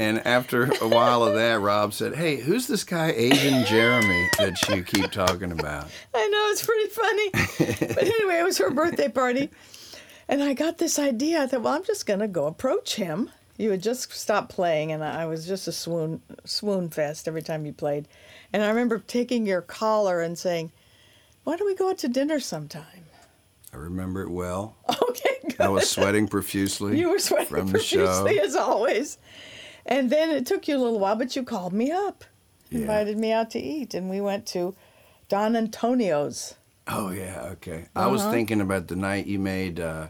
And 0.00 0.26
after 0.26 0.64
a 0.80 0.88
while 0.88 1.22
of 1.24 1.34
that, 1.34 1.60
Rob 1.60 1.92
said, 1.92 2.14
"Hey, 2.14 2.36
who's 2.36 2.66
this 2.66 2.84
guy 2.84 3.10
Asian 3.10 3.66
Jeremy 3.66 4.28
that 4.38 4.56
you 4.70 4.82
keep 4.82 5.10
talking 5.10 5.52
about?" 5.52 5.88
I 6.14 6.26
know 6.26 6.48
it's 6.50 6.64
pretty 6.64 6.88
funny. 6.88 7.30
but 7.94 7.98
anyway, 8.02 8.38
it 8.38 8.44
was 8.44 8.56
her 8.56 8.70
birthday 8.70 9.08
party. 9.10 9.50
And 10.26 10.42
I 10.42 10.54
got 10.54 10.78
this 10.78 10.98
idea. 10.98 11.42
I 11.42 11.46
thought, 11.46 11.62
well, 11.62 11.74
I'm 11.74 11.84
just 11.84 12.06
going 12.06 12.20
to 12.20 12.28
go 12.28 12.46
approach 12.46 12.94
him. 12.94 13.30
You 13.58 13.72
had 13.72 13.82
just 13.82 14.10
stopped 14.14 14.48
playing, 14.48 14.90
and 14.90 15.04
I 15.04 15.26
was 15.26 15.46
just 15.46 15.68
a 15.68 15.72
swoon, 15.72 16.22
swoon 16.44 16.88
fest 16.88 17.28
every 17.28 17.42
time 17.42 17.66
you 17.66 17.74
played. 17.74 18.08
And 18.54 18.62
I 18.62 18.68
remember 18.68 19.00
taking 19.00 19.44
your 19.44 19.60
collar 19.60 20.22
and 20.22 20.38
saying, 20.38 20.72
why 21.44 21.56
don't 21.56 21.66
we 21.66 21.74
go 21.74 21.90
out 21.90 21.98
to 21.98 22.08
dinner 22.08 22.40
sometime? 22.40 23.04
I 23.74 23.76
remember 23.76 24.22
it 24.22 24.30
well. 24.30 24.76
Okay, 25.10 25.36
good. 25.42 25.60
I 25.60 25.68
was 25.68 25.90
sweating 25.90 26.28
profusely. 26.28 26.98
You 26.98 27.10
were 27.10 27.18
sweating 27.18 27.48
from 27.48 27.66
the 27.66 27.80
show. 27.80 28.06
profusely 28.06 28.40
as 28.40 28.54
always. 28.56 29.18
And 29.86 30.10
then 30.10 30.30
it 30.30 30.46
took 30.46 30.68
you 30.68 30.76
a 30.76 30.78
little 30.82 30.98
while, 30.98 31.16
but 31.16 31.34
you 31.36 31.42
called 31.42 31.72
me 31.72 31.90
up, 31.90 32.24
Yeah. 32.70 32.80
invited 32.80 33.18
me 33.18 33.32
out 33.32 33.50
to 33.52 33.58
eat, 33.60 33.94
and 33.94 34.08
we 34.10 34.20
went 34.20 34.46
to 34.48 34.74
Don 35.28 35.56
Antonio's. 35.56 36.54
Oh 36.86 37.10
yeah, 37.10 37.42
okay. 37.52 37.86
I 37.94 38.06
was 38.08 38.22
Uh-huh. 38.22 38.32
thinking 38.32 38.60
about 38.60 38.88
the 38.88 38.96
night 38.96 39.26
you 39.26 39.38
made. 39.38 39.78
Uh, 39.80 40.08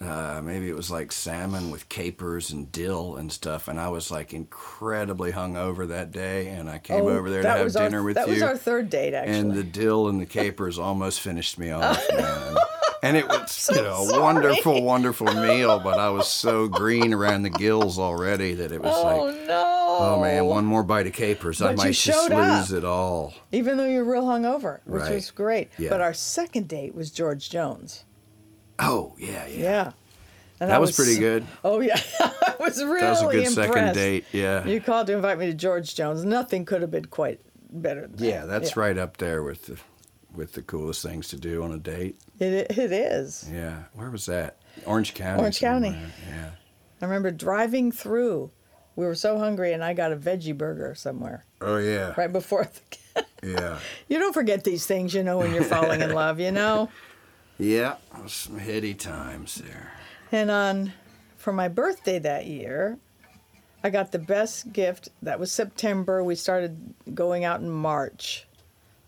uh, 0.00 0.40
maybe 0.44 0.68
it 0.68 0.76
was 0.76 0.92
like 0.92 1.10
salmon 1.10 1.72
with 1.72 1.88
capers 1.88 2.52
and 2.52 2.70
dill 2.70 3.16
and 3.16 3.32
stuff, 3.32 3.66
and 3.66 3.80
I 3.80 3.88
was 3.88 4.12
like 4.12 4.32
incredibly 4.32 5.32
hungover 5.32 5.88
that 5.88 6.12
day, 6.12 6.46
and 6.48 6.70
I 6.70 6.78
came 6.78 7.02
Oh, 7.02 7.08
over 7.08 7.28
there 7.30 7.42
to 7.42 7.48
have 7.48 7.64
was 7.64 7.74
our- 7.74 7.82
dinner 7.88 8.04
with 8.04 8.14
that 8.14 8.28
you. 8.28 8.34
That 8.38 8.40
was 8.40 8.42
our 8.44 8.56
third 8.56 8.90
date, 8.90 9.12
actually. 9.12 9.38
And 9.38 9.52
the 9.54 9.64
dill 9.64 10.06
and 10.08 10.20
the 10.20 10.26
capers 10.26 10.78
almost 10.78 11.20
finished 11.20 11.58
me 11.58 11.70
off, 11.72 12.00
man. 12.16 12.56
And 13.02 13.16
it 13.16 13.28
was, 13.28 13.70
you 13.74 13.82
know, 13.82 14.02
a 14.02 14.06
sorry. 14.06 14.22
wonderful, 14.22 14.82
wonderful 14.82 15.26
meal, 15.34 15.78
but 15.78 15.98
I 15.98 16.10
was 16.10 16.26
so 16.28 16.66
green 16.68 17.12
around 17.14 17.42
the 17.42 17.50
gills 17.50 17.98
already 17.98 18.54
that 18.54 18.72
it 18.72 18.80
was 18.82 18.92
oh 18.96 19.24
like, 19.24 19.46
no! 19.46 19.96
oh 20.00 20.20
man, 20.20 20.44
one 20.46 20.64
more 20.64 20.82
bite 20.82 21.06
of 21.06 21.12
capers, 21.12 21.62
I 21.62 21.66
But 21.66 21.70
you 21.72 21.76
might 21.88 21.94
just 21.94 22.30
lose 22.30 22.72
up. 22.72 22.78
it 22.78 22.84
all. 22.84 23.34
Even 23.52 23.76
though 23.76 23.86
you're 23.86 24.04
real 24.04 24.24
hungover, 24.24 24.80
which 24.84 25.02
Right. 25.02 25.14
was 25.14 25.30
great. 25.30 25.70
Yeah. 25.78 25.90
But 25.90 26.00
our 26.00 26.12
second 26.14 26.68
date 26.68 26.94
was 26.94 27.10
George 27.10 27.50
Jones. 27.50 28.04
Oh 28.78 29.14
yeah, 29.18 29.46
yeah. 29.46 29.58
Yeah. 29.60 29.92
And 30.60 30.70
That 30.70 30.76
I 30.76 30.78
was 30.80 30.96
pretty 30.96 31.16
good. 31.18 31.44
Oh 31.64 31.78
yeah, 31.80 32.00
I 32.20 32.54
was 32.58 32.82
really 32.82 33.00
That 33.00 33.10
was 33.10 33.22
a 33.22 33.26
good 33.26 33.46
impressed. 33.46 33.54
second 33.74 33.94
date. 33.94 34.24
Yeah. 34.32 34.64
You 34.66 34.80
called 34.80 35.06
to 35.06 35.14
invite 35.14 35.38
me 35.38 35.46
to 35.46 35.54
George 35.54 35.94
Jones. 35.94 36.24
Nothing 36.24 36.64
could 36.64 36.80
have 36.82 36.90
been 36.90 37.04
quite 37.04 37.40
better. 37.70 38.08
Than 38.08 38.24
Yeah, 38.26 38.40
that. 38.40 38.46
that's 38.60 38.76
right 38.76 38.98
up 38.98 39.18
there 39.18 39.42
with 39.44 39.66
the 39.66 39.76
with 40.38 40.52
the 40.52 40.62
coolest 40.62 41.02
things 41.02 41.28
to 41.28 41.36
do 41.36 41.62
on 41.64 41.72
a 41.72 41.78
date. 41.78 42.18
It, 42.38 42.70
it 42.78 42.92
is. 42.92 43.46
Yeah, 43.52 43.82
where 43.92 44.08
was 44.10 44.24
that? 44.26 44.56
Orange 44.86 45.12
County. 45.12 45.40
Orange 45.40 45.58
County. 45.60 45.90
somewhere. 45.90 46.12
Yeah. 46.28 46.50
I 47.02 47.04
remember 47.04 47.30
driving 47.32 47.92
through. 47.92 48.50
We 48.96 49.04
were 49.04 49.14
so 49.14 49.38
hungry, 49.38 49.72
and 49.74 49.84
I 49.84 49.92
got 49.94 50.12
a 50.12 50.16
veggie 50.16 50.56
burger 50.56 50.94
somewhere 50.94 51.44
Oh 51.60 51.76
yeah. 51.78 52.14
right 52.16 52.32
before. 52.32 52.68
The, 53.14 53.26
Yeah. 53.42 53.78
you 54.08 54.18
don't 54.18 54.32
forget 54.32 54.64
these 54.64 54.86
things, 54.86 55.14
you 55.14 55.22
know, 55.22 55.38
when 55.38 55.52
you're 55.54 55.62
falling 55.64 56.00
in 56.00 56.12
love, 56.14 56.40
you 56.40 56.50
know. 56.52 56.88
Yeah. 57.60 57.96
Some 58.28 58.58
heady 58.58 58.94
times 58.94 59.56
there. 59.56 59.92
And 60.30 60.48
on 60.48 60.92
for 61.36 61.52
my 61.52 61.66
birthday 61.66 62.20
that 62.20 62.46
year, 62.46 62.98
I 63.82 63.90
got 63.90 64.12
the 64.12 64.18
best 64.20 64.72
gift. 64.72 65.08
That 65.22 65.40
was 65.40 65.50
September. 65.50 66.22
We 66.22 66.36
started 66.36 66.94
going 67.14 67.44
out 67.44 67.60
in 67.60 67.68
March. 67.70 68.46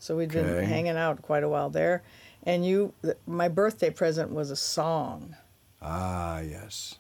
So 0.01 0.17
we'd 0.17 0.33
been 0.33 0.47
Okay. 0.47 0.65
hanging 0.65 0.97
out 0.97 1.21
quite 1.23 1.45
a 1.45 1.49
while 1.49 1.71
there. 1.71 2.03
And 2.43 2.65
you 2.67 2.95
th- 3.03 3.19
my 3.27 3.49
birthday 3.49 3.91
present 3.91 4.33
was 4.33 4.51
a 4.51 4.57
song. 4.57 5.37
Ah 5.81 6.41
yes. 6.41 6.97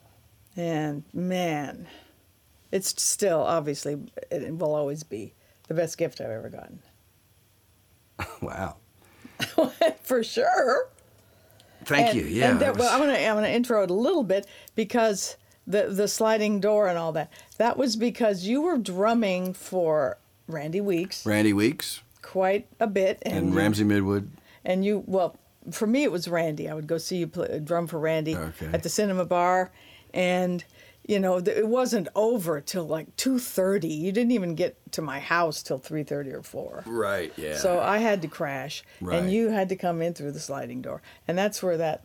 And 0.55 1.03
man, 1.15 1.89
it's 2.71 3.03
still 3.03 3.41
obviously 3.43 3.99
it 4.31 4.55
will 4.57 4.75
always 4.75 5.03
be 5.03 5.33
the 5.67 5.75
best 5.75 5.97
gift 5.99 6.21
I've 6.21 6.31
ever 6.31 6.49
gotten. 6.51 6.81
Wow. 8.43 8.77
For 10.03 10.23
sure. 10.23 10.89
Thank 11.85 12.09
and, 12.09 12.19
you. 12.19 12.25
Yeah. 12.27 12.51
And 12.51 12.61
that, 12.61 12.77
well, 12.77 12.93
I'm 12.93 13.01
gonna 13.01 13.15
I'm 13.15 13.35
gonna 13.37 13.49
intro 13.49 13.83
it 13.83 13.91
a 13.91 13.95
little 13.95 14.23
bit 14.25 14.47
because 14.75 15.37
the 15.67 15.85
the 15.89 16.07
sliding 16.07 16.61
door 16.61 16.87
and 16.89 16.99
all 16.99 17.13
that. 17.13 17.33
That 17.57 17.79
was 17.79 17.97
because 17.97 18.45
you 18.45 18.61
were 18.61 18.77
drumming 18.77 19.55
for 19.55 20.19
Randy 20.47 20.83
Weeks 20.83 21.25
Randy 21.25 21.55
Weeks 21.55 22.03
quite 22.31 22.67
a 22.79 22.87
bit, 22.87 23.19
and, 23.23 23.37
and 23.37 23.55
Ramsey 23.57 23.85
Midwood. 23.85 24.29
and 24.65 24.85
you 24.85 25.03
well 25.07 25.37
for 25.73 25.87
me 25.87 26.05
it 26.05 26.13
was 26.13 26.27
randy 26.29 26.69
i 26.69 26.75
would 26.75 26.87
go 26.87 26.97
see 26.97 27.17
you 27.19 27.27
play 27.27 27.59
drum 27.63 27.87
for 27.87 27.99
randy 27.99 28.35
Okay. 28.37 28.71
at 28.73 28.83
the 28.83 28.89
cinema 28.89 29.25
bar 29.27 29.71
and 30.15 30.65
you 31.07 31.19
know 31.21 31.41
th- 31.41 31.57
it 31.57 31.67
wasn't 31.69 32.09
over 32.15 32.61
till 32.61 32.87
like 32.87 33.15
2.30 33.17 33.99
you 33.99 34.11
didn't 34.13 34.31
even 34.33 34.55
get 34.55 34.77
to 34.93 35.03
my 35.03 35.19
house 35.21 35.63
till 35.63 35.79
3.30 35.79 36.33
or 36.33 36.43
4 36.43 36.85
Right. 36.87 37.33
Yeah. 37.37 37.57
so 37.59 37.79
i 37.81 37.99
had 37.99 38.23
to 38.23 38.29
crash 38.29 38.83
Right. 39.01 39.19
and 39.19 39.31
you 39.33 39.49
had 39.51 39.69
to 39.69 39.77
come 39.77 40.01
in 40.01 40.15
through 40.15 40.33
the 40.33 40.41
sliding 40.41 40.81
door 40.83 41.03
and 41.29 41.37
that's 41.37 41.63
where 41.63 41.77
that 41.77 42.05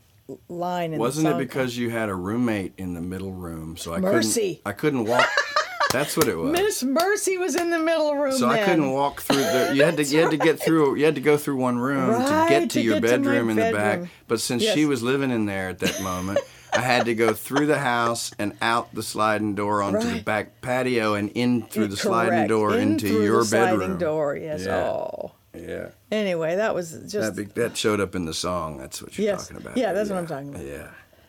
line 0.49 0.91
in 0.93 0.99
Wasn't 0.99 1.28
it 1.28 1.38
because 1.38 1.78
you 1.78 1.91
had 1.91 2.09
a 2.09 2.15
roommate 2.15 2.73
in 2.80 2.95
the 2.95 3.01
middle 3.01 3.32
room, 3.32 3.78
so 3.78 3.93
I 3.93 3.99
Mercy. 3.99 4.55
couldn't 4.55 4.61
I 4.65 4.71
couldn't 4.71 5.05
walk. 5.05 5.30
That's 5.98 6.18
what 6.18 6.28
it 6.28 6.38
was. 6.38 6.52
miss 6.52 6.84
mercy 6.84 7.38
was 7.38 7.56
in 7.56 7.70
the 7.70 7.80
middle 7.80 8.16
room 8.16 8.34
So 8.34 8.50
I 8.50 8.60
couldn't 8.64 8.91
walk 8.91 9.22
through 9.22 9.38
the. 9.38 9.72
You 9.76 9.84
had 9.84 9.98
to. 9.98 10.04
You 10.04 10.22
had 10.22 10.32
to 10.32 10.38
get 10.38 10.60
through. 10.60 10.96
You 10.96 11.06
had 11.06 11.16
to 11.16 11.22
go 11.22 11.38
through 11.38 11.56
one 11.58 11.78
room 11.80 12.12
to 12.22 12.46
get 12.50 12.62
to 12.62 12.68
to 12.68 12.82
your 12.82 13.00
get 13.00 13.08
to 13.08 13.18
my 13.20 13.24
bedroom 13.24 13.50
in 13.50 13.56
the 13.56 13.72
back. 13.72 14.02
But 14.28 14.39
since 14.41 14.62
Yes. 14.64 14.74
she 14.76 14.86
was 14.86 15.02
living 15.04 15.32
in 15.32 15.46
there 15.46 15.70
at 15.70 15.80
that 15.80 16.02
moment, 16.02 16.39
I 16.74 16.82
had 16.82 17.06
to 17.06 17.16
go 17.16 17.34
through 17.34 17.68
the 17.68 17.80
house 17.80 18.32
and 18.38 18.54
out 18.62 18.93
the 18.93 19.04
sliding 19.04 19.56
door 19.56 19.82
onto 19.82 20.06
the 20.16 20.22
back 20.22 20.60
patio 20.62 21.14
and 21.14 21.30
in 21.32 21.64
through 21.68 21.88
the 21.88 21.98
sliding 21.98 22.32
Correct. 22.32 22.50
door 22.50 22.74
In 22.76 22.91
into 22.93 23.08
your 23.24 23.39
the 23.39 23.46
sliding 23.46 23.80
bedroom. 23.80 23.98
door 23.98 24.36
yes 24.36 24.66
Yeah. 24.66 24.84
oh 24.84 25.32
Yeah. 25.54 25.88
anyway 26.12 26.58
that 26.58 26.76
was 26.76 26.91
just 27.08 27.36
That, 27.38 27.56
that 27.56 27.78
showed 27.78 28.02
up 28.02 28.14
in 28.16 28.26
the 28.26 28.34
song. 28.34 28.78
That's 28.78 29.02
what 29.02 29.18
you're 29.18 29.28
Yes. 29.28 29.48
talking 29.48 29.64
about. 29.64 29.78
Yeah, 29.78 29.93
that's 29.93 30.10
what 30.10 30.18
I'm 30.20 30.28
talking 30.28 30.50
about. 30.50 30.66
Yeah. 30.66 30.88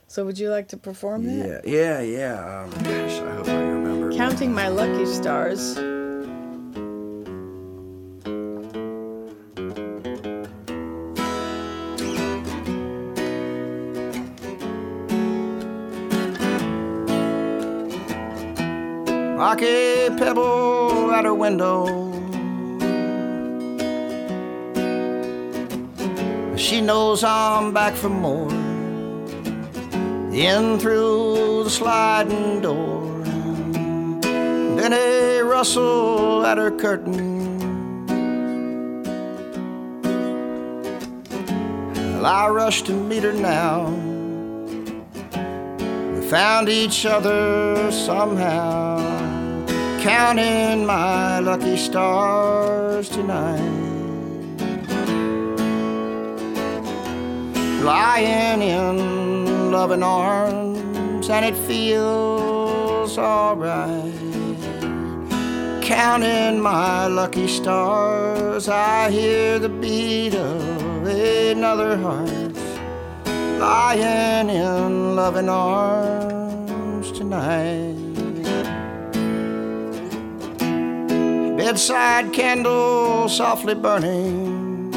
so 0.08 0.24
would 0.24 0.36
you 0.38 0.50
like 0.50 0.66
to 0.68 0.76
perform 0.76 1.24
that 1.26 1.62
Yeah. 1.64 2.00
Yeah. 2.00 2.00
Yeah. 2.00 2.62
Um, 2.64 2.70
gosh, 2.82 3.20
I 3.20 3.34
hope 3.36 3.48
I 3.48 3.52
remember. 3.60 3.85
Counting 4.14 4.52
my 4.52 4.68
lucky 4.68 5.06
stars. 5.06 5.78
Rocky 19.36 20.08
pebble 20.16 21.12
at 21.12 21.24
her 21.24 21.34
window. 21.34 21.86
She 26.56 26.80
knows 26.80 27.22
I'm 27.22 27.72
back 27.72 27.94
for 27.94 28.08
more. 28.08 28.50
In 30.32 30.78
through 30.78 31.64
the 31.64 31.70
sliding 31.70 32.60
door. 32.60 33.05
A 34.92 35.42
rustle 35.42 36.46
at 36.46 36.58
her 36.58 36.70
curtain. 36.70 37.56
Well, 42.14 42.26
I 42.26 42.48
rush 42.48 42.82
to 42.82 42.92
meet 42.92 43.24
her 43.24 43.32
now. 43.32 43.90
We 46.14 46.20
found 46.28 46.68
each 46.68 47.04
other 47.04 47.90
somehow, 47.90 48.98
counting 50.02 50.86
my 50.86 51.40
lucky 51.40 51.76
stars 51.76 53.08
tonight. 53.08 53.60
Lying 57.82 58.62
in 58.62 59.70
loving 59.72 60.02
arms, 60.02 61.28
and 61.28 61.44
it 61.44 61.56
feels 61.66 63.18
alright. 63.18 64.25
Counting 65.86 66.60
my 66.60 67.06
lucky 67.06 67.46
stars, 67.46 68.68
I 68.68 69.08
hear 69.08 69.60
the 69.60 69.68
beat 69.68 70.34
of 70.34 71.06
another 71.06 71.96
heart 71.96 72.56
lying 73.60 74.50
in 74.50 75.14
loving 75.14 75.48
arms 75.48 77.12
tonight. 77.12 77.94
Bedside 81.56 82.32
candle 82.32 83.28
softly 83.28 83.76
burning. 83.76 84.90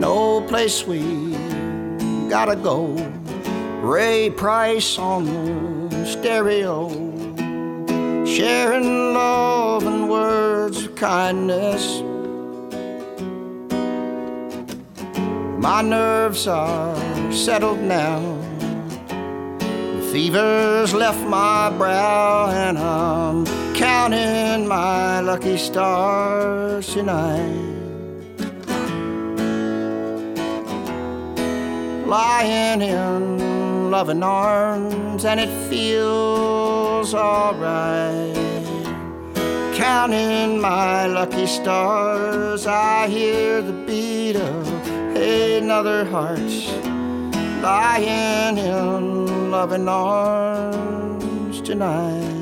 No 0.00 0.40
place 0.48 0.84
we 0.84 1.36
gotta 2.28 2.56
go. 2.56 2.88
Ray 3.80 4.28
Price 4.28 4.98
on 4.98 5.24
the 5.26 5.85
stereo. 6.06 6.88
Sharing 8.24 9.14
love 9.14 9.84
and 9.86 10.08
words 10.08 10.84
of 10.84 10.94
kindness. 10.94 12.02
My 15.58 15.82
nerves 15.82 16.46
are 16.46 17.32
settled 17.32 17.80
now. 17.80 18.20
The 19.08 20.08
fever's 20.12 20.94
left 20.94 21.26
my 21.26 21.70
brow, 21.76 22.50
and 22.50 22.78
I'm 22.78 23.44
counting 23.74 24.68
my 24.68 25.20
lucky 25.20 25.56
stars 25.56 26.92
tonight. 26.92 27.74
Lying 32.06 32.82
in 32.82 33.55
loving 33.90 34.22
arms, 34.22 35.24
and 35.24 35.40
it 35.40 35.50
feels 35.68 37.14
alright. 37.14 38.34
Counting 39.74 40.60
my 40.60 41.06
lucky 41.06 41.46
stars, 41.46 42.66
I 42.66 43.08
hear 43.08 43.62
the 43.62 43.72
beat 43.72 44.36
of 44.36 44.66
another 45.16 46.04
heart 46.04 46.38
lying 47.62 48.58
in 48.58 49.50
loving 49.50 49.88
arms 49.88 51.60
tonight. 51.60 52.35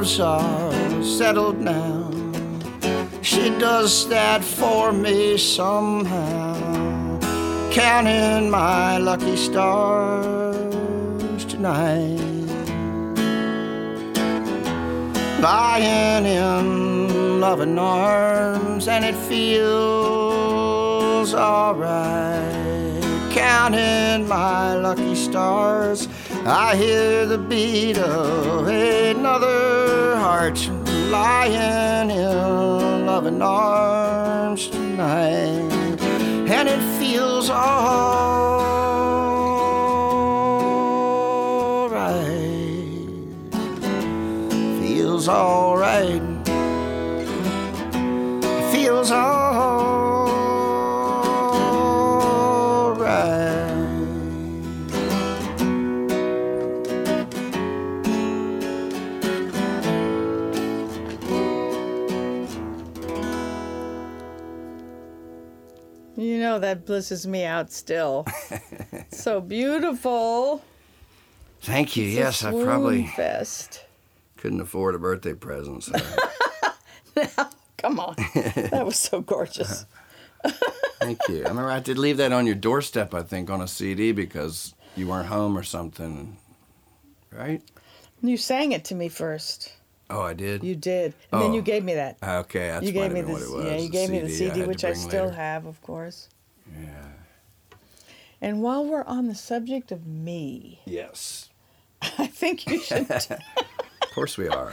Nerves 0.00 0.18
are 0.20 1.02
settled 1.02 1.60
now. 1.60 2.10
She 3.20 3.50
does 3.58 4.08
that 4.08 4.42
for 4.42 4.92
me 4.92 5.36
somehow. 5.36 7.20
Counting 7.70 8.48
my 8.50 8.96
lucky 8.96 9.36
stars 9.36 10.64
tonight. 11.44 12.16
Lying 15.40 16.24
in 16.24 17.40
loving 17.40 17.78
arms, 17.78 18.88
and 18.88 19.04
it 19.04 19.16
feels 19.28 19.74
alright. 21.34 23.02
Counting 23.32 24.26
my 24.26 24.74
lucky 24.76 25.14
stars, 25.14 26.08
I 26.46 26.74
hear 26.76 27.26
the 27.26 27.36
beat 27.38 27.98
of 27.98 28.66
another 28.66 29.69
heart 30.20 30.60
lying 31.08 32.10
in 32.10 33.06
loving 33.06 33.40
arms 33.40 34.68
tonight, 34.68 35.98
and 36.54 36.68
it 36.68 36.82
feels 36.98 37.48
alright. 37.48 37.80
Feels 44.78 45.26
alright. 45.26 46.19
Feels 46.19 46.19
know 66.50 66.58
that 66.58 66.84
blisses 66.84 67.26
me 67.26 67.44
out 67.44 67.70
still. 67.70 68.26
so 69.12 69.40
beautiful. 69.40 70.62
Thank 71.62 71.96
you. 71.96 72.06
It's 72.06 72.16
Yes, 72.16 72.44
I 72.44 72.50
probably 72.50 73.06
fest. 73.06 73.84
couldn't 74.36 74.60
afford 74.60 74.94
a 74.94 74.98
birthday 74.98 75.34
present. 75.34 75.84
So. 75.84 75.92
Come 77.76 77.98
on, 78.00 78.14
that 78.72 78.82
was 78.84 78.98
so 78.98 79.20
gorgeous. 79.22 79.86
Thank 81.00 81.20
you. 81.28 81.36
I 81.44 81.48
remember 81.48 81.70
I 81.70 81.80
did 81.80 81.96
leave 81.98 82.18
that 82.18 82.30
on 82.32 82.44
your 82.46 82.54
doorstep, 82.54 83.14
I 83.14 83.22
think, 83.22 83.48
on 83.48 83.60
a 83.62 83.68
CD 83.68 84.12
because 84.12 84.74
you 84.96 85.06
weren't 85.08 85.28
home 85.28 85.56
or 85.56 85.62
something. 85.62 86.36
Right? 87.32 87.62
You 88.22 88.36
sang 88.36 88.72
it 88.72 88.84
to 88.86 88.94
me 88.94 89.08
first. 89.08 89.72
Oh, 90.10 90.20
I 90.20 90.34
did? 90.34 90.62
You 90.64 90.74
did. 90.74 91.14
And 91.32 91.40
then 91.40 91.50
Oh. 91.52 91.54
you 91.54 91.62
gave 91.62 91.84
me 91.84 91.94
that. 91.94 92.18
Okay, 92.22 92.68
that's 92.68 92.84
you 92.84 92.92
gave 92.92 93.12
me 93.12 93.22
been 93.22 93.32
this. 93.32 93.48
what 93.48 93.62
it 93.62 93.64
was. 93.64 93.64
Yeah, 93.72 93.78
you 93.78 93.88
gave 93.88 94.10
me 94.10 94.18
the 94.18 94.28
CD, 94.28 94.60
to 94.62 94.66
which 94.66 94.84
I 94.84 94.92
still 94.92 95.26
later. 95.26 95.36
have, 95.36 95.64
of 95.66 95.80
course. 95.82 96.28
Yeah. 96.78 97.06
And 98.40 98.62
while 98.62 98.84
we're 98.84 99.04
on 99.04 99.26
the 99.28 99.34
subject 99.34 99.92
of 99.92 100.06
me, 100.06 100.80
Yes. 100.86 101.48
I 102.18 102.26
think 102.26 102.66
you 102.66 102.80
should. 102.80 103.10
Of 103.10 103.28
course 104.14 104.38
we 104.38 104.48
are. 104.48 104.72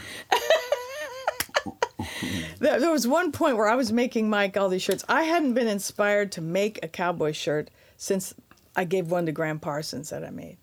there, 2.60 2.80
there 2.80 2.92
was 2.92 3.08
one 3.08 3.32
point 3.32 3.58
where 3.58 3.68
I 3.68 3.76
was 3.76 3.92
making 3.92 4.30
Mike 4.30 4.56
all 4.58 4.70
these 4.70 4.82
shirts. 4.82 5.04
I 5.10 5.24
hadn't 5.24 5.54
been 5.54 5.68
inspired 5.68 6.32
to 6.34 6.42
make 6.42 6.80
a 6.84 6.88
cowboy 6.88 7.34
shirt 7.34 7.70
since 7.98 8.34
I 8.76 8.86
gave 8.86 9.12
one 9.12 9.26
to 9.26 9.32
Gram 9.32 9.60
Parsons 9.60 10.10
that 10.10 10.24
I 10.24 10.30
made. 10.30 10.58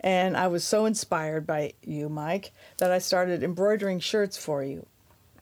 And 0.00 0.36
I 0.36 0.46
was 0.46 0.62
so 0.62 0.86
inspired 0.86 1.46
by 1.46 1.72
you, 1.82 2.08
Mike, 2.08 2.52
that 2.78 2.92
I 2.92 2.98
started 2.98 3.42
embroidering 3.42 3.98
shirts 3.98 4.36
for 4.36 4.62
you. 4.62 4.86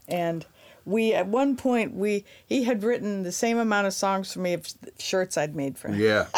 And 0.09 0.47
we, 0.87 1.13
at 1.13 1.27
one 1.27 1.57
point, 1.57 1.93
we 1.95 2.25
he 2.47 2.65
had 2.65 2.83
written 2.83 3.23
the 3.25 3.33
same 3.33 3.59
amount 3.59 3.87
of 3.87 3.93
songs 3.93 4.33
for 4.33 4.39
me 4.39 4.55
of 4.55 4.67
shirts 4.99 5.37
I'd 5.37 5.55
made 5.55 5.77
for 5.77 5.89
him. 5.89 6.01
Yeah. 6.01 6.27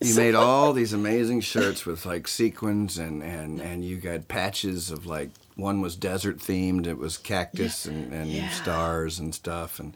You 0.00 0.14
made 0.16 0.34
all 0.34 0.72
these 0.72 0.92
amazing 0.92 1.40
shirts 1.40 1.86
with 1.86 2.04
like 2.04 2.26
sequins 2.28 2.98
and, 2.98 3.22
and, 3.22 3.60
and 3.60 3.84
you 3.84 3.96
got 3.96 4.28
patches 4.28 4.90
of 4.90 5.06
like 5.06 5.30
one 5.56 5.80
was 5.80 5.94
desert 5.96 6.38
themed, 6.38 6.86
it 6.86 6.98
was 6.98 7.16
cactus 7.16 7.86
and, 7.86 8.12
and 8.12 8.28
Yeah. 8.28 8.48
stars 8.50 9.18
and 9.18 9.34
stuff 9.34 9.78
and 9.78 9.94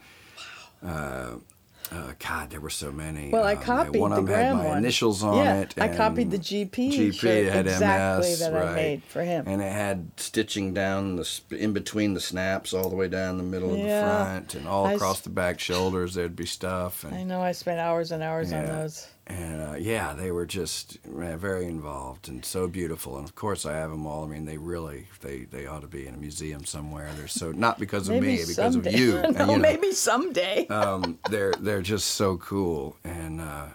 uh, 0.87 1.33
uh, 1.91 2.13
God, 2.19 2.51
there 2.51 2.61
were 2.61 2.71
so 2.71 2.93
many. 2.93 3.31
Well, 3.31 3.45
I 3.45 3.55
Um, 3.55 3.63
copied 3.63 4.01
one 4.01 4.13
of 4.13 4.27
the 4.27 4.33
them 4.33 4.45
had 4.45 4.57
my 4.57 4.65
one. 4.67 4.79
initials 4.79 5.23
on 5.23 5.37
Yeah, 5.39 5.61
it. 5.61 5.75
I 5.79 5.89
copied 5.89 6.31
the 6.31 6.39
GP 6.39 6.91
GP 6.91 7.51
had 7.51 7.67
exactly 7.67 8.29
MS, 8.31 8.39
that 8.41 8.55
I 8.55 8.75
made 8.75 9.03
for 9.05 9.23
him. 9.23 9.45
and 9.47 9.63
it 9.63 9.73
had 9.73 10.11
stitching 10.17 10.75
down 10.75 11.17
the 11.17 11.25
sp- 11.25 11.55
in 11.55 11.73
between 11.73 12.15
the 12.15 12.21
snaps, 12.21 12.73
all 12.75 12.91
the 12.91 12.97
way 12.97 13.09
down 13.09 13.37
the 13.39 13.43
middle 13.45 13.73
of 13.73 13.81
the 13.81 13.89
front, 13.89 14.55
and 14.55 14.69
all 14.69 14.87
I 14.87 14.93
across 14.93 15.21
the 15.21 15.31
back 15.31 15.59
shoulders. 15.61 16.15
There'd 16.15 16.37
be 16.37 16.47
stuff, 16.47 17.05
and 17.05 17.15
I 17.15 17.23
know 17.25 17.41
I 17.41 17.53
spent 17.53 17.79
hours 17.81 18.13
and 18.13 18.23
hours 18.23 18.53
on 18.53 18.67
those. 18.67 19.07
And 19.29 19.61
uh, 19.63 19.75
yeah, 19.79 20.15
they 20.15 20.31
were 20.33 20.47
just 20.47 20.99
uh, 21.07 21.37
very 21.37 21.67
involved 21.67 22.29
and 22.29 22.45
so 22.45 22.67
beautiful. 22.67 23.17
And 23.19 23.25
of 23.29 23.35
course, 23.35 23.67
I 23.67 23.75
have 23.75 23.91
them 23.91 24.07
all. 24.07 24.25
I 24.25 24.27
mean, 24.29 24.45
they 24.47 24.57
really 24.59 25.07
they 25.21 25.41
they 25.45 25.67
ought 25.67 25.83
to 25.83 25.87
be 25.89 26.07
in 26.07 26.15
a 26.15 26.19
museum 26.19 26.65
somewhere. 26.65 27.11
They're 27.17 27.29
so 27.29 27.53
not 27.53 27.79
because 27.79 28.09
of 28.09 28.21
me, 28.21 28.39
because 28.39 28.55
someday. 28.55 28.95
of 28.95 29.01
you. 29.01 29.13
no, 29.17 29.23
and, 29.23 29.39
you 29.39 29.47
know, 29.47 29.57
maybe 29.59 29.93
someday. 29.93 30.67
um, 30.71 31.19
they're 31.31 31.53
they're 31.61 31.83
just 31.83 32.13
so 32.13 32.37
cool 32.39 32.97
and. 33.05 33.41
Uh, 33.41 33.67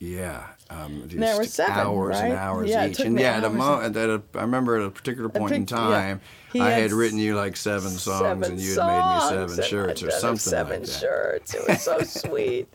yeah, 0.00 0.46
um, 0.70 1.02
just 1.08 1.18
There 1.18 1.36
were 1.36 1.42
seven, 1.42 1.74
hours 1.74 2.18
and 2.20 2.32
hours 2.32 2.70
Yeah, 2.70 2.86
each, 2.86 3.00
and 3.00 3.18
yeah, 3.18 3.38
at 3.38 3.42
a 3.42 3.48
hours 3.48 3.56
mo- 3.56 3.80
and- 3.80 3.96
at 3.96 4.08
a, 4.08 4.22
I 4.36 4.42
remember 4.42 4.76
at 4.76 4.86
a 4.86 4.90
particular 4.90 5.28
point 5.28 5.52
in 5.52 5.62
yeah. 5.62 5.66
time, 5.66 6.20
He 6.52 6.60
I 6.60 6.70
had 6.70 6.82
had 6.82 6.92
written 6.92 7.18
you 7.18 7.34
like 7.34 7.56
seven 7.56 7.90
songs, 7.90 8.20
seven 8.20 8.44
and 8.44 8.60
you 8.60 8.78
had 8.78 8.86
made 8.86 9.14
me 9.14 9.48
seven 9.48 9.64
shirts 9.68 10.04
or 10.04 10.12
something 10.12 10.38
Seven 10.38 10.72
like 10.72 10.80
that. 10.82 10.88
Seven 10.88 11.00
shirts. 11.10 11.54
It 11.54 11.66
was 11.68 11.82
so 11.82 11.98
sweet. 12.28 12.68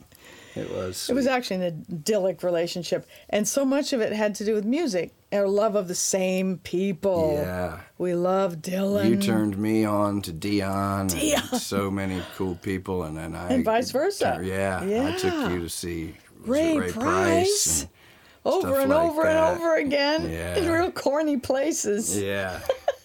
It 0.56 0.70
was. 0.72 1.10
It 1.10 1.14
was 1.14 1.26
actually 1.28 1.66
an 1.66 1.86
idyllic 1.92 2.44
relationship, 2.44 3.08
and 3.30 3.48
so 3.48 3.66
much 3.66 3.92
of 3.94 4.02
it 4.02 4.14
had 4.14 4.36
to 4.36 4.46
do 4.46 4.54
with 4.54 4.66
music, 4.66 5.12
and 5.32 5.42
our 5.42 5.48
love 5.48 5.76
of 5.76 5.88
the 5.88 5.96
same 5.96 6.60
people. 6.60 7.34
Yeah. 7.42 7.80
we 7.98 8.14
love 8.14 8.58
Dylan. 8.58 9.10
You 9.10 9.18
turned 9.18 9.58
me 9.58 9.84
on 9.84 10.22
to 10.24 10.32
Dion, 10.32 11.08
Dion. 11.08 11.42
and 11.52 11.62
so 11.62 11.90
many 11.90 12.22
cool 12.38 12.56
people, 12.56 13.04
and 13.04 13.18
then 13.18 13.36
I 13.36 13.50
And 13.50 13.66
vice 13.66 13.90
versa. 13.92 14.40
Yeah, 14.44 14.84
yeah. 14.84 15.08
I 15.08 15.18
took 15.18 15.52
you 15.52 15.60
to 15.62 15.70
see 15.70 16.16
Ray 16.46 16.78
Ray 16.78 16.92
Price. 16.92 17.82
and 17.82 17.90
over 18.46 18.80
and 18.82 18.90
like 18.92 19.00
over 19.10 19.24
that. 19.24 19.54
and 19.54 19.60
over 19.62 19.76
again 19.78 20.30
Yeah. 20.30 20.56
in 20.58 20.70
real 20.70 20.92
corny 20.92 21.38
places. 21.38 22.20
yeah, 22.22 22.60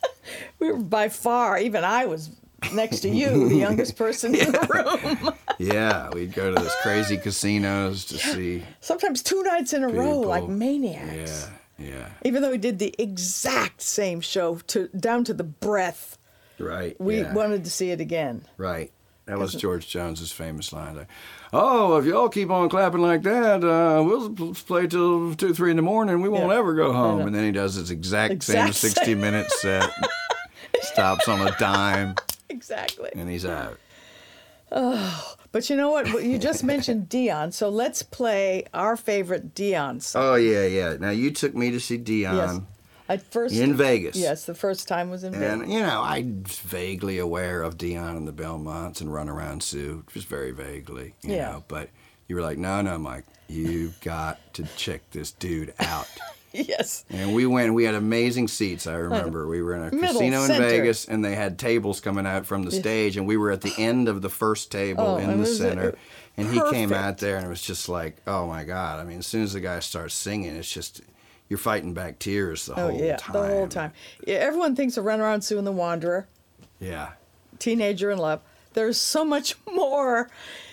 We 0.58 0.70
were 0.72 0.78
by 0.78 1.08
far, 1.08 1.58
even 1.58 1.82
I 1.84 2.04
was 2.06 2.30
next 2.74 3.00
to 3.00 3.08
you, 3.08 3.48
the 3.48 3.54
youngest 3.56 3.96
person 3.96 4.34
in 4.34 4.52
the 4.52 4.66
room. 5.22 5.32
Yeah. 5.58 6.08
We'd 6.10 6.32
go 6.32 6.52
to 6.54 6.60
those 6.60 6.74
crazy 6.82 7.16
casinos 7.22 8.04
to 8.06 8.18
see. 8.18 8.64
Sometimes 8.80 9.22
two 9.22 9.42
nights 9.42 9.72
in 9.72 9.82
a 9.84 9.88
row, 9.88 10.20
like 10.20 10.48
maniacs. 10.48 11.48
Yeah, 11.78 11.86
yeah, 11.90 12.08
Even 12.24 12.42
though 12.42 12.50
we 12.50 12.58
did 12.58 12.78
the 12.78 12.94
exact 12.98 13.82
same 13.82 14.20
show 14.20 14.56
to 14.68 14.88
down 14.88 15.24
to 15.24 15.34
the 15.34 15.44
breath, 15.44 16.18
right. 16.58 17.00
we 17.00 17.20
yeah. 17.20 17.32
wanted 17.34 17.64
to 17.64 17.70
see 17.70 17.90
it 17.90 18.00
again. 18.00 18.44
Right. 18.56 18.90
That 19.26 19.38
was 19.38 19.54
George 19.54 19.86
Jones's 19.86 20.32
famous 20.32 20.72
line. 20.72 20.96
Like, 20.96 21.08
oh, 21.52 21.98
if 21.98 22.06
y'all 22.06 22.30
keep 22.30 22.50
on 22.50 22.70
clapping 22.70 23.02
like 23.02 23.22
that, 23.24 23.62
uh, 23.62 24.02
we'll 24.02 24.54
play 24.54 24.86
till 24.86 25.34
two, 25.34 25.52
three 25.52 25.70
in 25.70 25.76
the 25.76 25.82
morning. 25.82 26.22
We 26.22 26.30
won't 26.30 26.50
Yeah. 26.50 26.56
ever 26.58 26.72
go 26.74 26.94
home. 26.94 27.26
And 27.26 27.34
then 27.34 27.44
he 27.44 27.52
does 27.52 27.74
his 27.74 27.90
exact, 27.90 28.32
Exact 28.32 28.74
same 28.74 28.90
sixty-minute 28.90 29.50
set, 29.50 29.90
stops 30.80 31.28
on 31.28 31.46
a 31.46 31.54
dime, 31.58 32.14
Exactly. 32.48 33.10
and 33.14 33.28
he's 33.28 33.44
out. 33.44 33.78
But 35.50 35.70
you 35.70 35.76
know 35.76 35.90
what? 35.90 36.22
You 36.24 36.38
just 36.38 36.62
mentioned 36.62 37.08
Dion, 37.10 37.52
so 37.52 37.68
let's 37.68 38.02
play 38.02 38.64
our 38.74 38.96
favorite 38.96 39.54
Dion 39.54 40.00
song. 40.00 40.22
Oh, 40.22 40.34
yeah, 40.34 40.66
yeah. 40.66 40.96
Now, 41.00 41.10
you 41.10 41.30
took 41.30 41.54
me 41.54 41.70
to 41.70 41.80
see 41.80 41.96
Dion 41.96 42.36
yes. 42.36 42.60
At 43.08 43.22
first, 43.32 43.54
in 43.54 43.74
Vegas. 43.74 44.16
Yes, 44.16 44.44
the 44.44 44.54
first 44.54 44.86
time 44.86 45.08
was 45.08 45.24
in 45.24 45.32
Vegas. 45.32 45.62
And, 45.62 45.72
you 45.72 45.80
know, 45.80 46.02
I 46.02 46.20
was 46.44 46.58
vaguely 46.58 47.18
aware 47.18 47.62
of 47.62 47.78
Dion 47.78 48.16
and 48.18 48.28
the 48.28 48.32
Belmonts 48.32 49.00
and 49.00 49.10
Run 49.12 49.30
Around 49.30 49.62
Sue, 49.62 50.04
just 50.12 50.26
very 50.28 50.50
vaguely, 50.50 51.14
you 51.22 51.34
Yeah. 51.36 51.52
know. 51.52 51.64
But 51.68 51.88
you 52.26 52.36
were 52.36 52.42
like, 52.42 52.58
no, 52.58 52.82
no, 52.82 52.98
Mike, 52.98 53.24
you 53.48 53.94
got 54.02 54.52
to 54.54 54.64
check 54.76 55.00
this 55.12 55.30
dude 55.32 55.72
out. 55.80 56.06
Yes. 56.68 57.04
And 57.10 57.34
we 57.34 57.46
went. 57.46 57.72
We 57.74 57.84
had 57.84 57.94
amazing 57.94 58.48
seats. 58.48 58.86
I 58.86 58.94
remember 58.94 59.46
we 59.46 59.62
were 59.62 59.74
in 59.74 59.82
a 59.82 59.94
Middle, 59.94 60.12
casino 60.14 60.44
in. 60.44 60.48
Vegas, 60.58 61.04
and 61.06 61.24
they 61.24 61.34
had 61.34 61.58
tables 61.58 62.00
coming 62.00 62.26
out 62.26 62.46
from 62.46 62.62
the 62.64 62.70
stage, 62.72 63.16
and 63.16 63.26
we 63.26 63.36
were 63.36 63.50
at 63.50 63.60
the 63.60 63.72
end 63.78 64.08
of 64.08 64.22
the 64.22 64.28
first 64.28 64.70
table 64.72 65.04
Oh, 65.04 65.16
in 65.16 65.30
it 65.30 65.36
the 65.36 65.42
uh, 65.42 65.46
center. 65.46 65.98
And 66.36 66.48
he 66.52 66.60
came 66.70 66.92
out 66.92 67.18
there, 67.18 67.36
and 67.36 67.46
it 67.46 67.48
was 67.48 67.62
just 67.62 67.88
like, 67.88 68.16
oh 68.26 68.46
my 68.46 68.64
god! 68.64 69.00
I 69.00 69.04
mean, 69.04 69.18
as 69.18 69.26
soon 69.26 69.42
as 69.42 69.52
the 69.54 69.60
guy 69.60 69.80
starts 69.80 70.14
singing, 70.14 70.54
it's 70.56 70.70
just 70.70 71.00
you're 71.48 71.58
fighting 71.58 71.94
back 71.94 72.18
tears 72.18 72.66
the 72.66 72.72
Oh 72.78 72.90
whole 72.90 73.00
yeah, 73.00 73.16
time. 73.16 73.32
the 73.32 73.48
whole 73.48 73.66
time. 73.68 73.92
Yeah, 74.26 74.36
everyone 74.36 74.76
thinks 74.76 74.96
of 74.96 75.04
Run 75.04 75.20
Around 75.20 75.42
Sue 75.42 75.58
and 75.58 75.66
the 75.66 75.72
Wanderer, 75.72 76.28
Yeah, 76.80 77.10
Teenager 77.58 78.10
in 78.10 78.18
Love. 78.18 78.40
There's 78.74 78.98
so 78.98 79.24
much 79.24 79.54
more. 79.72 80.30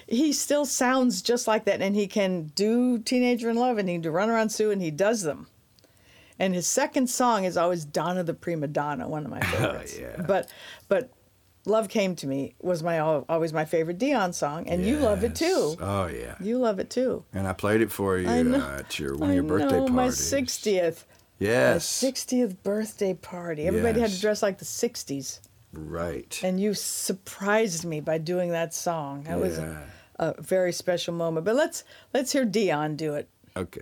He 0.08 0.34
still 0.34 0.66
sounds 0.66 1.24
just 1.24 1.48
like 1.48 1.66
that, 1.66 1.82
and 1.82 1.96
he 1.96 2.06
can 2.06 2.52
do 2.56 3.00
Teenager 3.00 3.50
in 3.50 3.56
Love, 3.56 3.78
and 3.80 3.90
he 3.90 3.96
can 3.96 4.02
do 4.02 4.12
Run 4.12 4.30
Around 4.30 4.50
Sue, 4.50 4.70
and 4.70 4.82
he 4.82 4.92
does 4.92 5.24
them. 5.24 5.48
And 6.40 6.54
his 6.54 6.68
second 6.68 7.10
song 7.10 7.46
is 7.46 7.56
always 7.58 7.86
Donna 7.86 8.24
the 8.24 8.34
Prima 8.34 8.68
Donna, 8.68 9.08
one 9.08 9.24
of 9.26 9.32
my 9.32 9.40
favorites. 9.52 9.96
Oh, 9.98 10.02
yeah. 10.02 10.22
But 10.26 10.50
but 10.88 11.12
Love 11.66 11.90
Came 11.90 12.16
to 12.18 12.28
Me 12.28 12.54
was 12.62 12.84
my 12.84 13.00
always 13.00 13.52
my 13.54 13.66
favorite 13.66 13.98
Dion 13.98 14.34
song, 14.34 14.68
and 14.68 14.86
you 14.86 14.98
love 14.98 15.24
it 15.24 15.34
too. 15.36 15.76
Oh 15.80 16.08
yeah. 16.08 16.36
You 16.40 16.58
love 16.60 16.80
it 16.80 16.90
too. 16.90 17.24
And 17.34 17.48
I 17.48 17.54
played 17.54 17.82
it 17.82 17.92
for 17.92 18.18
you 18.18 18.28
I 18.28 18.44
know. 18.44 18.60
uh, 18.60 18.80
at 18.80 19.00
your 19.00 19.16
one 19.16 19.30
of 19.30 19.32
I 19.32 19.36
your 19.36 19.44
birthday 19.44 19.78
know, 19.80 19.88
my 19.88 20.08
60th. 20.10 21.06
Yes. 21.40 22.04
My 22.04 22.10
60th 22.12 22.58
birthday 22.64 23.14
party. 23.14 23.68
Everybody 23.68 24.00
had 24.00 24.12
to 24.12 24.22
dress 24.22 24.42
like 24.44 24.58
the 24.60 24.66
60s. 24.66 25.40
Right. 25.74 26.40
And 26.44 26.60
you 26.60 26.74
surprised 26.74 27.84
me 27.84 28.00
by 28.00 28.18
doing 28.20 28.52
that 28.52 28.74
song. 28.74 29.24
That 29.24 29.40
was 29.40 29.58
a, 29.58 29.84
a 30.18 30.42
very 30.42 30.72
special 30.72 31.14
moment. 31.14 31.46
But 31.46 31.56
let's 31.56 31.84
let's 32.14 32.32
hear 32.32 32.46
Dion 32.46 32.96
do 32.96 33.16
it. 33.16 33.28
Okay. 33.58 33.82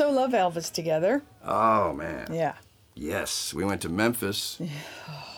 Also 0.00 0.10
love 0.10 0.32
Elvis 0.32 0.72
together. 0.72 1.22
Oh 1.44 1.92
man. 1.92 2.28
Yeah. 2.32 2.54
Yes, 2.94 3.54
we 3.54 3.64
went 3.64 3.82
to 3.82 3.88
Memphis. 3.88 4.60
Oh, 5.08 5.30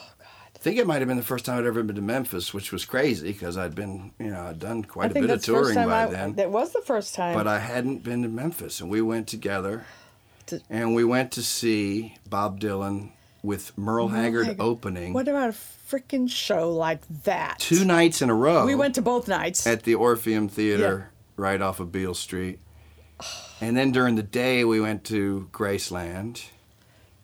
I 0.55 0.59
think 0.69 0.81
it 0.81 0.87
might 0.89 0.99
have 0.99 1.07
been 1.07 1.17
the 1.17 1.23
first 1.23 1.45
time 1.45 1.59
I'd 1.61 1.67
ever 1.67 1.85
been 1.85 1.95
to 1.95 2.03
Memphis, 2.03 2.53
which 2.53 2.73
was 2.73 2.85
crazy 2.85 3.31
because 3.31 3.57
I'd 3.57 3.77
been, 3.77 4.11
you 4.19 4.33
know, 4.33 4.47
I'd 4.47 4.59
done 4.59 4.83
quite 4.83 5.09
I 5.09 5.11
a 5.11 5.15
bit 5.15 5.23
of 5.25 5.29
that's 5.29 5.47
the 5.47 5.53
first 5.53 5.75
touring 5.75 5.89
by 5.89 6.03
I, 6.03 6.07
then. 6.07 6.33
That 6.33 6.51
was 6.51 6.73
the 6.73 6.81
first 6.81 7.15
time. 7.15 7.35
but 7.37 7.47
I 7.47 7.61
hadn't 7.61 8.03
been 8.03 8.23
to 8.23 8.29
Memphis, 8.29 8.81
and 8.81 8.91
we 8.91 9.01
went 9.01 9.29
together, 9.29 9.85
To- 10.47 10.61
and 10.69 10.93
we 10.93 11.05
went 11.05 11.31
to 11.33 11.43
see 11.45 12.17
Bob 12.29 12.59
Dylan 12.59 13.11
with 13.45 13.79
Merle 13.79 14.09
Haggard 14.09 14.47
Haggard. 14.47 14.61
opening 14.65 15.13
what 15.13 15.29
about 15.29 15.51
a 15.51 15.57
freaking 15.89 16.29
show 16.29 16.73
like 16.73 17.03
that? 17.23 17.61
two 17.61 17.85
nights 17.85 18.21
in 18.21 18.29
a 18.29 18.35
row. 18.35 18.67
We 18.67 18.75
went 18.75 18.97
to 18.97 19.03
both 19.03 19.29
nights. 19.29 19.69
at 19.69 19.85
the 19.85 19.95
Orpheum 19.95 20.49
Theater 20.49 21.11
right 21.37 21.63
off 21.63 21.79
of 21.79 21.93
Beale 21.93 22.15
Street, 22.15 22.59
and 23.61 23.77
then 23.77 23.93
during 23.93 24.17
the 24.17 24.23
day 24.23 24.65
we 24.65 24.81
went 24.81 25.05
to 25.05 25.49
Graceland. 25.53 26.47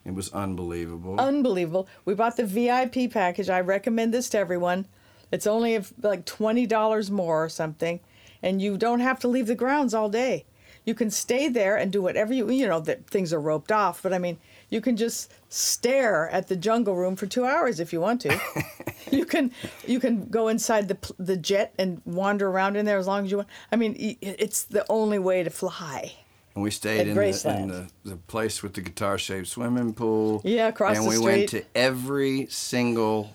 It 0.05 0.14
was 0.14 0.32
unbelievable. 0.32 1.20
Unbelievable. 1.20 1.86
We 2.05 2.14
bought 2.14 2.36
the 2.36 2.45
VIP 2.45 3.12
package. 3.12 3.49
I 3.49 3.61
recommend 3.61 4.12
this 4.12 4.28
to 4.30 4.38
everyone. 4.38 4.86
It's 5.30 5.47
only 5.47 5.78
like 6.01 6.26
$20 6.26 7.11
more 7.11 7.45
or 7.45 7.49
something, 7.49 8.01
and 8.43 8.61
you 8.61 8.76
don't 8.76 9.01
have 9.01 9.20
to 9.20 9.28
leave 9.28 9.47
the 9.47 9.55
grounds 9.55 9.95
all 9.95 10.09
day. 10.09 10.45
You 10.84 10.95
can 10.95 11.11
stay 11.11 11.49
there 11.49 11.76
and 11.76 11.93
do 11.93 12.03
whatever 12.03 12.34
you 12.34 12.51
you 12.51 12.66
know 12.66 12.80
that 12.80 13.07
things 13.07 13.32
are 13.32 13.40
roped 13.40 13.70
off, 13.70 14.03
but 14.03 14.12
I 14.12 14.18
mean, 14.18 14.38
you 14.72 14.80
can 14.80 14.96
just 14.96 15.30
stare 15.50 16.30
at 16.30 16.48
the 16.48 16.56
jungle 16.56 16.96
room 16.96 17.14
for 17.14 17.26
2 17.26 17.44
hours 17.44 17.78
if 17.78 17.92
you 17.92 18.00
want 18.00 18.22
to. 18.22 18.40
you 19.10 19.26
can 19.26 19.52
you 19.86 20.00
can 20.00 20.26
go 20.28 20.48
inside 20.48 20.88
the 20.88 20.96
the 21.18 21.36
jet 21.36 21.74
and 21.78 22.00
wander 22.06 22.48
around 22.48 22.76
in 22.76 22.86
there 22.86 22.98
as 22.98 23.06
long 23.06 23.26
as 23.26 23.30
you 23.30 23.36
want. 23.36 23.48
I 23.70 23.76
mean, 23.76 23.94
it's 24.22 24.64
the 24.64 24.86
only 24.88 25.18
way 25.18 25.42
to 25.42 25.50
fly. 25.50 26.14
And 26.54 26.62
we 26.62 26.70
stayed 26.70 27.08
in, 27.08 27.14
the, 27.14 27.58
in 27.58 27.68
the, 27.68 27.88
the 28.04 28.16
place 28.16 28.62
with 28.62 28.74
the 28.74 28.82
guitar 28.82 29.18
shaped 29.18 29.48
swimming 29.48 29.94
pool. 29.94 30.40
Yeah, 30.44 30.68
across 30.68 30.96
And 30.96 31.06
the 31.06 31.12
street. 31.12 31.16
And 31.16 31.24
we 31.24 31.38
went 31.38 31.48
to 31.50 31.64
every 31.74 32.46
single 32.46 33.34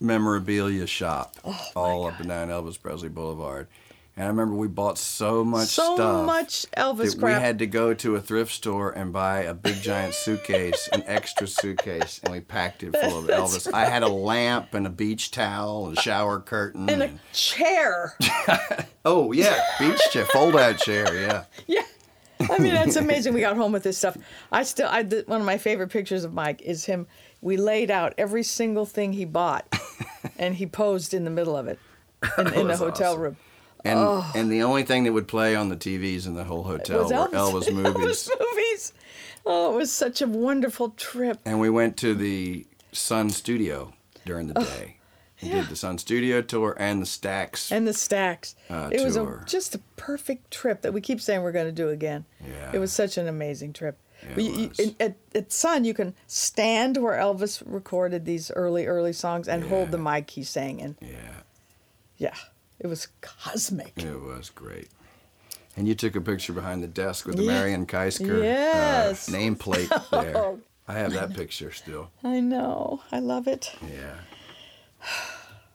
memorabilia 0.00 0.86
shop 0.86 1.36
Oh, 1.44 1.68
all 1.76 2.06
up 2.06 2.18
and 2.20 2.28
down 2.28 2.48
Elvis 2.48 2.80
Presley 2.80 3.08
Boulevard. 3.08 3.68
And 4.14 4.26
I 4.26 4.28
remember 4.28 4.54
we 4.56 4.68
bought 4.68 4.98
so 4.98 5.42
much 5.42 5.68
So 5.68 5.94
stuff. 5.94 6.26
much 6.26 6.66
Elvis 6.76 7.12
that 7.12 7.18
crap. 7.18 7.38
We 7.38 7.42
had 7.42 7.58
to 7.60 7.66
go 7.66 7.94
to 7.94 8.16
a 8.16 8.20
thrift 8.20 8.52
store 8.52 8.90
and 8.90 9.10
buy 9.10 9.40
a 9.44 9.54
big 9.54 9.80
giant 9.80 10.12
suitcase, 10.12 10.86
an 10.92 11.02
extra 11.06 11.46
suitcase, 11.46 12.20
and 12.22 12.32
we 12.34 12.40
packed 12.40 12.82
it 12.82 12.94
full 12.94 13.18
of 13.18 13.24
Elvis. 13.28 13.72
I 13.72 13.86
had 13.86 14.02
a 14.02 14.08
lamp 14.08 14.74
and 14.74 14.86
a 14.86 14.90
beach 14.90 15.30
towel 15.30 15.86
and 15.86 15.96
a 15.96 16.00
shower 16.00 16.40
curtain. 16.40 16.90
And 16.90 17.02
a 17.02 17.10
chair. 17.32 18.14
oh, 19.06 19.32
yeah, 19.32 19.58
beach 19.78 20.00
chair, 20.10 20.26
fold 20.26 20.56
out 20.56 20.76
chair, 20.78 21.14
yeah. 21.14 21.44
Yeah. 21.66 21.82
I 22.50 22.58
mean, 22.58 22.74
that's 22.74 22.96
amazing. 22.96 23.34
We 23.34 23.40
got 23.40 23.56
home 23.56 23.70
with 23.70 23.84
this 23.84 23.96
stuff. 23.96 24.16
I 24.50 24.64
still, 24.64 24.88
I 24.90 25.04
did, 25.04 25.28
one 25.28 25.40
of 25.40 25.46
my 25.46 25.58
favorite 25.58 25.90
pictures 25.90 26.24
of 26.24 26.34
Mike 26.34 26.60
is 26.60 26.84
him. 26.84 27.06
We 27.40 27.56
laid 27.56 27.88
out 27.90 28.14
every 28.18 28.42
single 28.42 28.84
thing 28.84 29.12
he 29.12 29.24
bought, 29.24 29.72
and 30.38 30.56
he 30.56 30.66
posed 30.66 31.14
in 31.14 31.24
the 31.24 31.30
middle 31.30 31.56
of 31.56 31.68
it 31.68 31.78
in, 32.36 32.52
in 32.52 32.66
the 32.66 32.76
hotel 32.76 33.12
awesome. 33.12 33.22
room. 33.22 33.36
And 33.84 33.98
and 34.34 34.50
the 34.52 34.62
only 34.62 34.82
thing 34.84 35.04
that 35.04 35.12
would 35.12 35.28
play 35.28 35.56
on 35.56 35.68
the 35.68 35.76
TVs 35.76 36.26
in 36.26 36.34
the 36.34 36.44
whole 36.44 36.62
hotel 36.62 37.02
was 37.02 37.10
were 37.12 37.16
Elvis, 37.28 37.68
Elvis 37.68 37.72
movies. 37.94 38.28
Elvis 38.28 38.40
movies. 38.40 38.92
Oh, 39.44 39.74
it 39.74 39.76
was 39.76 39.92
such 39.92 40.22
a 40.22 40.26
wonderful 40.28 40.90
trip. 40.90 41.38
and 41.44 41.58
we 41.60 41.68
went 41.68 41.96
to 41.98 42.14
the 42.14 42.66
Sun 42.92 43.30
Studio 43.30 43.92
during 44.24 44.46
the 44.48 44.54
day. 44.54 44.96
We 45.42 45.48
did 45.48 45.66
the 45.66 45.74
Sun 45.74 45.98
Studio 45.98 46.40
tour 46.40 46.76
and 46.78 47.02
the 47.02 47.06
Stax. 47.06 47.72
And 47.72 47.84
the 47.84 47.90
Stax. 47.90 48.54
Uh, 48.70 48.88
it 48.92 49.02
was 49.04 49.16
a, 49.16 49.42
just 49.44 49.74
a 49.74 49.80
perfect 49.96 50.52
trip 50.52 50.82
that 50.82 50.92
we 50.92 51.00
keep 51.00 51.20
saying 51.20 51.42
we're 51.42 51.50
going 51.50 51.66
to 51.66 51.72
do 51.72 51.88
again. 51.88 52.24
Yeah. 52.46 52.70
It 52.72 52.78
was 52.78 52.92
such 52.92 53.18
an 53.18 53.26
amazing 53.26 53.72
trip. 53.72 53.98
Yeah, 54.36 54.38
you- 54.40 54.68
was. 54.68 54.78
in- 54.78 54.94
at, 55.00 55.16
at 55.34 55.50
Sun, 55.50 55.84
you 55.84 55.94
can 55.94 56.14
stand 56.28 56.96
where 56.98 57.18
Elvis 57.18 57.60
recorded 57.66 58.24
these 58.24 58.52
early, 58.52 58.86
early 58.86 59.12
songs 59.12 59.48
and 59.48 59.64
hold 59.64 59.90
the 59.90 59.98
mic 59.98 60.30
he 60.30 60.44
sang 60.44 60.78
in. 60.78 60.96
yeah, 61.00 61.16
Yeah, 62.18 62.34
it 62.82 62.86
was 62.88 63.08
cosmic. 63.20 63.92
it 63.96 64.20
was 64.20 64.50
great. 64.50 64.88
And 65.76 65.88
you 65.88 65.94
took 65.94 66.14
a 66.16 66.20
picture 66.20 66.52
behind 66.52 66.82
the 66.82 66.86
desk 66.88 67.24
with 67.26 67.36
the 67.36 67.44
Yeah. 67.44 67.52
Marion 67.52 67.86
Keisker 67.86 68.42
Yes. 68.42 69.28
uh, 69.28 69.32
nameplate 69.32 70.10
there. 70.10 70.56
I 70.86 70.92
have 70.94 71.12
that 71.14 71.34
picture 71.34 71.72
still. 71.72 72.10
I 72.22 72.40
know. 72.40 73.00
I 73.10 73.20
love 73.20 73.46
it. 73.48 73.74
Yeah. 73.90 74.16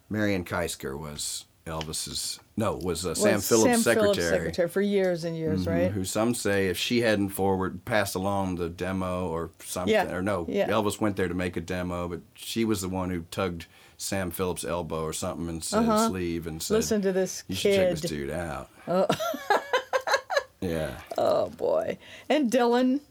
Marion 0.10 0.46
Keisker 0.46 0.98
was 0.98 1.46
Elvis's 1.68 2.40
no 2.56 2.76
was 2.82 3.06
uh, 3.06 3.14
Sam 3.14 3.36
Was 3.36 3.48
Phillips' 3.48 3.74
Sam 3.74 3.82
secretary. 3.82 4.14
Phillips' 4.16 4.30
secretary 4.30 4.68
for 4.70 4.82
years 4.82 5.24
and 5.24 5.38
years, 5.38 5.66
Mhm, 5.66 5.72
right? 5.72 5.92
Who 5.92 6.04
some 6.04 6.34
say 6.34 6.68
if 6.68 6.78
she 6.78 7.02
hadn't 7.02 7.30
forward 7.30 7.86
passed 7.86 8.16
along 8.16 8.56
the 8.56 8.70
demo 8.70 9.28
or 9.28 9.52
something, 9.64 9.94
Yeah, 9.94 10.12
or 10.14 10.22
no, 10.22 10.46
yeah. 10.50 10.68
Elvis 10.70 11.00
went 11.00 11.16
there 11.18 11.28
to 11.28 11.34
make 11.36 11.56
a 11.58 11.62
demo, 11.62 12.08
but 12.08 12.22
she 12.36 12.66
was 12.66 12.82
the 12.82 12.90
one 12.90 13.10
who 13.12 13.22
tugged 13.32 13.68
Sam 13.98 14.32
Phillips' 14.32 14.64
elbow 14.64 15.02
or 15.04 15.14
something 15.14 15.48
and 15.50 15.64
said 15.64 16.08
sleeve 16.08 16.48
and 16.48 16.62
said, 16.62 16.74
Uh-huh. 16.76 16.80
Listen 16.80 17.02
to 17.04 17.12
this 17.12 17.44
"You 17.48 17.56
should 17.56 17.76
check 17.76 17.90
this 17.92 18.02
dude 18.02 18.30
out." 18.32 18.70
yeah, 20.62 20.92
Oh 21.18 21.50
boy. 21.50 21.98
And 22.30 22.52
Dylan. 22.52 23.02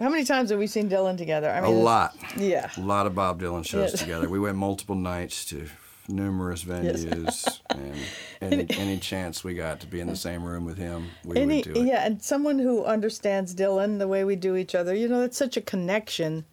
How 0.00 0.08
many 0.08 0.24
times 0.24 0.50
have 0.50 0.58
we 0.58 0.66
seen 0.66 0.90
Dylan 0.90 1.16
together? 1.16 1.48
I 1.48 1.58
a 1.58 1.62
mean, 1.62 1.70
it's- 1.70 1.84
lot, 1.84 2.16
Yeah. 2.36 2.68
a 2.76 2.80
lot 2.80 3.06
of 3.06 3.14
Bob 3.14 3.40
Dylan 3.40 3.64
shows 3.64 3.92
together. 3.92 4.28
We 4.28 4.40
went 4.40 4.56
multiple 4.56 4.96
nights 4.96 5.44
to 5.46 5.68
numerous 6.08 6.64
venues, 6.64 7.60
and 7.70 8.52
any, 8.52 8.66
any 8.70 8.98
chance 8.98 9.42
we 9.42 9.54
got 9.54 9.80
to 9.80 9.86
be 9.86 10.00
in 10.00 10.06
the 10.06 10.16
same 10.16 10.44
room 10.44 10.64
with 10.64 10.78
him, 10.78 11.10
we 11.24 11.36
Any, 11.36 11.56
would 11.56 11.74
do 11.74 11.80
it. 11.80 11.86
yeah, 11.86 12.04
and 12.04 12.22
someone 12.22 12.58
who 12.58 12.84
understands 12.84 13.54
Dylan 13.54 13.98
the 13.98 14.08
way 14.08 14.24
we 14.24 14.36
do 14.36 14.56
each 14.56 14.74
other, 14.74 14.94
you 14.94 15.08
know, 15.08 15.20
that's 15.20 15.38
such 15.38 15.56
a 15.56 15.60
connection. 15.60 16.44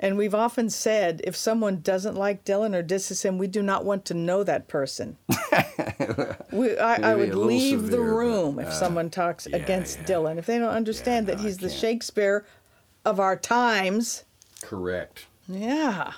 And 0.00 0.18
we've 0.18 0.34
often 0.34 0.70
said 0.70 1.20
if 1.24 1.36
someone 1.36 1.80
doesn't 1.80 2.16
like 2.16 2.44
Dylan 2.44 2.74
or 2.74 2.82
disses 2.82 3.22
him, 3.22 3.38
we 3.38 3.46
do 3.46 3.62
not 3.62 3.84
want 3.84 4.04
to 4.06 4.14
know 4.14 4.42
that 4.42 4.66
person. 4.66 5.16
we, 6.52 6.76
I, 6.76 7.12
I 7.12 7.14
would 7.14 7.34
leave 7.34 7.82
the 7.82 7.92
severe, 7.92 8.04
but, 8.04 8.16
room 8.16 8.58
if 8.58 8.66
uh, 8.66 8.72
someone 8.72 9.08
talks 9.08 9.46
yeah, 9.48 9.56
against 9.56 10.00
yeah. 10.00 10.04
Dylan. 10.06 10.36
If 10.36 10.46
they 10.46 10.58
don't 10.58 10.74
understand 10.74 11.26
no, 11.26 11.34
that 11.34 11.40
he's 11.40 11.58
the. 11.58 11.70
Shakespeare 11.70 12.44
of 13.04 13.20
our 13.20 13.36
times. 13.36 14.24
Correct. 14.62 15.26
Yeah. 15.48 16.12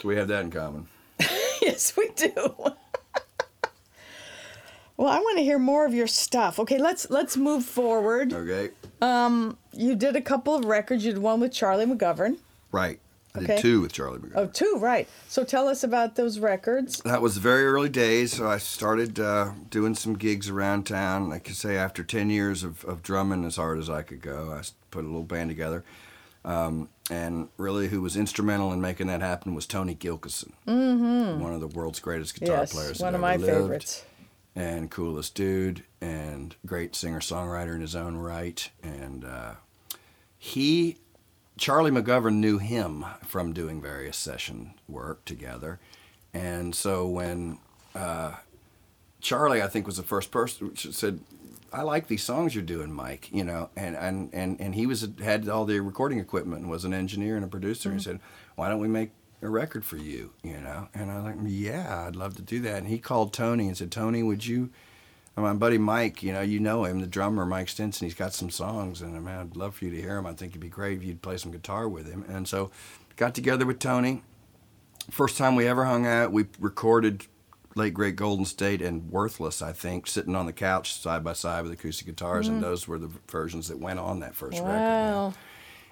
So 0.00 0.08
we 0.08 0.16
have 0.16 0.28
that 0.28 0.44
in 0.44 0.50
common. 0.50 0.88
yes, 1.62 1.96
we 1.96 2.08
do. 2.16 2.32
well, 4.96 5.08
I 5.08 5.18
want 5.18 5.38
to 5.38 5.44
hear 5.44 5.58
more 5.58 5.84
of 5.86 5.94
your 5.94 6.06
stuff. 6.06 6.58
Okay, 6.58 6.78
let's 6.78 7.10
let's 7.10 7.36
move 7.36 7.64
forward. 7.64 8.32
Okay. 8.32 8.70
Um, 9.02 9.58
you 9.72 9.94
did 9.94 10.16
a 10.16 10.22
couple 10.22 10.54
of 10.54 10.64
records. 10.64 11.04
You 11.04 11.12
did 11.12 11.22
one 11.22 11.40
with 11.40 11.52
Charlie 11.52 11.84
McGovern. 11.86 12.38
Right. 12.72 12.98
I 13.34 13.40
Okay. 13.40 13.46
did 13.56 13.58
two 13.58 13.82
with 13.82 13.92
Charlie 13.92 14.18
McGovern. 14.18 14.32
Oh, 14.36 14.46
two, 14.46 14.78
right. 14.80 15.06
So 15.28 15.44
tell 15.44 15.68
us 15.68 15.84
about 15.84 16.16
those 16.16 16.38
records. 16.38 17.00
That 17.04 17.20
was 17.20 17.36
very 17.36 17.66
early 17.66 17.90
days, 17.90 18.32
so 18.32 18.48
I 18.48 18.56
started 18.56 19.20
uh, 19.20 19.50
doing 19.68 19.94
some 19.94 20.14
gigs 20.16 20.48
around 20.48 20.84
town. 20.86 21.30
I 21.30 21.38
could 21.40 21.56
say 21.56 21.76
after 21.76 22.02
10 22.02 22.30
years 22.30 22.64
of, 22.64 22.82
of 22.86 23.02
drumming 23.02 23.44
as 23.44 23.56
hard 23.56 23.78
as 23.78 23.90
I 23.90 24.00
could 24.00 24.22
go, 24.22 24.50
I 24.58 24.62
put 24.90 25.04
a 25.04 25.06
little 25.06 25.22
band 25.22 25.50
together. 25.50 25.84
Um, 26.46 26.88
and 27.10 27.48
really, 27.58 27.88
who 27.88 28.00
was 28.00 28.16
instrumental 28.16 28.72
in 28.72 28.80
making 28.80 29.08
that 29.08 29.20
happen 29.20 29.54
was 29.54 29.66
Tony 29.66 29.94
Gilkyson, 29.96 30.52
mm-hmm. 30.66 31.40
one 31.40 31.52
of 31.52 31.60
the 31.60 31.66
world's 31.66 31.98
greatest 31.98 32.38
guitar 32.38 32.58
yes, 32.58 32.72
players. 32.72 33.00
one 33.00 33.14
of 33.14 33.20
my 33.20 33.36
lived, 33.36 33.52
favorites. 33.52 34.04
And 34.54 34.90
coolest 34.90 35.34
dude, 35.34 35.82
and 36.00 36.54
great 36.64 36.94
singer 36.94 37.20
songwriter 37.20 37.74
in 37.74 37.80
his 37.80 37.94
own 37.94 38.16
right. 38.16 38.70
And 38.82 39.24
uh, 39.24 39.54
he 40.38 40.98
Charlie 41.58 41.90
McGovern 41.90 42.34
knew 42.36 42.58
him 42.58 43.04
from 43.24 43.52
doing 43.52 43.82
various 43.82 44.16
session 44.16 44.74
work 44.88 45.24
together, 45.24 45.80
and 46.32 46.74
so 46.74 47.06
when 47.08 47.58
uh, 47.96 48.34
Charlie, 49.20 49.62
I 49.62 49.66
think, 49.66 49.86
was 49.86 49.96
the 49.96 50.04
first 50.04 50.30
person 50.30 50.68
who 50.68 50.92
said, 50.92 51.18
"I 51.72 51.82
like 51.82 52.08
these 52.08 52.22
songs 52.22 52.54
you're 52.54 52.64
doing, 52.64 52.92
Mike," 52.92 53.28
you 53.32 53.44
know, 53.44 53.70
and 53.76 53.96
and 53.96 54.30
and, 54.32 54.60
and 54.60 54.74
he 54.74 54.86
was 54.86 55.08
had 55.22 55.48
all 55.48 55.64
the 55.64 55.80
recording 55.80 56.18
equipment 56.18 56.62
and 56.62 56.70
was 56.70 56.84
an 56.84 56.94
engineer 56.94 57.36
and 57.36 57.44
a 57.44 57.48
producer. 57.48 57.90
He 57.90 57.96
mm-hmm. 57.96 58.10
said, 58.10 58.20
"Why 58.54 58.68
don't 58.68 58.80
we 58.80 58.88
make 58.88 59.10
a 59.42 59.48
record 59.48 59.84
for 59.84 59.96
you?" 59.96 60.32
You 60.42 60.60
know, 60.60 60.88
and 60.94 61.10
I 61.10 61.16
was 61.16 61.24
like, 61.24 61.36
"Yeah, 61.44 62.06
I'd 62.06 62.16
love 62.16 62.36
to 62.36 62.42
do 62.42 62.60
that." 62.60 62.78
And 62.78 62.88
he 62.88 62.98
called 62.98 63.32
Tony 63.32 63.66
and 63.66 63.76
said, 63.76 63.90
"Tony, 63.90 64.22
would 64.22 64.46
you?" 64.46 64.70
And 65.36 65.44
my 65.44 65.52
buddy 65.52 65.76
Mike, 65.76 66.22
you 66.22 66.32
know, 66.32 66.40
you 66.40 66.58
know 66.58 66.84
him, 66.84 67.00
the 67.00 67.06
drummer, 67.06 67.44
Mike 67.44 67.68
Stinson. 67.68 68.06
He's 68.06 68.14
got 68.14 68.32
some 68.32 68.48
songs, 68.48 69.02
and 69.02 69.22
man, 69.22 69.40
I'd 69.40 69.56
love 69.56 69.76
for 69.76 69.84
you 69.84 69.90
to 69.90 70.00
hear 70.00 70.16
him. 70.16 70.26
I 70.26 70.32
think 70.32 70.52
it'd 70.52 70.60
be 70.60 70.68
great 70.68 70.96
if 70.96 71.04
you'd 71.04 71.20
play 71.20 71.36
some 71.36 71.52
guitar 71.52 71.88
with 71.88 72.08
him. 72.08 72.24
And 72.26 72.48
so, 72.48 72.70
got 73.16 73.34
together 73.34 73.66
with 73.66 73.78
Tony. 73.78 74.22
First 75.10 75.36
time 75.36 75.54
we 75.54 75.68
ever 75.68 75.84
hung 75.84 76.06
out, 76.06 76.32
we 76.32 76.46
recorded 76.58 77.26
late 77.76 77.94
great 77.94 78.16
Golden 78.16 78.44
State 78.44 78.82
and 78.82 79.10
Worthless, 79.10 79.62
I 79.62 79.72
think, 79.72 80.06
sitting 80.06 80.34
on 80.34 80.46
the 80.46 80.52
couch 80.52 80.98
side 81.00 81.22
by 81.22 81.34
side 81.34 81.62
with 81.62 81.72
acoustic 81.72 82.06
guitars, 82.06 82.48
and 82.48 82.58
mm. 82.58 82.62
those 82.62 82.88
were 82.88 82.98
the 82.98 83.10
versions 83.28 83.68
that 83.68 83.78
went 83.78 83.98
on 83.98 84.20
that 84.20 84.34
first 84.34 84.58
record. 84.58 84.68
man. 84.68 85.12
Wow. 85.12 85.34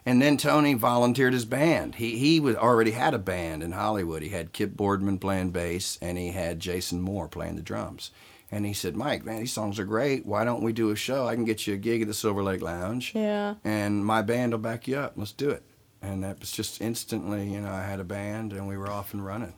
And 0.06 0.20
then 0.20 0.36
Tony 0.36 0.74
volunteered 0.74 1.32
his 1.32 1.46
band. 1.46 1.94
He 1.94 2.18
he 2.18 2.38
was 2.38 2.56
already 2.56 2.90
had 2.90 3.14
a 3.14 3.18
band 3.18 3.62
in 3.62 3.72
Hollywood. 3.72 4.22
He 4.22 4.28
had 4.28 4.52
Kip 4.52 4.76
Boardman 4.76 5.18
playing 5.18 5.50
bass, 5.50 5.98
and 6.02 6.18
he 6.18 6.32
had 6.32 6.60
Jason 6.60 7.00
Moore 7.00 7.28
playing 7.28 7.56
the 7.56 7.62
drums. 7.62 8.10
And 8.50 8.66
he 8.66 8.74
said, 8.74 8.96
"Mike, 8.96 9.24
man, 9.24 9.40
these 9.40 9.52
songs 9.52 9.78
are 9.78 9.84
great. 9.84 10.26
Why 10.26 10.44
don't 10.44 10.62
we 10.62 10.72
do 10.74 10.90
a 10.90 10.96
show? 10.96 11.26
I 11.26 11.34
can 11.34 11.46
get 11.46 11.66
you 11.66 11.74
a 11.74 11.78
gig 11.78 12.02
at 12.02 12.08
the 12.08 12.14
Silver 12.14 12.42
Lake 12.42 12.60
Lounge, 12.60 13.12
Yeah. 13.14 13.54
and 13.64 14.04
my 14.04 14.20
band 14.20 14.52
will 14.52 14.58
back 14.58 14.86
you 14.86 14.96
up. 14.98 15.14
Let's 15.16 15.32
do 15.32 15.48
it." 15.50 15.62
And 16.02 16.22
that 16.22 16.38
was 16.38 16.52
just 16.52 16.82
instantly, 16.82 17.50
you 17.50 17.60
know, 17.62 17.72
I 17.72 17.84
had 17.84 17.98
a 17.98 18.04
band, 18.04 18.52
and 18.52 18.68
we 18.68 18.76
were 18.76 18.90
off 18.90 19.14
and 19.14 19.24
running. 19.24 19.54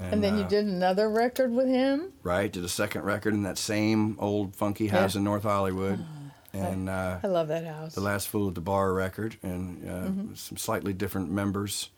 And 0.00 0.22
then 0.22 0.38
you 0.38 0.44
uh, 0.44 0.48
did 0.48 0.66
another 0.66 1.08
record 1.10 1.52
with 1.52 1.66
him? 1.66 2.12
right 2.22 2.50
did 2.52 2.64
a 2.64 2.68
second 2.68 3.02
record 3.02 3.34
in 3.34 3.42
that 3.42 3.58
same 3.58 4.16
old 4.20 4.54
funky 4.54 4.88
house 4.88 5.14
in 5.16 5.24
North 5.24 5.42
Hollywood, 5.42 6.04
and. 6.52 6.88
Uh, 6.88 7.18
I 7.22 7.26
love 7.26 7.48
that 7.48 7.64
house. 7.64 7.94
the 7.94 8.00
last 8.00 8.28
Fool 8.28 8.48
at 8.48 8.54
the 8.54 8.60
Bar 8.60 8.92
record, 8.92 9.36
and 9.42 9.84
uh, 9.88 9.92
Mm-hmm. 10.08 10.34
some 10.34 10.56
slightly 10.56 10.92
different 10.92 11.30
members, 11.30 11.90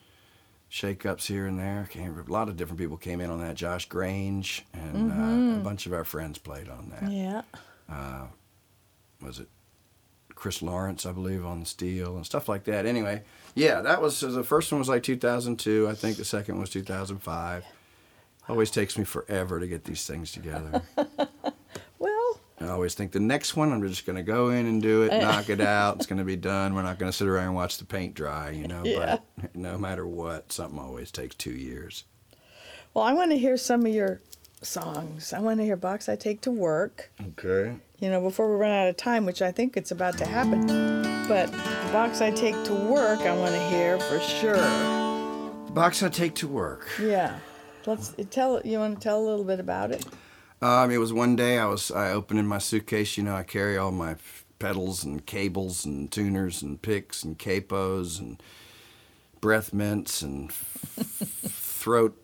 shake-ups 0.68 1.26
here 1.26 1.46
and 1.46 1.58
there. 1.58 1.88
Came, 1.90 2.18
a 2.18 2.32
lot 2.32 2.48
of 2.48 2.56
different 2.56 2.78
people 2.78 2.96
came 2.96 3.20
in 3.20 3.30
on 3.30 3.40
that. 3.40 3.54
Josh 3.56 3.86
Grange 3.88 4.64
and 4.72 5.12
uh, 5.12 5.60
a 5.60 5.62
bunch 5.62 5.86
of 5.86 5.92
our 5.92 6.04
friends 6.04 6.38
played 6.38 6.68
on 6.68 6.88
that. 6.90 7.02
Mm-hmm. 7.02 7.12
yeah. 7.88 8.26
Was 9.20 9.38
it 9.38 9.48
Chris 10.34 10.62
Lawrence, 10.62 11.04
I 11.04 11.12
believe, 11.12 11.44
on 11.44 11.66
steel 11.66 12.16
and 12.16 12.24
stuff 12.24 12.48
like 12.48 12.64
that. 12.64 12.86
Anyway, 12.86 13.22
yeah, 13.54 13.82
that 13.82 14.00
was 14.00 14.20
the 14.20 14.42
first 14.42 14.72
one 14.72 14.78
was 14.78 14.88
like 14.88 15.02
2002. 15.02 15.86
I 15.86 15.92
think 15.94 16.16
the 16.16 16.24
second 16.24 16.58
was 16.58 16.70
2005. 16.70 17.64
Always 18.48 18.70
takes 18.70 18.98
me 18.98 19.04
forever 19.04 19.60
to 19.60 19.66
get 19.68 19.84
these 19.84 20.06
things 20.06 20.32
together. 20.32 20.82
Well, 21.98 22.40
I 22.62 22.68
always 22.68 22.94
think 22.94 23.12
the 23.12 23.20
next 23.20 23.56
one, 23.56 23.72
I'm 23.72 23.86
just 23.86 24.06
going 24.06 24.16
to 24.16 24.22
go 24.22 24.48
in 24.48 24.64
and 24.66 24.80
do 24.80 25.02
it, 25.02 25.12
eh. 25.12 25.20
knock 25.20 25.50
it 25.50 25.60
out. 25.60 25.96
It's 25.96 26.06
going 26.06 26.18
to 26.18 26.24
be 26.24 26.36
done. 26.54 26.74
We're 26.74 26.82
not 26.82 26.98
going 26.98 27.12
to 27.12 27.16
sit 27.16 27.28
around 27.28 27.46
and 27.48 27.54
watch 27.54 27.76
the 27.76 27.84
paint 27.84 28.14
dry, 28.14 28.50
you 28.50 28.66
know. 28.66 28.82
Yeah. 28.84 29.18
But 29.38 29.54
no 29.54 29.76
matter 29.76 30.06
what, 30.06 30.50
something 30.50 30.78
always 30.78 31.10
takes 31.10 31.34
two 31.34 31.52
years. 31.52 32.04
well, 32.94 33.04
I 33.04 33.12
want 33.12 33.32
to 33.32 33.38
hear 33.38 33.56
some 33.58 33.84
of 33.84 33.92
your 33.92 34.22
songs. 34.62 35.32
I 35.34 35.40
want 35.40 35.60
to 35.60 35.64
hear 35.64 35.76
Box 35.76 36.08
I 36.08 36.16
Take 36.16 36.40
to 36.42 36.50
Work, 36.50 37.10
Okay. 37.38 37.76
you 37.98 38.08
know, 38.10 38.20
before 38.22 38.50
we 38.50 38.56
run 38.56 38.70
out 38.72 38.88
of 38.88 38.96
time, 38.96 39.26
which 39.26 39.42
I 39.42 39.52
think 39.52 39.76
it's 39.76 39.90
about 39.90 40.16
to 40.18 40.24
happen. 40.26 40.66
But 41.28 41.52
Box 41.92 42.20
I 42.22 42.30
Take 42.30 42.62
to 42.64 42.74
Work, 42.74 43.20
I 43.20 43.36
want 43.36 43.54
to 43.54 43.68
hear 43.68 43.98
for 44.00 44.18
sure. 44.20 44.56
Box 45.74 46.02
I 46.02 46.08
take 46.08 46.34
to 46.36 46.48
work. 46.48 46.88
Yeah. 47.00 47.38
Let's 47.86 48.14
tell, 48.30 48.60
you 48.64 48.78
want 48.78 49.00
to 49.00 49.02
tell 49.02 49.20
a 49.20 49.24
little 49.24 49.44
bit 49.44 49.60
about 49.60 49.90
it? 49.90 50.04
Um, 50.62 50.90
it 50.90 50.98
was 50.98 51.12
one 51.12 51.36
day 51.36 51.58
I 51.58 51.66
was 51.66 51.90
I 51.90 52.10
opened 52.10 52.38
in 52.38 52.46
my 52.46 52.58
suitcase. 52.58 53.16
You 53.16 53.24
know, 53.24 53.34
I 53.34 53.42
carry 53.42 53.78
all 53.78 53.92
my 53.92 54.16
pedals 54.58 55.04
and 55.04 55.24
cables 55.24 55.86
and 55.86 56.10
tuners 56.12 56.60
and 56.60 56.80
picks 56.80 57.22
and 57.22 57.38
capos 57.38 58.20
and 58.20 58.42
breath 59.40 59.72
mints 59.72 60.20
and 60.20 60.52
throat 60.52 62.14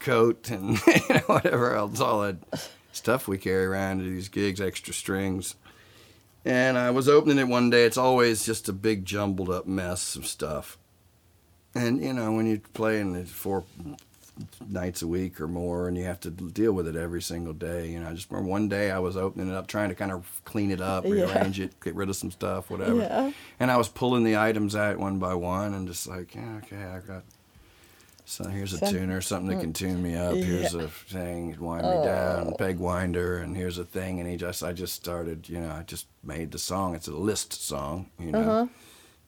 coat 0.00 0.50
and 0.50 0.78
you 0.86 1.02
know, 1.08 1.20
whatever 1.26 1.76
else, 1.76 2.00
all 2.00 2.22
that 2.22 2.36
stuff 2.90 3.28
we 3.28 3.38
carry 3.38 3.66
around 3.66 3.98
to 3.98 4.04
these 4.04 4.28
gigs, 4.28 4.60
extra 4.60 4.92
strings. 4.92 5.54
And 6.44 6.76
I 6.76 6.90
was 6.90 7.08
opening 7.08 7.38
it 7.38 7.48
one 7.48 7.70
day. 7.70 7.84
It's 7.84 7.98
always 7.98 8.44
just 8.44 8.68
a 8.68 8.72
big 8.72 9.04
jumbled 9.04 9.50
up 9.50 9.66
mess 9.66 10.16
of 10.16 10.26
stuff. 10.26 10.76
And 11.74 12.02
you 12.02 12.12
know, 12.12 12.32
when 12.32 12.46
you're 12.46 12.58
playing 12.72 13.14
it 13.14 13.28
four 13.28 13.64
nights 14.68 15.02
a 15.02 15.06
week 15.06 15.40
or 15.40 15.48
more, 15.48 15.88
and 15.88 15.96
you 15.96 16.04
have 16.04 16.20
to 16.20 16.30
deal 16.30 16.72
with 16.72 16.86
it 16.88 16.96
every 16.96 17.22
single 17.22 17.52
day. 17.52 17.88
You 17.88 18.00
know, 18.00 18.08
I 18.08 18.12
just 18.12 18.30
remember 18.30 18.50
one 18.50 18.68
day 18.68 18.90
I 18.90 18.98
was 18.98 19.16
opening 19.16 19.48
it 19.48 19.54
up, 19.54 19.66
trying 19.66 19.88
to 19.88 19.94
kind 19.94 20.12
of 20.12 20.40
clean 20.44 20.70
it 20.70 20.80
up, 20.80 21.04
Yeah. 21.04 21.10
rearrange 21.10 21.60
it, 21.60 21.78
get 21.80 21.94
rid 21.94 22.08
of 22.08 22.16
some 22.16 22.30
stuff, 22.30 22.70
whatever. 22.70 22.96
Yeah. 22.96 23.32
And 23.58 23.70
I 23.70 23.76
was 23.76 23.88
pulling 23.88 24.24
the 24.24 24.36
items 24.36 24.74
out 24.76 24.98
one 24.98 25.18
by 25.18 25.34
one, 25.34 25.74
and 25.74 25.86
just 25.86 26.06
like, 26.06 26.34
yeah, 26.34 26.60
okay, 26.64 26.82
I 26.82 27.00
got. 27.00 27.24
So 28.24 28.44
here's 28.44 28.72
a 28.72 28.78
Some- 28.78 28.92
tuner, 28.92 29.20
something 29.20 29.48
that 29.48 29.58
mm. 29.58 29.62
can 29.62 29.72
tune 29.72 30.02
me 30.02 30.14
up. 30.14 30.36
Here's 30.36 30.72
Yeah. 30.72 30.82
a 30.82 30.86
thing, 30.88 31.56
wind 31.58 31.82
me 31.82 32.04
down, 32.04 32.50
oh. 32.52 32.56
peg 32.56 32.78
winder, 32.78 33.38
and 33.38 33.56
here's 33.56 33.76
a 33.76 33.84
thing. 33.84 34.20
And 34.20 34.28
he 34.28 34.36
just, 34.36 34.62
I 34.62 34.72
just 34.72 34.94
started, 34.94 35.48
you 35.48 35.58
know, 35.58 35.70
I 35.70 35.82
just 35.82 36.06
made 36.22 36.52
the 36.52 36.58
song. 36.58 36.94
It's 36.94 37.08
a 37.08 37.12
list 37.12 37.52
song, 37.52 38.10
you 38.20 38.30
know 38.30 38.40
uh-huh. 38.40 38.66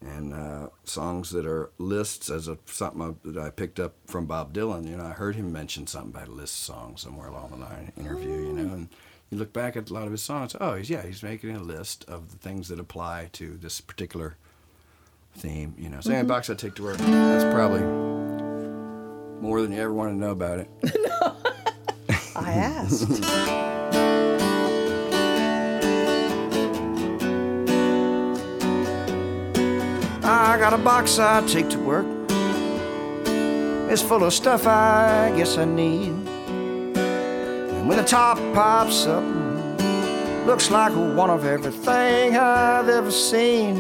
And 0.07 0.35
uh, 0.35 0.69
songs 0.85 1.31
that 1.31 1.47
are 1.47 1.71
lists 1.79 2.31
as 2.31 2.49
a 2.49 2.59
something 2.67 3.19
that 3.25 3.43
I 3.43 3.51
picked 3.51 3.81
up 3.81 3.95
from 4.07 4.27
Bob 4.27 4.53
Dylan. 4.53 4.89
You 4.89 4.97
know, 4.97 5.07
I 5.07 5.11
heard 5.11 5.37
him 5.37 5.53
mention 5.53 5.87
something 5.87 6.11
about 6.11 6.29
a 6.29 6.33
list 6.33 6.61
song 6.63 6.97
somewhere 6.97 7.29
along 7.29 7.51
the 7.51 7.57
line 7.57 7.93
interview. 7.97 8.31
You 8.31 8.53
know, 8.53 8.75
and 8.75 8.89
you 9.31 9.39
look 9.39 9.53
back 9.53 9.77
at 9.77 9.91
a 9.91 9.95
lot 9.95 10.05
of 10.05 10.13
his 10.13 10.23
songs. 10.23 10.57
Oh, 10.61 10.75
he's 10.75 10.91
yeah, 10.91 11.03
he's 11.03 11.23
making 11.23 11.57
a 11.57 11.63
list 11.63 12.05
of 12.09 12.31
the 12.31 12.37
things 12.39 12.69
that 12.69 12.79
apply 12.79 13.31
to 13.33 13.57
this 13.57 13.81
particular 13.81 14.37
theme. 15.37 15.75
You 15.79 15.89
know, 15.89 16.01
so 16.01 16.13
anyway, 16.13 16.29
box 16.29 16.51
I 16.51 16.55
take 16.55 16.75
to 16.77 16.83
work. 16.83 16.99
That's 16.99 17.55
probably 17.55 17.83
more 19.41 19.63
than 19.63 19.73
you 19.73 19.81
ever 19.81 19.93
want 19.93 20.13
to 20.13 20.17
know 20.17 20.31
about 20.31 20.59
it. 20.59 20.69
no, 20.95 21.37
I 22.37 22.53
asked. 22.53 23.72
I 30.25 30.57
got 30.57 30.73
a 30.73 30.79
box 30.79 31.19
I 31.19 31.45
take 31.47 31.69
to 31.71 31.79
work. 31.79 32.07
It's 33.91 34.03
full 34.03 34.23
of 34.23 34.33
stuff 34.33 34.67
I 34.67 35.33
guess 35.37 35.59
I 35.59 35.65
need. 35.65 36.13
And 36.97 37.89
when 37.89 37.99
the 37.99 38.05
top 38.05 38.39
pops 38.55 39.07
up, 39.07 39.25
looks 40.47 40.71
like 40.71 40.93
one 40.93 41.29
of 41.29 41.45
everything 41.45 42.37
I've 42.37 42.89
ever 42.89 43.11
seen. 43.11 43.77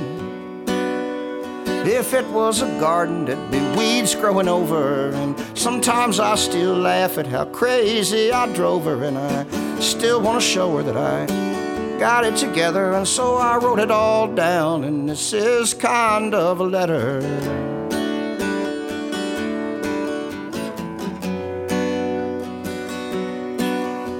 If 1.86 2.12
it 2.12 2.26
was 2.28 2.62
a 2.62 2.66
garden, 2.78 3.24
there'd 3.24 3.50
be 3.50 3.60
weeds 3.76 4.14
growing 4.14 4.48
over. 4.48 5.10
And 5.10 5.38
sometimes 5.58 6.20
I 6.20 6.34
still 6.34 6.74
laugh 6.74 7.18
at 7.18 7.26
how 7.26 7.44
crazy 7.46 8.32
I 8.32 8.52
drove 8.52 8.84
her. 8.84 9.04
And 9.04 9.16
I 9.16 9.80
still 9.80 10.20
want 10.20 10.40
to 10.40 10.46
show 10.46 10.76
her 10.76 10.82
that 10.82 10.96
I 10.96 11.51
got 12.02 12.24
it 12.24 12.36
together. 12.36 12.94
And 12.94 13.06
so 13.06 13.36
I 13.36 13.58
wrote 13.58 13.78
it 13.78 13.92
all 13.92 14.26
down. 14.26 14.82
And 14.82 15.08
this 15.08 15.32
is 15.32 15.72
kind 15.72 16.34
of 16.34 16.58
a 16.58 16.64
letter. 16.64 17.20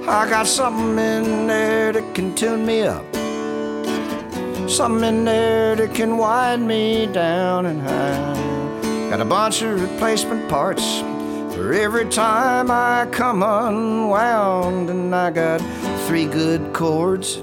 I 0.08 0.30
got 0.30 0.46
something 0.46 0.90
in 0.90 1.48
there 1.48 1.92
that 1.92 2.14
can 2.14 2.36
tune 2.36 2.64
me 2.64 2.82
up. 2.82 3.04
Something 4.70 5.02
in 5.08 5.24
there 5.24 5.74
that 5.74 5.92
can 5.92 6.18
wind 6.18 6.68
me 6.68 7.06
down 7.06 7.66
and 7.66 7.82
high. 7.82 9.10
Got 9.10 9.20
a 9.20 9.24
bunch 9.24 9.60
of 9.62 9.82
replacement 9.82 10.48
parts 10.48 11.00
for 11.52 11.72
every 11.72 12.08
time 12.08 12.70
I 12.70 13.08
come 13.10 13.42
unwound. 13.42 14.88
And 14.88 15.12
I 15.12 15.32
got 15.32 15.60
three 16.06 16.26
good 16.26 16.72
chords 16.72 17.42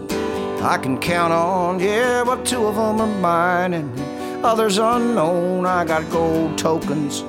I 0.61 0.77
can 0.77 0.99
count 0.99 1.31
on. 1.31 1.79
Yeah, 1.79 2.23
but 2.25 2.45
two 2.45 2.65
of 2.65 2.75
them 2.75 2.99
are 2.99 3.19
mine. 3.19 3.73
And 3.73 4.45
others 4.45 4.77
unknown. 4.77 5.65
I 5.65 5.85
got 5.85 6.09
gold 6.09 6.57
tokens, 6.57 7.21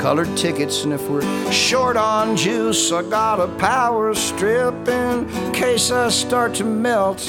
colored 0.00 0.36
tickets, 0.36 0.84
and 0.84 0.92
if 0.92 1.08
we're 1.08 1.22
short 1.50 1.96
on 1.96 2.36
juice, 2.36 2.92
I 2.92 3.02
got 3.02 3.40
a 3.40 3.48
power 3.56 4.14
strip 4.14 4.88
in 4.88 5.52
case 5.52 5.90
I 5.90 6.08
start 6.10 6.54
to 6.54 6.64
melt. 6.64 7.28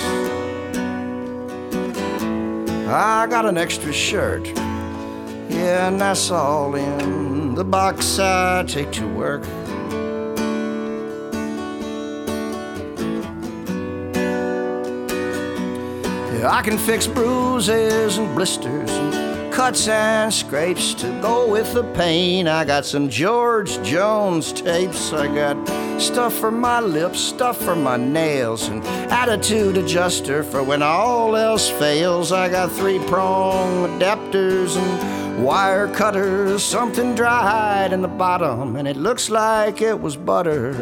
I 2.90 3.28
got 3.28 3.46
an 3.46 3.58
extra 3.58 3.92
shirt, 3.92 4.48
yeah, 4.48 5.88
and 5.88 6.00
that's 6.00 6.32
all 6.32 6.76
in 6.76 7.54
the 7.54 7.66
box 7.66 8.18
I 8.18 8.64
take 8.64 8.92
to 8.94 9.08
work. 9.08 9.44
Yeah, 16.38 16.52
I 16.52 16.62
can 16.62 16.78
fix 16.78 17.08
bruises 17.08 18.20
and 18.20 18.36
blisters 18.36 18.92
and 18.92 19.52
cuts 19.52 19.88
and 19.88 20.32
scrapes 20.32 20.94
to 20.94 21.08
go 21.20 21.50
with 21.50 21.74
the 21.74 21.84
pain. 21.96 22.48
I 22.48 22.64
got 22.64 22.86
some 22.86 23.10
George 23.10 23.82
Jones 23.82 24.54
tapes. 24.54 25.12
I 25.14 25.34
got 25.34 25.58
stuff 26.00 26.36
for 26.36 26.52
my 26.52 26.80
lips, 26.80 27.20
stuff 27.20 27.60
for 27.60 27.76
my 27.76 27.98
nails, 27.98 28.68
and 28.68 28.84
attitude 29.12 29.78
adjuster 29.78 30.44
for 30.44 30.62
when 30.62 30.84
all 30.84 31.36
else 31.36 31.72
fails. 31.72 32.32
I 32.32 32.50
got 32.50 32.72
three 32.72 33.00
prong 33.08 33.88
adapters 34.00 34.78
and 34.78 35.44
wire 35.44 35.88
cutters, 35.88 36.64
something 36.64 37.16
dried 37.16 37.92
in 37.94 38.04
the 38.04 38.08
bottom, 38.08 38.76
and 38.76 38.88
it 38.88 38.96
looks 38.96 39.32
like 39.32 39.82
it 39.82 40.00
was 40.00 40.16
butter. 40.16 40.74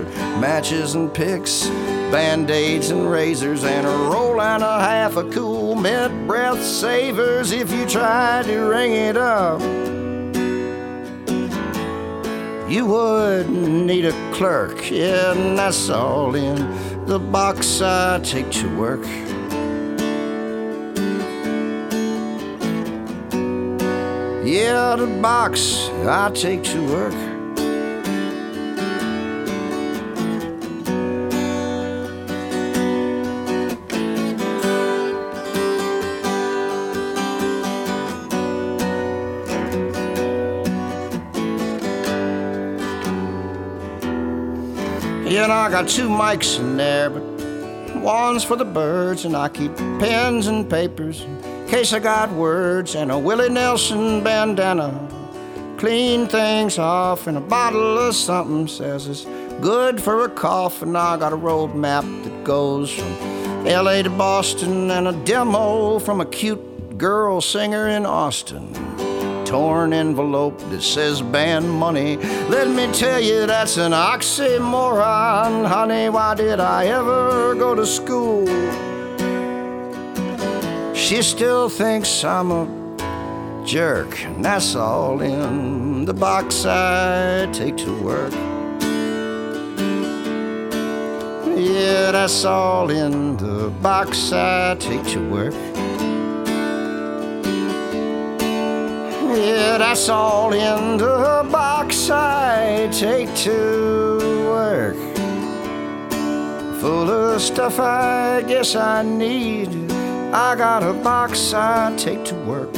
Matches 0.41 0.95
and 0.95 1.13
picks 1.13 1.69
band-aids 2.16 2.91
and 2.91 3.11
razors 3.11 3.66
and 3.66 3.86
a 3.86 3.89
roll 3.89 4.39
and 4.39 4.63
a 4.63 4.80
half 4.80 5.18
of 5.18 5.30
cool 5.34 5.76
mint 5.76 6.26
breath 6.26 6.63
savers 6.63 7.51
if 7.51 7.70
you 7.74 7.86
try 7.86 8.41
to 8.41 8.57
ring 8.59 8.93
it 8.93 9.18
up. 9.18 9.59
You 12.72 12.86
would 12.86 13.49
need 13.49 14.05
a 14.05 14.13
clerk 14.34 14.89
yeah 14.89 15.34
and 15.34 15.59
that's 15.59 15.89
all 15.89 16.34
in 16.36 16.55
the 17.05 17.20
box 17.20 17.82
i 17.82 18.18
take 18.24 18.49
to 18.51 18.78
work. 18.78 19.05
Yeah 24.47 24.95
the 24.95 25.20
box 25.22 25.89
i 26.07 26.32
take 26.34 26.63
to 26.63 26.80
work 26.93 27.34
and 45.45 45.53
I 45.53 45.69
got 45.69 45.87
two 45.87 46.09
mics 46.09 46.59
in 46.59 46.75
there, 46.75 47.07
but 47.11 47.21
one's 47.97 48.43
for 48.43 48.55
the 48.55 48.65
birds, 48.65 49.25
and 49.25 49.37
I 49.37 49.47
keep 49.47 49.77
pens 49.77 50.47
and 50.47 50.67
papers. 50.67 51.21
In 51.21 51.67
case 51.67 51.93
I 51.93 51.99
got 51.99 52.31
words, 52.31 52.95
and 52.95 53.11
a 53.11 53.19
Willie 53.19 53.49
Nelson 53.49 54.23
bandana. 54.23 54.89
Clean 55.77 56.27
things 56.27 56.79
off, 56.79 57.27
and 57.27 57.37
a 57.37 57.41
bottle 57.41 57.99
of 57.99 58.15
something 58.15 58.67
says 58.67 59.07
it's 59.07 59.25
good 59.61 60.01
for 60.01 60.25
a 60.25 60.29
cough, 60.29 60.81
and 60.81 60.97
I 60.97 61.15
got 61.15 61.31
a 61.31 61.35
road 61.35 61.75
map 61.75 62.05
that 62.23 62.43
goes 62.43 62.91
from 62.91 63.65
LA 63.65 64.01
to 64.01 64.09
Boston, 64.09 64.89
and 64.89 65.07
a 65.07 65.13
demo 65.25 65.99
from 65.99 66.21
a 66.21 66.25
cute 66.25 66.97
girl 66.97 67.39
singer 67.39 67.87
in 67.87 68.07
Austin 68.07 69.04
torn 69.45 69.93
envelope 69.93 70.57
that 70.69 70.81
says 70.81 71.21
band 71.21 71.69
money. 71.69 72.17
Let 72.49 72.67
me 72.67 72.91
tell 72.91 73.19
you, 73.19 73.45
that's 73.45 73.77
an 73.77 73.91
oxymoron, 73.91 75.65
honey. 75.67 76.09
Why 76.09 76.33
did 76.35 76.59
I 76.59 76.87
ever 76.87 77.55
go 77.55 77.75
to 77.75 77.85
school? 77.85 78.45
She 80.95 81.21
still 81.21 81.69
thinks 81.69 82.23
I'm 82.23 82.51
a 82.51 83.63
jerk, 83.65 84.19
and 84.25 84.43
that's 84.43 84.75
all 84.75 85.21
in 85.21 86.05
the 86.05 86.13
box 86.13 86.65
I 86.65 87.45
take 87.51 87.77
to 87.77 87.93
work. 88.01 88.33
Yeah, 91.57 92.11
that's 92.11 92.43
all 92.45 92.89
in 92.89 93.37
the 93.37 93.69
box 93.81 94.31
I 94.33 94.75
take 94.75 95.05
to 95.07 95.19
work. 95.29 95.53
Yeah, 99.36 99.77
that's 99.79 100.07
all 100.07 100.53
in 100.53 100.95
the 100.95 101.45
box 101.51 102.09
I 102.09 102.88
take 102.89 103.36
to 103.43 104.17
work. 104.49 104.95
Full 106.79 107.09
of 107.11 107.41
stuff 107.41 107.77
I 107.77 108.43
guess 108.47 108.77
I 108.77 109.03
need. 109.03 109.91
I 110.33 110.55
got 110.55 110.83
a 110.83 110.93
box 110.93 111.53
I 111.53 111.93
take 111.97 112.23
to 112.25 112.36
work. 112.45 112.73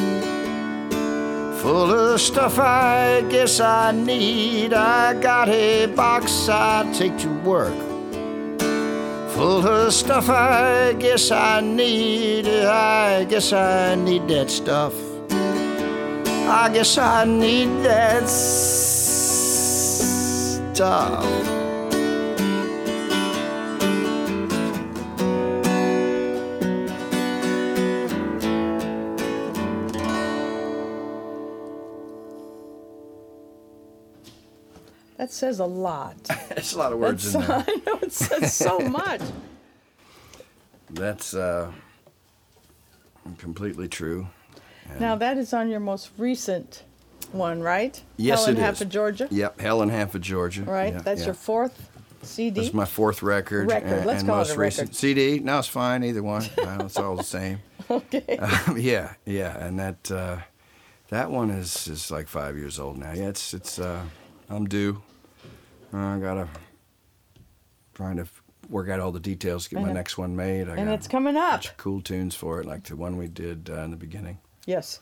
Full 1.61 1.91
of 1.91 2.19
stuff 2.19 2.57
I 2.57 3.21
guess 3.29 3.59
I 3.59 3.91
need. 3.91 4.73
I 4.73 5.13
got 5.13 5.49
a 5.49 5.85
box 5.85 6.49
I 6.49 6.91
take 6.91 7.19
to 7.19 7.29
work. 7.45 7.77
Full 9.35 9.67
of 9.67 9.93
stuff 9.93 10.27
I 10.27 10.93
guess 10.93 11.29
I 11.29 11.61
need. 11.61 12.47
I 12.47 13.25
guess 13.25 13.53
I 13.53 13.93
need 13.93 14.27
that 14.29 14.49
stuff. 14.49 15.06
I 16.49 16.69
guess 16.73 16.97
I 16.97 17.25
need 17.25 17.67
that 17.83 18.27
stuff. 18.29 18.77
That 35.17 35.31
says 35.33 35.59
a 35.59 35.65
lot. 35.65 36.15
There's 36.49 36.73
a 36.73 36.77
lot 36.77 36.93
of 36.93 36.99
words 36.99 37.33
That's, 37.33 37.35
in 37.35 37.41
there. 37.65 37.65
I 37.67 37.81
know 37.85 37.99
it 38.01 38.13
says 38.13 38.53
so 38.53 38.79
much. 38.89 39.21
That's 40.91 41.33
uh, 41.33 41.71
completely 43.37 43.89
true. 43.89 44.27
Now 44.99 45.15
that 45.15 45.37
is 45.37 45.53
on 45.53 45.69
your 45.69 45.79
most 45.79 46.09
recent 46.17 46.83
one, 47.31 47.61
right? 47.61 48.01
Yes, 48.17 48.39
Helen 48.45 48.57
it 48.57 48.61
Half 48.61 48.75
is. 48.75 48.81
of 48.81 48.89
Georgia. 48.89 49.27
Yep, 49.29 49.59
Hell 49.61 49.81
and 49.81 49.91
Half 49.91 50.15
of 50.15 50.21
Georgia. 50.21 50.63
Right. 50.63 50.93
Yeah, 50.93 50.99
That's 51.01 51.21
yeah. 51.21 51.27
your 51.27 51.33
fourth 51.35 51.89
CD. 52.23 52.59
This 52.61 52.69
is 52.69 52.73
my 52.73 52.85
fourth 52.85 53.21
record. 53.21 53.69
Record. 53.69 53.89
And, 53.89 54.05
Let's 54.05 54.21
and 54.21 54.29
call 54.29 54.37
it 54.37 54.47
most 54.47 54.55
a 54.55 54.59
recent 54.59 54.87
record. 54.89 54.95
CD. 54.95 55.39
No, 55.39 55.59
it's 55.59 55.67
fine. 55.67 56.03
Either 56.03 56.23
one. 56.23 56.43
No, 56.57 56.85
it's 56.85 56.97
all 56.97 57.15
the 57.15 57.23
same. 57.23 57.59
okay. 57.91 58.37
Um, 58.37 58.77
yeah, 58.77 59.13
yeah, 59.25 59.57
and 59.65 59.79
that 59.79 60.11
uh, 60.11 60.37
that 61.09 61.29
one 61.31 61.49
is 61.51 61.87
is 61.87 62.09
like 62.11 62.27
five 62.27 62.57
years 62.57 62.79
old 62.79 62.97
now. 62.97 63.13
Yeah, 63.13 63.29
it's 63.29 63.53
it's 63.53 63.79
uh, 63.79 64.01
I'm 64.49 64.67
due. 64.67 65.01
Uh, 65.93 65.97
I 65.97 66.19
gotta 66.19 66.47
trying 67.93 68.17
to 68.17 68.27
work 68.69 68.89
out 68.89 68.99
all 68.99 69.11
the 69.13 69.19
details 69.19 69.63
to 69.65 69.75
get 69.75 69.81
my 69.81 69.89
it- 69.91 69.93
next 69.93 70.17
one 70.17 70.35
made. 70.35 70.67
I 70.69 70.75
and 70.75 70.89
it's 70.89 71.07
coming 71.07 71.35
a 71.37 71.39
up. 71.39 71.63
cool 71.77 72.01
tunes 72.01 72.35
for 72.35 72.59
it, 72.59 72.65
like 72.65 72.83
the 72.83 72.95
one 72.95 73.17
we 73.17 73.27
did 73.27 73.69
uh, 73.69 73.81
in 73.81 73.91
the 73.91 73.97
beginning. 73.97 74.39
Yes. 74.67 74.99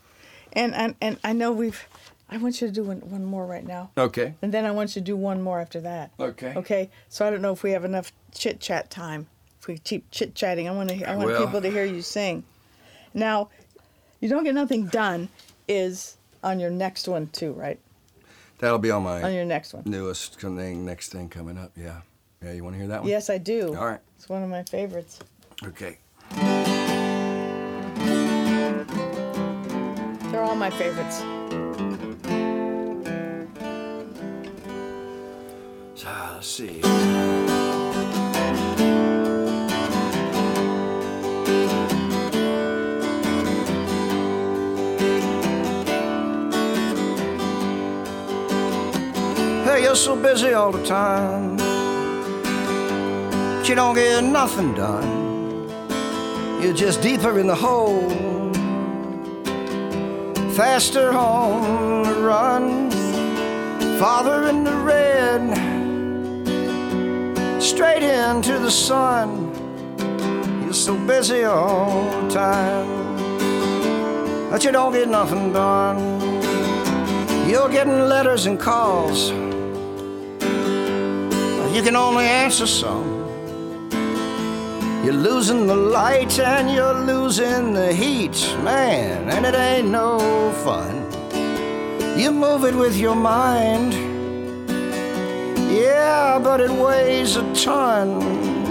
And, 0.54 0.74
and 0.74 0.96
and 1.02 1.20
I 1.26 1.34
know 1.34 1.52
we've. 1.52 1.86
I 2.30 2.38
want 2.38 2.60
you 2.62 2.68
to 2.68 2.74
do 2.74 2.84
one, 2.84 3.02
one 3.02 3.24
more 3.26 3.46
right 3.46 3.66
now. 3.66 3.92
Okay. 3.98 4.34
And 4.42 4.52
then 4.54 4.66
I 4.66 4.72
want 4.72 4.96
you 4.96 5.02
to 5.02 5.06
do 5.06 5.16
one 5.18 5.42
more 5.42 5.60
after 5.60 5.82
that. 5.82 6.12
Okay. 6.20 6.54
Okay. 6.56 6.90
So 7.10 7.28
I 7.28 7.30
don't 7.30 7.42
know 7.42 7.52
if 7.52 7.62
we 7.62 7.72
have 7.72 7.84
enough 7.86 8.12
chit 8.34 8.60
chat 8.60 8.90
time. 8.90 9.28
If 9.60 9.68
we 9.68 9.78
keep 9.78 10.10
chit 10.12 10.34
chatting, 10.34 10.68
I 10.70 10.72
want 10.72 10.90
to. 10.90 11.04
I 11.10 11.16
want 11.18 11.28
Well- 11.30 11.46
people 11.46 11.62
to 11.62 11.70
hear 11.70 11.84
you 11.84 12.02
sing. 12.02 12.44
Now, 13.14 13.50
you 14.22 14.30
don't 14.30 14.44
get 14.46 14.56
nothing 14.56 14.86
done. 14.88 15.28
Is 15.68 16.18
on 16.44 16.60
your 16.60 16.70
next 16.70 17.08
one 17.08 17.28
too, 17.28 17.52
right? 17.54 17.80
That'll 18.60 18.80
be 18.80 18.92
on 18.92 19.04
my 19.04 19.22
On 19.24 19.34
your 19.34 19.46
next 19.46 19.74
one. 19.74 19.84
newest 19.86 20.40
thing, 20.40 20.86
next 20.86 21.10
thing 21.12 21.28
coming 21.28 21.58
up. 21.58 21.72
Yeah. 21.76 22.02
Yeah, 22.44 22.54
you 22.54 22.64
want 22.64 22.76
to 22.76 22.80
hear 22.80 22.88
that 22.90 23.02
one? 23.02 23.10
Yes, 23.10 23.30
I 23.30 23.40
do. 23.40 23.76
All 23.76 23.86
right. 23.86 24.00
It's 24.18 24.30
one 24.30 24.44
of 24.44 24.50
my 24.50 24.64
favorites. 24.64 25.20
Okay. 25.64 25.98
All 30.56 30.60
my 30.60 30.70
favorites. 30.70 31.18
So 35.96 36.10
let's 36.34 36.48
see. 36.48 36.82
Hey, 49.64 49.84
you're 49.84 49.96
so 49.96 50.16
busy 50.16 50.54
all 50.54 50.72
the 50.72 50.86
time. 50.86 51.58
But 53.58 53.68
you 53.68 53.76
don't 53.76 53.96
get 53.96 54.24
nothing 54.24 54.74
done. 54.74 55.70
You're 56.62 56.74
just 56.74 57.02
deeper 57.02 57.40
in 57.40 57.48
the 57.48 57.56
hole. 57.56 58.35
Faster 60.56 61.12
on 61.12 62.04
the 62.04 62.14
run. 62.22 62.90
Father 64.00 64.48
in 64.48 64.64
the 64.64 64.74
red, 64.74 65.42
straight 67.62 68.04
into 68.04 68.58
the 68.60 68.72
sun. 68.72 69.52
You're 70.64 70.74
so 70.74 70.96
busy 71.06 71.44
all 71.44 72.06
the 72.22 72.30
time 72.34 72.88
that 74.50 74.64
you 74.64 74.72
don't 74.72 74.94
get 74.94 75.10
nothing 75.10 75.52
done. 75.52 76.00
You're 77.50 77.70
getting 77.70 78.08
letters 78.08 78.46
and 78.46 78.58
calls. 78.58 79.32
But 80.40 81.72
you 81.76 81.84
can 81.84 81.98
only 81.98 82.24
answer 82.24 82.66
some. 82.66 83.15
You're 85.06 85.14
losing 85.14 85.68
the 85.68 85.76
light 85.76 86.40
and 86.40 86.72
you're 86.72 87.00
losing 87.06 87.74
the 87.74 87.94
heat, 87.94 88.42
man, 88.64 89.30
and 89.30 89.46
it 89.46 89.54
ain't 89.54 89.90
no 89.90 90.18
fun. 90.64 90.96
You 92.18 92.32
move 92.32 92.66
it 92.66 92.74
with 92.74 92.98
your 92.98 93.14
mind, 93.14 93.94
yeah, 95.72 96.40
but 96.42 96.60
it 96.60 96.72
weighs 96.72 97.36
a 97.36 97.44
ton. 97.54 98.20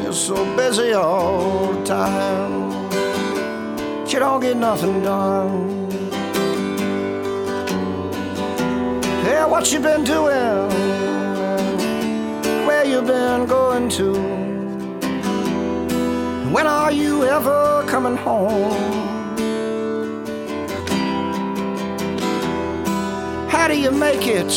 You're 0.02 0.12
so 0.12 0.34
busy 0.56 0.92
all 0.92 1.72
the 1.72 1.84
time, 1.84 2.88
but 2.90 4.12
you 4.12 4.18
don't 4.18 4.40
get 4.40 4.56
nothing 4.56 5.04
done. 5.04 5.88
Yeah, 9.24 9.46
what 9.46 9.72
you 9.72 9.78
been 9.78 10.02
doing? 10.02 10.68
Where 12.66 12.84
you 12.84 13.02
been 13.02 13.46
going 13.46 13.88
to? 13.90 14.43
When 16.54 16.66
are 16.68 16.92
you 16.92 17.24
ever 17.24 17.84
coming 17.88 18.16
home? 18.16 18.70
How 23.48 23.66
do 23.66 23.76
you 23.76 23.90
make 23.90 24.28
it? 24.28 24.52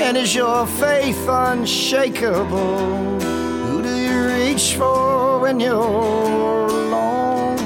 And 0.00 0.16
is 0.16 0.34
your 0.34 0.66
faith 0.66 1.28
unshakable? 1.28 3.20
Who 3.20 3.82
do 3.82 3.94
you 3.94 4.28
reach 4.28 4.76
for 4.76 5.40
when 5.40 5.60
you're 5.60 5.76
alone? 5.76 7.58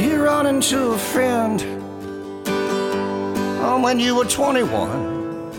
You 0.00 0.24
run 0.24 0.46
into 0.46 0.90
a 0.90 0.98
friend 0.98 1.62
oh, 3.62 3.80
when 3.80 4.00
you 4.00 4.16
were 4.16 4.24
21. 4.24 5.52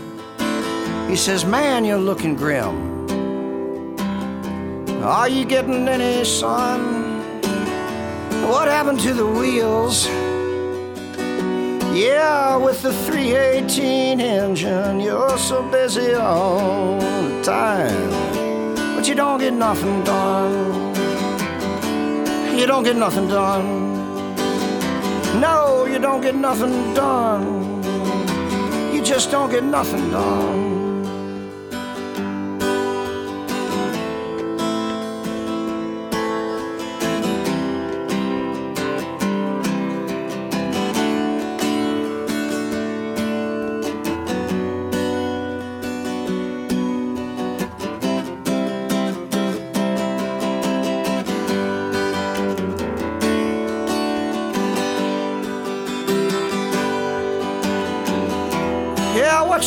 He 1.08 1.16
says, 1.16 1.46
Man, 1.46 1.86
you're 1.86 1.96
looking 1.96 2.36
grim. 2.36 2.93
Are 5.04 5.28
you 5.28 5.44
getting 5.44 5.86
any 5.86 6.24
sun? 6.24 6.80
What 8.48 8.68
happened 8.68 9.00
to 9.00 9.12
the 9.12 9.26
wheels? 9.26 10.06
Yeah, 11.94 12.56
with 12.56 12.80
the 12.80 12.90
318 12.90 14.18
engine, 14.18 15.00
you're 15.00 15.36
so 15.36 15.62
busy 15.70 16.14
all 16.14 16.98
the 16.98 17.42
time. 17.42 18.96
But 18.96 19.06
you 19.06 19.14
don't 19.14 19.40
get 19.40 19.52
nothing 19.52 20.02
done. 20.04 20.94
You 22.58 22.66
don't 22.66 22.82
get 22.82 22.96
nothing 22.96 23.28
done. 23.28 23.92
No, 25.38 25.84
you 25.84 25.98
don't 25.98 26.22
get 26.22 26.34
nothing 26.34 26.94
done. 26.94 27.84
You 28.94 29.02
just 29.02 29.30
don't 29.30 29.50
get 29.50 29.64
nothing 29.64 30.10
done. 30.10 30.73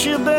You 0.06 0.18
been 0.20 0.37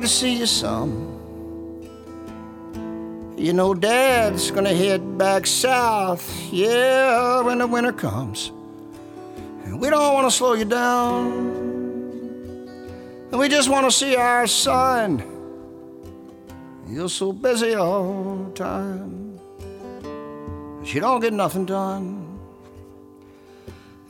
to 0.00 0.08
see 0.08 0.38
you 0.38 0.46
some. 0.46 1.18
You 3.36 3.52
know, 3.52 3.72
Dad's 3.74 4.50
gonna 4.50 4.74
head 4.74 5.16
back 5.16 5.46
south, 5.46 6.24
yeah, 6.52 7.40
when 7.40 7.58
the 7.58 7.66
winter 7.66 7.92
comes. 7.92 8.52
And 9.64 9.80
we 9.80 9.88
don't 9.88 10.14
wanna 10.14 10.30
slow 10.30 10.52
you 10.54 10.66
down. 10.66 11.58
And 13.30 13.38
we 13.38 13.48
just 13.48 13.68
wanna 13.68 13.90
see 13.90 14.16
our 14.16 14.46
son. 14.46 15.22
You're 16.86 17.08
so 17.08 17.32
busy 17.32 17.74
all 17.74 18.44
the 18.44 18.52
time. 18.52 19.38
But 20.80 20.92
you 20.92 21.00
don't 21.00 21.20
get 21.20 21.32
nothing 21.32 21.64
done. 21.64 22.26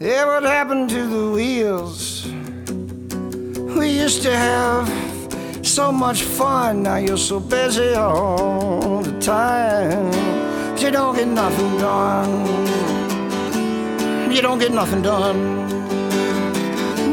Yeah, 0.00 0.24
what 0.24 0.42
happened 0.44 0.88
to 0.90 1.06
the 1.06 1.30
wheels? 1.30 2.26
We 3.76 3.90
used 3.90 4.22
to 4.22 4.34
have 4.34 5.09
so 5.80 5.90
much 5.90 6.22
fun. 6.22 6.82
Now 6.82 6.96
you're 6.96 7.24
so 7.30 7.40
busy 7.40 7.94
all 7.94 9.02
the 9.02 9.18
time. 9.18 10.12
You 10.82 10.90
don't 10.90 11.16
get 11.16 11.28
nothing 11.28 11.72
done. 11.78 12.32
You 14.34 14.42
don't 14.42 14.58
get 14.58 14.72
nothing 14.72 15.02
done. 15.02 15.38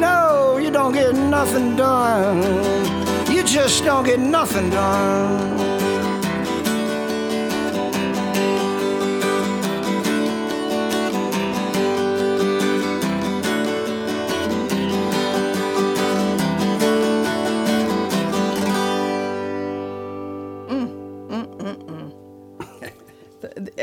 No, 0.05 0.57
you 0.63 0.69
don't 0.69 0.93
get 0.93 1.15
nothing 1.15 1.77
done. 1.77 2.39
You 3.33 3.41
just 3.43 3.85
don't 3.85 4.05
get 4.05 4.19
nothing 4.19 4.69
done. 4.69 5.76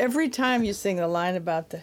Every 0.05 0.29
time 0.29 0.65
you 0.65 0.75
sing 0.75 0.97
the 0.97 1.09
line 1.09 1.35
about 1.35 1.71
the, 1.71 1.83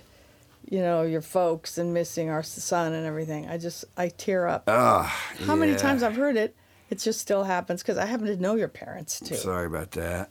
you 0.69 0.79
know, 0.79 1.01
your 1.01 1.21
folks 1.23 1.79
and 1.79 1.91
missing 1.91 2.29
our 2.29 2.43
son 2.43 2.93
and 2.93 3.03
everything, 3.03 3.49
I 3.49 3.57
just 3.57 3.83
I 3.97 4.09
tear 4.09 4.47
up. 4.47 4.65
Ah, 4.67 5.11
How 5.47 5.55
many 5.55 5.75
times 5.75 6.03
I've 6.03 6.15
heard 6.15 6.37
it, 6.37 6.55
it 6.91 6.99
just 6.99 7.19
still 7.19 7.43
happens 7.43 7.81
because 7.81 7.97
I 7.97 8.05
happen 8.05 8.27
to 8.27 8.35
know 8.35 8.53
your 8.53 8.67
parents 8.67 9.19
too. 9.19 9.33
Sorry 9.33 9.65
about 9.65 9.89
that. 9.91 10.29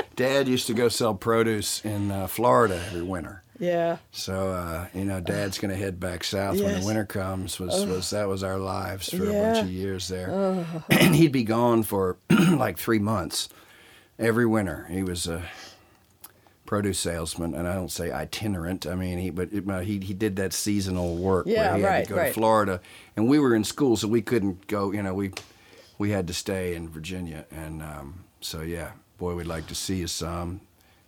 Dad 0.16 0.48
used 0.48 0.66
to 0.66 0.74
go 0.74 0.88
sell 0.88 1.14
produce 1.14 1.84
in 1.84 2.10
uh, 2.10 2.26
Florida 2.26 2.82
every 2.88 3.04
winter. 3.04 3.44
Yeah. 3.60 3.98
So 4.10 4.50
uh, 4.50 4.88
you 4.92 5.04
know, 5.04 5.20
Dad's 5.20 5.58
gonna 5.60 5.76
head 5.76 6.00
back 6.00 6.24
south 6.24 6.60
when 6.60 6.80
the 6.80 6.84
winter 6.84 7.04
comes. 7.04 7.60
Was 7.60 7.86
was 7.86 8.10
that 8.10 8.26
was 8.26 8.42
our 8.42 8.58
lives 8.58 9.08
for 9.08 9.22
a 9.22 9.32
bunch 9.32 9.58
of 9.58 9.70
years 9.70 10.08
there, 10.08 10.64
and 10.90 11.14
he'd 11.14 11.30
be 11.30 11.44
gone 11.44 11.84
for 11.84 12.16
like 12.30 12.76
three 12.76 12.98
months 12.98 13.48
every 14.18 14.46
winter. 14.46 14.88
He 14.90 15.04
was 15.04 15.28
a 15.28 15.44
produce 16.68 16.98
salesman, 16.98 17.54
and 17.54 17.66
I 17.66 17.74
don't 17.74 17.90
say 17.90 18.12
itinerant. 18.12 18.86
I 18.86 18.94
mean, 18.94 19.16
he 19.16 19.30
but 19.30 19.48
it, 19.52 19.64
he 19.84 19.98
he 20.00 20.12
did 20.12 20.36
that 20.36 20.52
seasonal 20.52 21.16
work 21.16 21.46
Yeah, 21.46 21.70
where 21.70 21.76
he 21.78 21.82
had 21.82 22.04
to 22.04 22.10
go 22.10 22.16
right. 22.16 22.26
to 22.28 22.32
Florida, 22.34 22.80
and 23.16 23.26
we 23.26 23.38
were 23.38 23.54
in 23.54 23.64
school, 23.64 23.96
so 23.96 24.06
we 24.06 24.20
couldn't 24.20 24.66
go. 24.66 24.92
You 24.92 25.02
know, 25.02 25.14
we 25.14 25.32
we 25.96 26.10
had 26.10 26.26
to 26.26 26.34
stay 26.34 26.74
in 26.74 26.90
Virginia, 26.90 27.46
and 27.50 27.82
um, 27.82 28.24
so 28.42 28.60
yeah, 28.60 28.90
boy, 29.16 29.34
we'd 29.34 29.46
like 29.46 29.66
to 29.68 29.74
see 29.74 29.96
you 29.96 30.06
some. 30.06 30.60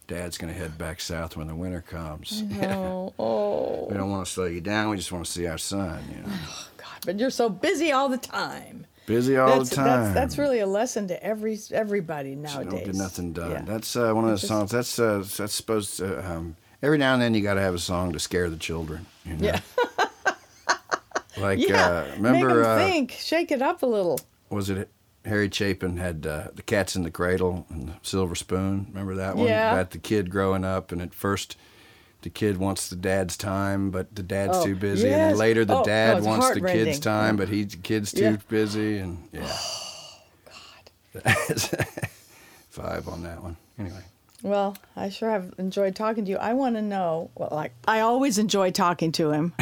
Dad's 0.08 0.38
gonna 0.38 0.54
head 0.54 0.78
back 0.78 0.98
south 0.98 1.36
when 1.36 1.46
the 1.46 1.54
winter 1.54 1.82
comes. 1.82 2.42
Oh, 2.62 3.12
oh, 3.18 3.86
we 3.90 3.96
don't 3.98 4.10
want 4.10 4.24
to 4.24 4.32
slow 4.32 4.46
you 4.46 4.62
down. 4.62 4.88
We 4.88 4.96
just 4.96 5.12
want 5.12 5.26
to 5.26 5.30
see 5.30 5.46
our 5.46 5.58
son. 5.58 6.02
You 6.10 6.22
know, 6.22 6.32
God! 6.78 6.98
But 7.04 7.18
you're 7.20 7.28
so 7.28 7.50
busy 7.50 7.92
all 7.92 8.08
the 8.08 8.16
time. 8.18 8.86
Busy 9.10 9.36
all 9.36 9.58
that's, 9.58 9.70
the 9.70 9.76
time. 9.76 9.86
That's, 9.86 10.14
that's 10.14 10.38
really 10.38 10.60
a 10.60 10.66
lesson 10.66 11.08
to 11.08 11.22
every 11.22 11.58
everybody 11.72 12.34
nowadays. 12.34 12.72
don't 12.72 12.84
get 12.84 12.94
nothing 12.94 13.32
done. 13.32 13.50
Yeah. 13.50 13.62
That's 13.62 13.96
uh, 13.96 14.12
one 14.12 14.24
of 14.24 14.30
those 14.30 14.46
songs. 14.46 14.70
That's 14.70 14.98
uh, 14.98 15.24
that's 15.36 15.54
supposed 15.54 15.96
to. 15.98 16.30
Um, 16.30 16.56
every 16.82 16.98
now 16.98 17.14
and 17.14 17.22
then 17.22 17.34
you 17.34 17.42
got 17.42 17.54
to 17.54 17.60
have 17.60 17.74
a 17.74 17.78
song 17.78 18.12
to 18.12 18.18
scare 18.18 18.48
the 18.48 18.56
children. 18.56 19.06
You 19.24 19.36
know? 19.36 19.46
Yeah. 19.46 19.60
Like 21.36 21.58
yeah. 21.58 21.86
uh, 21.86 22.06
remember 22.16 22.64
uh, 22.64 22.76
think. 22.76 23.12
Shake 23.12 23.50
it 23.50 23.62
up 23.62 23.82
a 23.82 23.86
little. 23.86 24.20
was 24.50 24.68
it 24.68 24.90
Harry 25.24 25.48
Chapin 25.50 25.96
had 25.96 26.26
uh, 26.26 26.48
the 26.52 26.62
Cats 26.62 26.96
in 26.96 27.02
the 27.02 27.10
Cradle 27.10 27.66
and 27.70 27.88
the 27.88 27.94
Silver 28.02 28.34
Spoon? 28.34 28.86
Remember 28.90 29.14
that 29.14 29.36
one? 29.36 29.46
Yeah. 29.46 29.72
About 29.72 29.90
the 29.92 29.98
kid 29.98 30.30
growing 30.30 30.64
up, 30.64 30.92
and 30.92 31.00
at 31.00 31.14
first. 31.14 31.56
The 32.22 32.30
kid 32.30 32.58
wants 32.58 32.88
the 32.88 32.96
dad's 32.96 33.36
time, 33.36 33.90
but 33.90 34.14
the 34.14 34.22
dad's 34.22 34.58
Oh, 34.58 34.64
too 34.66 34.76
busy. 34.76 35.08
And 35.08 35.16
yes. 35.16 35.30
then 35.30 35.38
later, 35.38 35.64
the 35.64 35.78
Oh, 35.78 35.84
dad 35.84 36.18
it's 36.18 36.26
wants 36.26 36.50
the 36.50 36.60
kid's 36.60 36.98
time, 37.00 37.36
but 37.36 37.48
he 37.48 37.64
the 37.64 37.76
kid's 37.78 38.12
too 38.12 38.22
Yeah. 38.22 38.36
busy. 38.48 38.98
And 38.98 39.26
yeah, 39.32 39.50
Oh, 41.16 41.20
God, 41.24 41.66
five 42.68 43.08
on 43.08 43.22
that 43.22 43.42
one. 43.42 43.56
Anyway, 43.78 44.02
Well, 44.42 44.76
I 44.96 45.08
sure 45.08 45.30
have 45.30 45.54
enjoyed 45.58 45.96
talking 45.96 46.24
to 46.26 46.30
you. 46.30 46.36
I 46.36 46.52
want 46.52 46.76
to 46.76 46.82
know, 46.82 47.30
well, 47.34 47.48
like, 47.50 47.72
I 47.88 48.00
always 48.00 48.36
enjoy 48.38 48.70
talking 48.70 49.12
to 49.12 49.30
him, 49.32 49.52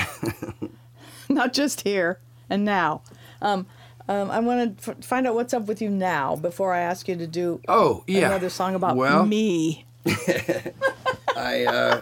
not 1.29 1.53
just 1.53 1.83
here 1.83 2.19
and 2.51 2.65
now. 2.65 3.03
Um, 3.41 3.67
um, 4.09 4.31
I 4.31 4.41
want 4.41 4.79
to 4.83 4.91
f- 4.93 5.05
find 5.05 5.27
out 5.27 5.35
what's 5.35 5.55
up 5.55 5.67
with 5.67 5.81
you 5.81 5.91
now 5.91 6.35
before 6.35 6.73
I 6.75 6.81
ask 6.81 7.07
you 7.09 7.15
to 7.17 7.27
do 7.27 7.61
Oh, 7.69 8.03
yeah. 8.07 8.27
another 8.27 8.51
song 8.51 8.75
about 8.75 8.97
Well- 8.97 9.25
me. 9.27 9.85
I 11.37 11.65
uh, 11.67 12.01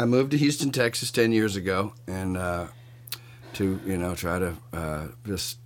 I 0.00 0.06
moved 0.06 0.30
to 0.30 0.38
Houston, 0.38 0.70
Texas, 0.70 1.10
ten 1.10 1.30
years 1.30 1.56
ago, 1.56 1.92
and 2.06 2.36
uh, 2.38 2.68
to 3.54 3.78
you 3.84 3.98
know 3.98 4.14
try 4.14 4.38
to 4.38 4.56
uh, 4.72 5.08
just 5.26 5.58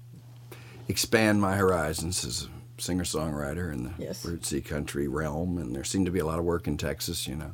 expand 0.88 1.40
my 1.40 1.56
horizons 1.56 2.24
as 2.24 2.48
a 2.48 2.82
singer 2.82 3.04
songwriter 3.04 3.72
in 3.72 3.84
the 3.84 3.92
Yes. 3.96 4.26
rootsy 4.26 4.64
country 4.64 5.06
realm, 5.06 5.56
and 5.58 5.74
there 5.74 5.84
seemed 5.84 6.06
to 6.06 6.12
be 6.12 6.18
a 6.18 6.26
lot 6.26 6.40
of 6.40 6.44
work 6.44 6.66
in 6.66 6.76
Texas, 6.76 7.28
you 7.28 7.36
know. 7.36 7.52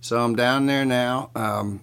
So 0.00 0.18
I'm 0.18 0.34
down 0.34 0.66
there 0.66 0.84
now. 0.84 1.30
Um, 1.36 1.80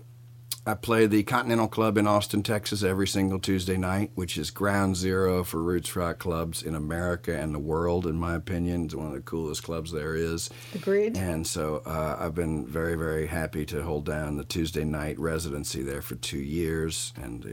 I 0.68 0.74
play 0.74 1.08
the 1.08 1.24
Continental 1.24 1.70
Club 1.70 1.98
in 1.98 2.06
Austin, 2.08 2.44
Texas, 2.44 2.84
every 2.84 3.08
single 3.08 3.40
Tuesday 3.40 3.78
night, 3.78 4.12
which 4.16 4.38
is 4.38 4.52
ground 4.52 4.98
zero 4.98 5.46
for 5.46 5.64
roots 5.64 5.96
rock 5.96 6.20
clubs 6.20 6.62
in 6.62 6.76
America 6.76 7.34
and 7.34 7.56
the 7.56 7.60
world, 7.60 8.06
in 8.06 8.18
my 8.18 8.36
opinion. 8.36 8.84
It's 8.86 8.94
one 8.94 9.08
of 9.08 9.14
the 9.14 9.22
coolest 9.22 9.64
clubs 9.64 9.94
there 9.94 10.14
is. 10.14 10.50
Agreed. 10.76 11.16
And 11.16 11.48
so 11.48 11.82
uh, 11.86 12.18
I've 12.20 12.36
been 12.36 12.68
very, 12.68 12.96
very 12.96 13.28
happy 13.28 13.66
to 13.68 13.82
hold 13.82 14.06
down 14.06 14.36
the 14.36 14.44
Tuesday 14.44 14.84
night 14.84 15.18
residency 15.18 15.84
there 15.84 16.02
for 16.02 16.16
two 16.16 16.40
years 16.40 17.14
and 17.16 17.46
uh, 17.46 17.50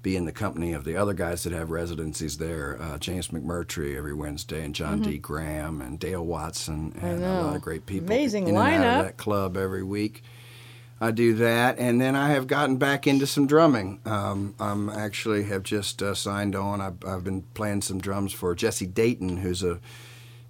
be 0.00 0.16
in 0.16 0.24
the 0.24 0.32
company 0.32 0.72
of 0.72 0.84
the 0.84 0.96
other 0.96 1.12
guys 1.12 1.44
that 1.44 1.52
have 1.52 1.70
residencies 1.70 2.38
there. 2.38 2.78
Uh, 2.80 2.96
James 2.98 3.28
McMurtry 3.28 3.94
every 3.96 4.14
Wednesday, 4.14 4.64
and 4.64 4.74
Jon 4.74 5.00
Dee 5.00 5.18
Graham, 5.18 5.80
and 5.82 5.98
Dale 5.98 6.24
Watson, 6.24 6.94
and 7.02 7.22
a 7.22 7.28
lot 7.28 7.44
Mm-hmm. 7.44 7.56
of 7.56 7.62
great 7.62 7.84
people 7.86 8.06
Amazing 8.06 8.48
in 8.48 8.56
and 8.56 8.58
out 8.58 8.80
lineup. 8.80 8.98
of 9.00 9.04
that 9.06 9.16
club 9.18 9.56
every 9.58 9.82
week. 9.82 10.22
I 11.00 11.10
do 11.10 11.34
that, 11.34 11.78
and 11.78 12.00
then 12.00 12.14
I 12.14 12.30
have 12.30 12.46
gotten 12.46 12.76
back 12.76 13.06
into 13.06 13.26
some 13.26 13.46
drumming. 13.46 14.00
Um, 14.06 14.54
I'm 14.60 14.88
actually 14.88 15.44
have 15.44 15.62
just 15.62 16.02
uh, 16.02 16.14
signed 16.14 16.54
on. 16.54 16.80
I've, 16.80 17.04
I've 17.04 17.24
been 17.24 17.42
playing 17.54 17.82
some 17.82 18.00
drums 18.00 18.32
for 18.32 18.54
Jesse 18.54 18.86
Dayton, 18.86 19.38
who's 19.38 19.62
a 19.62 19.80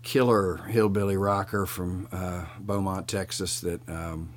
killer 0.03 0.59
hillbilly 0.69 1.17
rocker 1.17 1.65
from 1.67 2.09
uh, 2.13 2.45
Beaumont, 2.61 3.09
Texas. 3.09 3.61
That 3.61 3.89
um, 3.89 4.35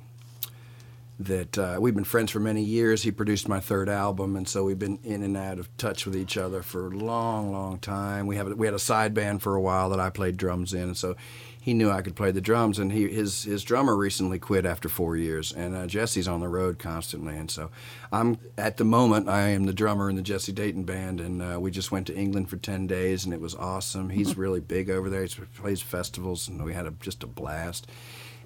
that 1.20 1.58
uh, 1.58 1.76
we've 1.80 1.94
been 1.94 2.04
friends 2.04 2.30
for 2.30 2.40
many 2.40 2.62
years. 2.62 3.02
He 3.02 3.10
produced 3.10 3.48
my 3.48 3.60
third 3.60 3.88
album, 3.88 4.36
and 4.36 4.48
so 4.48 4.64
we've 4.64 4.78
been 4.78 4.98
in 5.02 5.22
and 5.22 5.36
out 5.36 5.58
of 5.58 5.74
touch 5.76 6.06
with 6.06 6.16
each 6.16 6.36
other 6.36 6.62
for 6.62 6.86
a 6.86 6.90
long, 6.90 7.52
long 7.52 7.78
time. 7.78 8.26
We 8.26 8.36
have 8.36 8.52
we 8.54 8.66
had 8.66 8.74
a 8.74 8.78
side 8.78 9.14
band 9.14 9.42
for 9.42 9.54
a 9.54 9.60
while 9.60 9.90
that 9.90 10.00
I 10.00 10.10
played 10.10 10.36
drums 10.36 10.72
in, 10.72 10.82
and 10.82 10.96
so 10.96 11.16
he 11.60 11.74
knew 11.74 11.90
I 11.90 12.02
could 12.02 12.16
play 12.16 12.30
the 12.30 12.40
drums. 12.40 12.78
And 12.78 12.92
he 12.92 13.08
his 13.08 13.44
his 13.44 13.62
drummer 13.64 13.96
recently 13.96 14.38
quit 14.38 14.64
after 14.64 14.88
four 14.88 15.16
years, 15.16 15.52
and 15.52 15.74
uh, 15.74 15.86
Jesse's 15.86 16.28
on 16.28 16.40
the 16.40 16.48
road 16.48 16.78
constantly, 16.78 17.36
and 17.36 17.50
so 17.50 17.70
I'm 18.12 18.38
at 18.56 18.76
the 18.76 18.84
moment 18.84 19.28
I 19.28 19.48
am 19.48 19.64
the 19.64 19.72
drummer 19.72 20.08
in 20.08 20.16
the 20.16 20.22
Jesse 20.22 20.52
Dayton 20.52 20.84
band, 20.84 21.20
and 21.20 21.42
uh, 21.42 21.58
we 21.60 21.70
just 21.70 21.92
went 21.92 22.06
to 22.08 22.16
England 22.16 22.48
for 22.48 22.56
ten 22.56 22.86
days, 22.86 23.24
and 23.24 23.34
it 23.34 23.40
was 23.40 23.54
awesome. 23.54 24.10
He's 24.10 24.36
really 24.36 24.60
big 24.60 24.90
over 24.90 25.10
there. 25.10 25.24
He 25.24 25.34
plays 25.56 25.82
festivals, 25.82 26.48
and 26.48 26.64
we 26.64 26.74
had 26.74 26.86
a, 26.86 26.90
just 27.00 27.22
a 27.22 27.26
blast. 27.26 27.86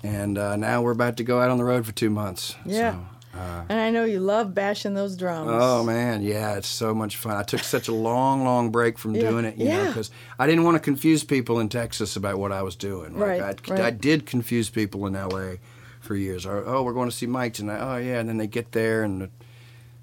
And 0.02 0.36
uh, 0.36 0.56
now 0.56 0.82
we're 0.82 0.90
about 0.92 1.16
to 1.18 1.24
go 1.24 1.40
out 1.40 1.50
on 1.50 1.58
the 1.58 1.64
road 1.64 1.86
for 1.86 1.92
two 1.92 2.10
months. 2.10 2.56
Yeah. 2.66 2.92
So, 2.92 3.06
and 3.34 3.80
I 3.80 3.90
know 3.90 4.04
you 4.04 4.20
love 4.20 4.54
bashing 4.54 4.94
those 4.94 5.16
drums. 5.16 5.50
Oh 5.52 5.82
man, 5.84 6.22
yeah, 6.22 6.56
it's 6.56 6.68
so 6.68 6.94
much 6.94 7.16
fun. 7.16 7.36
I 7.36 7.42
took 7.42 7.60
such 7.60 7.88
a 7.88 7.92
long, 7.94 8.44
long 8.44 8.70
break 8.70 8.98
from 8.98 9.14
Yeah, 9.14 9.28
doing 9.30 9.44
it, 9.44 9.56
you 9.56 9.68
know, 9.68 9.86
because 9.86 10.10
I 10.38 10.46
didn't 10.46 10.64
want 10.64 10.74
to 10.76 10.80
confuse 10.80 11.24
people 11.24 11.58
in 11.60 11.68
Texas 11.68 12.16
about 12.16 12.38
what 12.38 12.52
I 12.52 12.62
was 12.62 12.76
doing. 12.76 13.18
Like, 13.18 13.40
Right, 13.40 13.40
I, 13.42 13.72
right. 13.72 13.80
I 13.80 13.90
did 13.90 14.26
confuse 14.26 14.68
people 14.70 15.06
in 15.06 15.16
L.A. 15.16 15.58
for 16.00 16.14
years. 16.14 16.44
Or, 16.44 16.62
oh, 16.66 16.82
we're 16.82 16.92
going 16.92 17.08
to 17.10 17.16
see 17.16 17.26
Mike 17.26 17.54
tonight. 17.54 17.80
Oh 17.80 17.96
yeah, 17.96 18.18
and 18.20 18.28
then 18.28 18.36
they 18.36 18.46
get 18.46 18.72
there, 18.72 19.02
and 19.02 19.22
the 19.22 19.30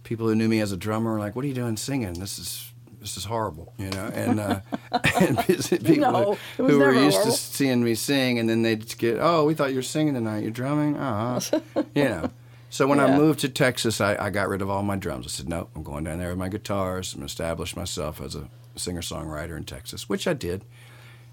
people 0.04 0.28
who 0.28 0.36
knew 0.36 0.48
me 0.50 0.60
as 0.62 0.72
a 0.72 0.78
drummer 0.78 1.16
are 1.16 1.20
like, 1.20 1.36
"What 1.36 1.46
are 1.46 1.48
you 1.48 1.54
doing 1.54 1.78
singing? 1.78 2.14
This 2.14 2.40
is." 2.40 2.66
This 3.02 3.16
is 3.16 3.24
horrible, 3.24 3.72
you 3.78 3.90
know, 3.92 4.12
and 4.14 4.42
uh, 4.42 4.60
and 5.22 5.38
people 5.86 6.12
No, 6.12 6.38
who, 6.58 6.68
who 6.68 6.80
were 6.80 6.92
used 6.94 7.16
horrible. 7.16 7.32
to 7.32 7.38
seeing 7.38 7.82
me 7.82 7.96
sing, 7.96 8.40
and 8.40 8.50
then 8.50 8.62
they'd 8.62 8.98
get, 8.98 9.20
"Oh, 9.22 9.46
we 9.46 9.54
thought 9.54 9.70
you 9.70 9.78
were 9.78 9.82
singing 9.82 10.16
tonight. 10.16 10.40
You're 10.42 10.52
drumming, 10.52 10.98
uh 10.98 11.40
you 11.96 12.04
know." 12.04 12.30
So 12.70 12.86
when 12.88 13.00
I 13.00 13.18
moved 13.18 13.40
to 13.40 13.50
Texas, 13.50 14.00
I, 14.00 14.16
I 14.16 14.30
got 14.30 14.48
rid 14.48 14.62
of 14.62 14.70
all 14.70 14.84
my 14.84 14.96
drums. 14.96 15.26
I 15.26 15.30
said, 15.30 15.50
"No, 15.50 15.70
I'm 15.76 15.84
going 15.84 16.04
down 16.04 16.20
there 16.20 16.30
with 16.30 16.38
my 16.38 16.50
guitars 16.50 17.16
and 17.16 17.24
establish 17.24 17.76
myself 17.76 18.22
as 18.22 18.36
a 18.36 18.48
singer 18.76 19.02
songwriter 19.02 19.58
in 19.58 19.64
Texas," 19.64 20.08
which 20.08 20.28
I 20.28 20.34
did. 20.34 20.64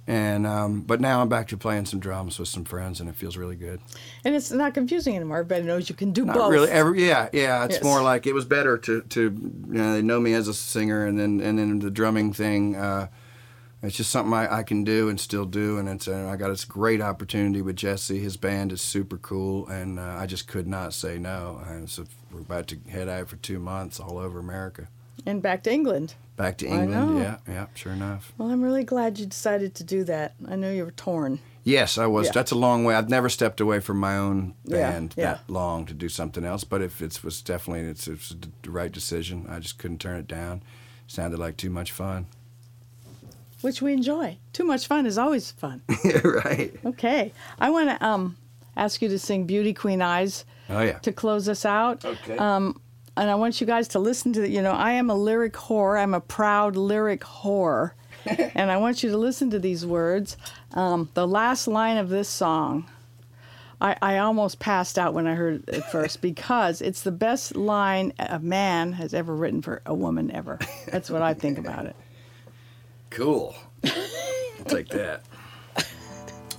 And 0.09 0.47
um, 0.47 0.83
but 0.83 1.01
now 1.01 1.21
I'm 1.21 1.29
back 1.29 1.49
to 1.49 1.57
playing 1.57 1.87
some 1.87 1.99
drums 2.01 2.39
with 2.39 2.49
some 2.49 2.65
friends, 2.65 3.01
and 3.01 3.09
it 3.09 3.17
feels 3.17 3.37
really 3.37 3.57
good. 3.57 3.81
And 4.25 4.35
it's 4.37 4.51
not 4.53 4.73
confusing 4.73 5.17
anymore. 5.17 5.39
Everybody 5.39 5.65
knows 5.65 5.89
you 5.91 5.97
can 5.97 6.13
do 6.13 6.25
Not 6.25 6.37
both. 6.37 6.53
really. 6.53 6.71
Every, 6.71 7.07
yeah, 7.07 7.29
yeah. 7.33 7.65
It's 7.65 7.75
Yes. 7.77 7.85
more 7.85 8.01
like 8.03 8.27
it 8.27 8.33
was 8.33 8.45
better 8.45 8.79
to 8.79 9.03
to 9.03 9.21
you 9.23 9.33
know 9.79 9.93
they 9.95 10.03
know 10.03 10.21
me 10.21 10.33
as 10.33 10.47
a 10.49 10.55
singer, 10.55 11.05
and 11.07 11.19
then 11.19 11.41
and 11.41 11.59
then 11.59 11.81
the 11.81 11.91
drumming 11.91 12.33
thing. 12.33 12.77
Uh, 12.77 13.09
it's 13.83 13.97
just 13.97 14.11
something 14.11 14.33
I, 14.35 14.59
I 14.59 14.63
can 14.63 14.85
do 14.85 15.09
and 15.09 15.21
still 15.21 15.45
do, 15.45 15.79
and 15.79 15.89
it's 15.89 16.09
uh, 16.09 16.29
I 16.33 16.37
got 16.37 16.49
this 16.49 16.65
great 16.65 17.01
opportunity 17.01 17.63
with 17.63 17.77
Jesse. 17.77 18.19
His 18.19 18.37
band 18.37 18.73
is 18.73 18.81
super 18.81 19.17
cool, 19.19 19.67
and 19.69 19.99
uh, 19.99 20.17
I 20.19 20.27
just 20.27 20.49
could 20.49 20.67
not 20.67 20.95
say 20.95 21.19
no. 21.19 21.63
And 21.67 21.89
so 21.89 22.05
we're 22.33 22.41
about 22.41 22.67
to 22.69 22.79
head 22.91 23.09
out 23.09 23.29
for 23.29 23.37
two 23.37 23.59
months 23.59 24.01
all 24.01 24.19
over 24.19 24.39
America. 24.39 24.89
and 25.25 25.43
back 25.43 25.63
to 25.65 25.73
England. 25.73 26.15
Back 26.37 26.59
to 26.59 26.67
England. 26.67 27.19
Yeah, 27.19 27.39
yeah. 27.49 27.67
Sure 27.75 27.93
enough. 27.93 28.33
Well, 28.37 28.51
I'm 28.51 28.61
really 28.63 28.85
glad 28.85 29.19
you 29.19 29.25
decided 29.27 29.75
to 29.77 29.85
do 29.85 30.05
that. 30.05 30.35
I 30.47 30.57
know 30.57 30.71
you 30.71 30.85
were 30.85 30.91
torn. 30.91 31.39
Yes, 31.65 31.97
I 31.99 32.07
was. 32.07 32.27
Yeah. 32.27 32.33
That's 32.33 32.53
a 32.53 32.57
long 32.59 32.85
way. 32.85 32.95
I've 32.95 33.09
never 33.09 33.29
stepped 33.29 33.61
away 33.61 33.81
from 33.81 33.99
my 33.99 34.17
own 34.17 34.55
Yeah, 34.65 34.91
band 34.91 35.15
yeah. 35.17 35.25
that 35.25 35.51
long 35.51 35.85
to 35.87 35.95
do 35.95 36.09
something 36.09 36.45
else. 36.45 36.63
But 36.63 36.81
if 36.83 37.01
it 37.03 37.25
was 37.25 37.41
definitely 37.43 37.89
it's, 37.89 38.07
it's 38.07 38.35
the 38.63 38.71
right 38.71 38.93
decision, 38.93 39.47
I 39.49 39.59
just 39.61 39.79
couldn't 39.79 39.99
turn 39.99 40.21
it 40.21 40.29
down. 40.29 40.63
Sounded 41.07 41.39
like 41.41 41.57
too 41.57 41.71
much 41.71 41.91
fun. 41.91 42.27
Which 43.63 43.81
we 43.83 43.93
enjoy. 43.93 44.39
Too 44.53 44.65
much 44.65 44.87
fun 44.87 45.07
is 45.07 45.19
always 45.19 45.51
fun. 45.51 45.83
right. 46.25 46.75
Okay, 46.85 47.33
I 47.59 47.71
want 47.71 47.89
to 47.91 48.07
um, 48.07 48.37
ask 48.77 49.01
you 49.03 49.09
to 49.09 49.19
sing 49.19 49.45
"Beauty 49.47 49.73
Queen 49.75 50.03
Eyes" 50.03 50.45
Oh 50.69 50.81
yeah. 50.81 50.99
to 51.01 51.13
close 51.13 51.49
us 51.49 51.65
out. 51.65 52.05
Okay. 52.05 52.37
Um, 52.37 52.81
and 53.17 53.31
I 53.31 53.35
want 53.35 53.61
you 53.61 53.67
guys 53.67 53.89
to 53.89 53.99
listen 53.99 54.33
to. 54.35 54.49
You 54.49 54.63
know, 54.63 54.73
I 54.73 54.93
am 54.93 55.11
a 55.11 55.15
lyric 55.15 55.55
whore. 55.55 55.99
I'm 56.01 56.15
a 56.15 56.21
proud 56.21 56.77
lyric 56.77 57.21
whore, 57.23 57.93
and 58.27 58.71
I 58.71 58.77
want 58.77 59.03
you 59.03 59.11
to 59.11 59.17
listen 59.17 59.51
to 59.51 59.59
these 59.59 59.87
words. 59.87 60.37
Um, 60.73 61.09
the 61.15 61.27
last 61.27 61.67
line 61.67 61.97
of 61.97 62.09
this 62.09 62.29
song. 62.29 62.89
I, 63.79 63.95
I 64.01 64.17
almost 64.19 64.59
passed 64.59 64.99
out 64.99 65.13
when 65.13 65.27
I 65.27 65.35
heard 65.35 65.69
it 65.69 65.85
first 65.93 66.23
because 66.23 66.81
it's 66.81 67.03
the 67.03 67.13
best 67.13 67.55
line 67.57 68.15
a 68.19 68.39
man 68.39 68.95
has 68.95 69.13
ever 69.13 69.37
written 69.37 69.61
for 69.61 69.83
a 69.85 69.95
woman 69.95 70.31
ever. 70.31 70.59
That's 70.91 71.11
what 71.11 71.21
I 71.21 71.35
think 71.35 71.59
about 71.59 71.85
it. 71.85 71.95
Cool. 73.17 73.55
I'll 73.83 74.65
take 74.67 74.89
that. 74.89 75.25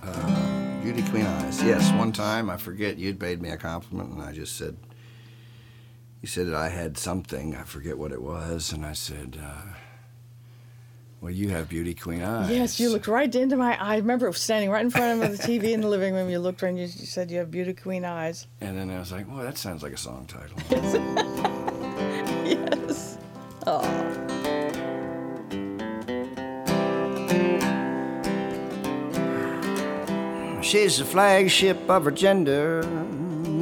Uh, 0.02 0.82
Beauty 0.82 1.04
Queen 1.04 1.24
Eyes. 1.24 1.62
Yes, 1.62 1.92
one 1.92 2.12
time 2.12 2.50
I 2.50 2.58
forget 2.58 2.98
you'd 2.98 3.22
made 3.22 3.44
me 3.44 3.50
a 3.52 3.58
compliment, 3.58 4.14
and 4.14 4.24
I 4.24 4.32
just 4.32 4.58
said, 4.58 4.76
you 6.20 6.28
said 6.28 6.48
that 6.48 6.56
I 6.56 6.70
had 6.70 6.98
something. 6.98 7.56
I 7.56 7.62
forget 7.62 8.00
what 8.00 8.12
it 8.12 8.24
was, 8.24 8.72
and 8.72 8.84
I 8.84 8.94
said, 8.94 9.38
uh, 9.40 9.74
Well, 11.22 11.30
you 11.30 11.50
have 11.50 11.70
beauty 11.70 11.94
queen 11.94 12.24
eyes. 12.24 12.50
Yes, 12.50 12.80
you 12.80 12.90
looked 12.90 13.08
right 13.08 13.36
into 13.36 13.56
my 13.56 13.80
eye. 13.80 13.94
I 13.94 13.98
remember 13.98 14.34
standing 14.34 14.72
right 14.72 14.84
in 14.84 14.90
front 14.90 15.22
of 15.22 15.38
the 15.38 15.44
TV 15.44 15.74
in 15.74 15.82
the 15.82 15.90
living 15.90 16.16
room. 16.16 16.28
You 16.28 16.40
looked 16.40 16.64
right 16.64 16.70
and 16.70 16.80
you, 16.80 16.86
you 16.86 17.06
said 17.06 17.30
you 17.30 17.38
have 17.38 17.52
beauty 17.52 17.76
queen 17.76 18.04
eyes. 18.04 18.48
And 18.62 18.76
then 18.76 18.90
I 18.90 18.98
was 18.98 19.12
like, 19.12 19.28
well, 19.30 19.44
that 19.44 19.60
sounds 19.60 19.84
like 19.84 19.94
a 19.94 19.98
song 19.98 20.26
title. 20.26 20.58
Yes. 22.48 23.18
Oh. 23.68 24.27
She's 30.68 30.98
the 30.98 31.06
flagship 31.06 31.90
of 31.90 32.04
her 32.04 32.12
gender, 32.12 32.84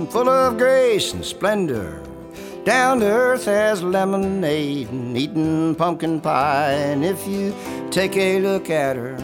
full 0.09 0.27
of 0.27 0.57
grace 0.57 1.13
and 1.13 1.23
splendor. 1.23 2.01
Down 2.63 2.99
to 3.01 3.05
earth 3.05 3.47
as 3.47 3.83
lemonade 3.83 4.89
and 4.89 5.15
eating 5.15 5.75
pumpkin 5.75 6.19
pie. 6.19 6.71
And 6.71 7.05
if 7.05 7.27
you 7.27 7.53
take 7.91 8.17
a 8.17 8.39
look 8.39 8.71
at 8.71 8.95
her, 8.95 9.17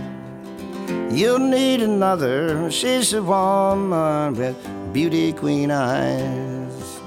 you'll 1.11 1.39
need 1.39 1.81
another. 1.81 2.69
She's 2.69 3.13
a 3.13 3.23
woman 3.23 4.35
with 4.35 4.93
beauty 4.93 5.33
queen 5.33 5.71
eyes. 5.71 6.99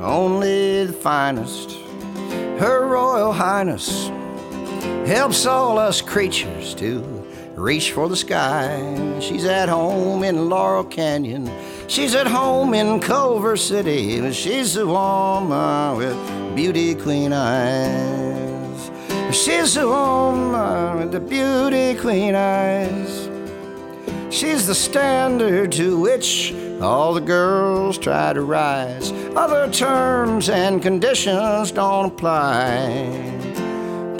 Only 0.00 0.86
the 0.86 0.92
finest, 0.92 1.76
her 2.58 2.88
royal 2.88 3.32
highness 3.32 4.08
helps 5.06 5.46
all 5.46 5.78
us 5.78 6.00
creatures 6.00 6.74
to 6.74 7.21
reach 7.62 7.92
for 7.92 8.08
the 8.08 8.16
sky. 8.16 9.18
She's 9.20 9.44
at 9.44 9.68
home 9.68 10.24
in 10.24 10.48
Laurel 10.48 10.82
Canyon. 10.82 11.48
She's 11.86 12.12
at 12.12 12.26
home 12.26 12.74
in 12.74 12.98
Culver 12.98 13.56
City. 13.56 14.32
She's 14.32 14.76
a 14.76 14.84
woman 14.84 15.96
with 15.96 16.56
beauty 16.56 16.96
queen 16.96 17.32
eyes. 17.32 18.90
She's 19.30 19.76
a 19.76 19.86
woman 19.86 20.98
with 20.98 21.12
the 21.12 21.20
beauty 21.20 21.94
queen 22.00 22.34
eyes. 22.34 23.28
She's 24.34 24.66
the 24.66 24.74
standard 24.74 25.70
to 25.72 26.00
which 26.00 26.52
all 26.80 27.14
the 27.14 27.20
girls 27.20 27.96
try 27.96 28.32
to 28.32 28.42
rise. 28.42 29.12
Other 29.36 29.70
terms 29.70 30.48
and 30.48 30.82
conditions 30.82 31.70
don't 31.70 32.06
apply 32.06 33.51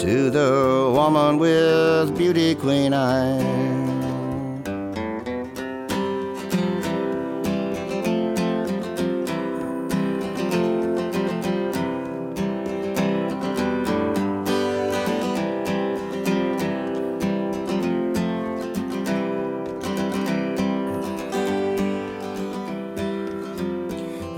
to 0.03 0.29
the 0.29 0.91
woman 0.93 1.37
with 1.37 2.17
beauty 2.17 2.55
queen 2.55 2.93
eyes. 2.93 3.41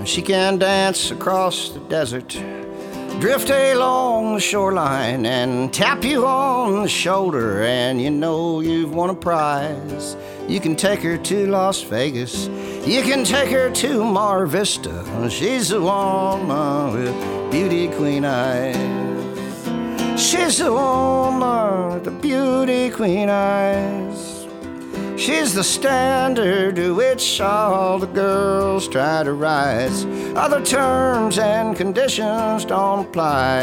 She 0.04 0.22
can 0.22 0.58
dance 0.58 1.10
across 1.10 1.70
the 1.70 1.80
desert, 1.88 2.40
drift 3.20 3.48
along 3.50 4.34
the 4.34 4.40
shoreline, 4.40 5.24
and 5.24 5.72
tap 5.72 6.04
you 6.04 6.26
on 6.26 6.82
the 6.82 6.88
shoulder, 6.88 7.62
and 7.62 8.00
you 8.00 8.10
know 8.10 8.60
you've 8.60 8.94
won 8.94 9.10
a 9.10 9.14
prize. 9.14 10.16
You 10.46 10.60
can 10.60 10.76
take 10.76 11.00
her 11.00 11.16
to 11.16 11.46
Las 11.46 11.82
Vegas, 11.82 12.46
you 12.86 13.02
can 13.02 13.24
take 13.24 13.50
her 13.50 13.70
to 13.70 14.04
Mar 14.04 14.46
Vista. 14.46 15.28
She's 15.30 15.72
a 15.72 15.80
woman 15.80 16.92
with 16.92 17.50
beauty 17.50 17.88
queen 17.88 18.24
eyes. 18.24 18.76
She's 20.20 20.60
a 20.60 20.70
woman 20.70 21.94
with 21.94 22.04
the 22.04 22.10
beauty 22.10 22.90
queen 22.90 23.28
eyes. 23.30 24.35
She's 25.16 25.54
the 25.54 25.64
standard 25.64 26.76
to 26.76 26.94
which 26.94 27.40
all 27.40 27.98
the 27.98 28.06
girls 28.06 28.86
try 28.86 29.22
to 29.22 29.32
rise. 29.32 30.04
Other 30.36 30.62
terms 30.62 31.38
and 31.38 31.74
conditions 31.74 32.66
don't 32.66 33.06
apply 33.06 33.62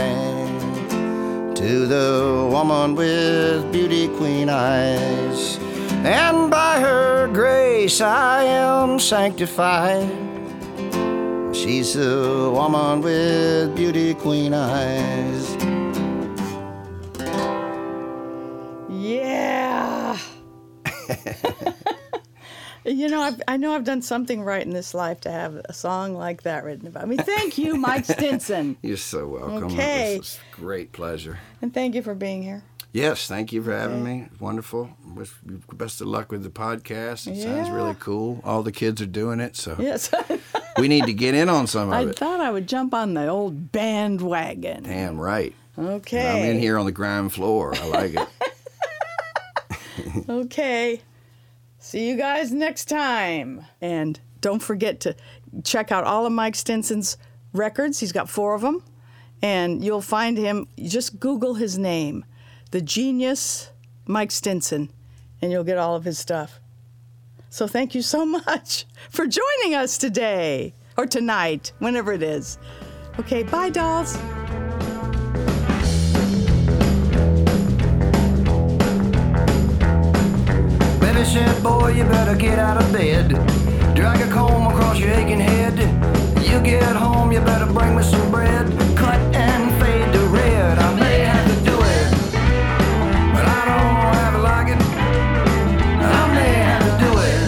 to 1.53 1.85
the 1.85 2.49
woman 2.51 2.95
with 2.95 3.71
beauty 3.71 4.07
queen 4.17 4.49
eyes. 4.49 5.57
And 6.03 6.49
by 6.49 6.79
her 6.79 7.27
grace 7.27 8.01
I 8.01 8.43
am 8.45 8.99
sanctified. 8.99 10.09
She's 11.55 11.93
the 11.93 12.49
woman 12.51 13.01
with 13.01 13.75
beauty 13.75 14.15
queen 14.15 14.55
eyes. 14.55 15.55
You 22.85 23.07
know, 23.09 23.21
I've, 23.21 23.41
I 23.47 23.57
know 23.57 23.73
I've 23.73 23.83
done 23.83 24.01
something 24.01 24.41
right 24.41 24.61
in 24.65 24.71
this 24.71 24.93
life 24.93 25.21
to 25.21 25.31
have 25.31 25.55
a 25.65 25.73
song 25.73 26.15
like 26.15 26.43
that 26.43 26.63
written 26.63 26.87
about 26.87 27.07
me. 27.07 27.17
Thank 27.17 27.57
you, 27.57 27.75
Mike 27.75 28.05
Stinson. 28.05 28.77
You're 28.81 28.97
so 28.97 29.27
welcome. 29.27 29.65
Okay. 29.65 30.15
It's 30.17 30.37
a 30.37 30.55
great 30.55 30.91
pleasure. 30.91 31.39
And 31.61 31.73
thank 31.73 31.95
you 31.95 32.01
for 32.01 32.13
being 32.15 32.43
here. 32.43 32.63
Yes, 32.91 33.27
thank 33.27 33.51
you 33.51 33.63
for 33.63 33.71
having 33.75 34.03
me. 34.03 34.27
Wonderful. 34.39 34.87
Wish 35.15 35.31
you 35.49 35.61
Best 35.73 35.99
of 36.01 36.07
luck 36.07 36.31
with 36.31 36.43
the 36.43 36.51
podcast. 36.51 37.25
It 37.25 37.41
sounds 37.41 37.71
really 37.71 37.95
cool. 37.99 38.39
All 38.43 38.61
the 38.61 38.71
kids 38.71 39.01
are 39.01 39.07
doing 39.07 39.39
it, 39.39 39.55
so 39.55 39.75
Yes. 39.79 40.11
we 40.77 40.87
need 40.87 41.05
to 41.05 41.13
get 41.13 41.33
in 41.33 41.49
on 41.49 41.65
some 41.65 41.91
I 41.91 42.01
of 42.01 42.09
it. 42.09 42.15
I 42.15 42.19
thought 42.19 42.39
I 42.39 42.51
would 42.51 42.67
jump 42.67 42.93
on 42.93 43.15
the 43.15 43.27
old 43.27 43.71
bandwagon. 43.71 44.83
Damn 44.83 45.19
right. 45.19 45.55
Okay. 45.75 46.29
I'm 46.29 46.45
in 46.47 46.59
here 46.59 46.77
on 46.77 46.85
the 46.85 46.91
ground 46.91 47.33
floor. 47.33 47.73
I 47.75 47.87
like 47.87 48.13
it. 48.13 48.27
Okay. 50.29 51.01
See 51.83 52.07
you 52.07 52.15
guys 52.15 52.53
next 52.53 52.85
time. 52.85 53.65
And 53.81 54.17
don't 54.39 54.63
forget 54.63 55.01
to 55.01 55.17
check 55.65 55.91
out 55.91 56.05
all 56.05 56.25
of 56.25 56.31
Mike 56.31 56.55
Stinson's 56.55 57.17
records. 57.51 57.99
He's 57.99 58.13
got 58.13 58.29
four 58.29 58.55
of 58.55 58.61
them. 58.61 58.81
And 59.41 59.83
you'll 59.83 60.01
find 60.01 60.37
him, 60.37 60.69
just 60.81 61.19
Google 61.19 61.55
his 61.55 61.77
name, 61.77 62.23
The 62.71 62.79
Genius 62.79 63.69
Mike 64.05 64.31
Stinson, 64.31 64.93
and 65.41 65.51
you'll 65.51 65.65
get 65.65 65.77
all 65.77 65.97
of 65.97 66.05
his 66.05 66.17
stuff. 66.17 66.61
So 67.49 67.67
thank 67.67 67.93
you 67.93 68.01
so 68.01 68.25
much 68.47 68.85
for 69.09 69.27
joining 69.27 69.75
us 69.75 69.97
today 69.97 70.75
or 70.97 71.05
tonight, 71.05 71.73
whenever 71.79 72.13
it 72.13 72.23
is. 72.23 72.59
Okay, 73.19 73.43
bye, 73.43 73.69
dolls. 73.69 74.17
Said, 81.33 81.63
boy, 81.63 81.89
you 81.89 82.03
better 82.03 82.35
get 82.35 82.59
out 82.59 82.77
of 82.77 82.93
bed. 82.93 83.29
Drag 83.95 84.21
a 84.21 84.31
comb 84.31 84.67
across 84.67 84.99
your 84.99 85.09
aching 85.09 85.39
head. 85.39 85.79
You 86.47 86.61
get 86.61 86.95
home, 86.95 87.31
you 87.31 87.39
better 87.39 87.65
bring 87.65 87.95
me 87.95 88.03
some 88.03 88.29
bread. 88.29 88.67
Cut 88.95 89.19
and 89.33 89.71
fade 89.81 90.13
to 90.13 90.19
red. 90.27 90.77
I 90.77 90.93
may 90.99 91.21
have 91.21 91.47
to 91.49 91.55
do 91.71 91.75
it, 91.97 92.11
but 93.33 93.45
I 93.59 93.61
don't 93.71 94.13
have 94.21 94.33
to 94.37 94.41
like 94.51 94.67
it. 94.75 94.81
I 96.21 96.23
may 96.37 96.53
have 96.69 96.83
to 96.89 96.93
do 97.03 97.11
it, 97.31 97.41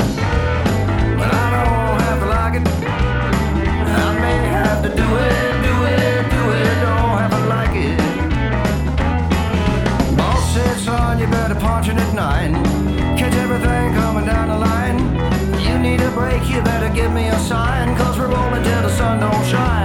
but 1.20 1.30
I 1.32 1.48
don't 1.56 1.99
have 2.07 2.20
to 2.24 2.30
like 2.38 2.56
it. 2.60 2.66
I 3.86 4.10
may 4.26 4.40
have 4.57 4.82
to 4.82 4.90
do 4.90 5.07
it, 5.30 5.52
do 5.70 5.76
it, 5.94 6.22
do 6.36 6.44
it, 6.57 6.76
don't 6.88 7.18
have 7.22 7.34
to 7.38 7.44
like 7.56 7.76
it. 7.90 7.99
Boss 10.18 10.44
said, 10.56 10.78
son, 10.80 11.20
you 11.20 11.28
better 11.28 11.53
punch 11.53 11.88
it 11.88 11.98
at 11.98 12.14
nine. 12.16 12.65
You 16.56 16.61
better 16.61 16.90
give 16.90 17.11
me 17.11 17.27
a 17.27 17.40
sign. 17.40 17.95
Cause 17.98 18.18
we're 18.18 18.27
rolling 18.27 18.64
till 18.64 18.82
the 18.82 18.90
sun 18.90 19.19
don't 19.19 19.45
shine. 19.45 19.85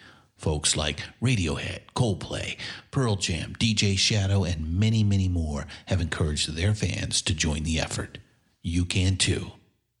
Folks 0.41 0.75
like 0.75 1.03
Radiohead, 1.21 1.81
Coldplay, 1.95 2.57
Pearl 2.89 3.15
Jam, 3.15 3.53
DJ 3.59 3.95
Shadow, 3.95 4.43
and 4.43 4.79
many, 4.79 5.03
many 5.03 5.29
more 5.29 5.67
have 5.85 6.01
encouraged 6.01 6.55
their 6.55 6.73
fans 6.73 7.21
to 7.21 7.35
join 7.35 7.61
the 7.61 7.79
effort. 7.79 8.17
You 8.63 8.85
can 8.85 9.17
too. 9.17 9.51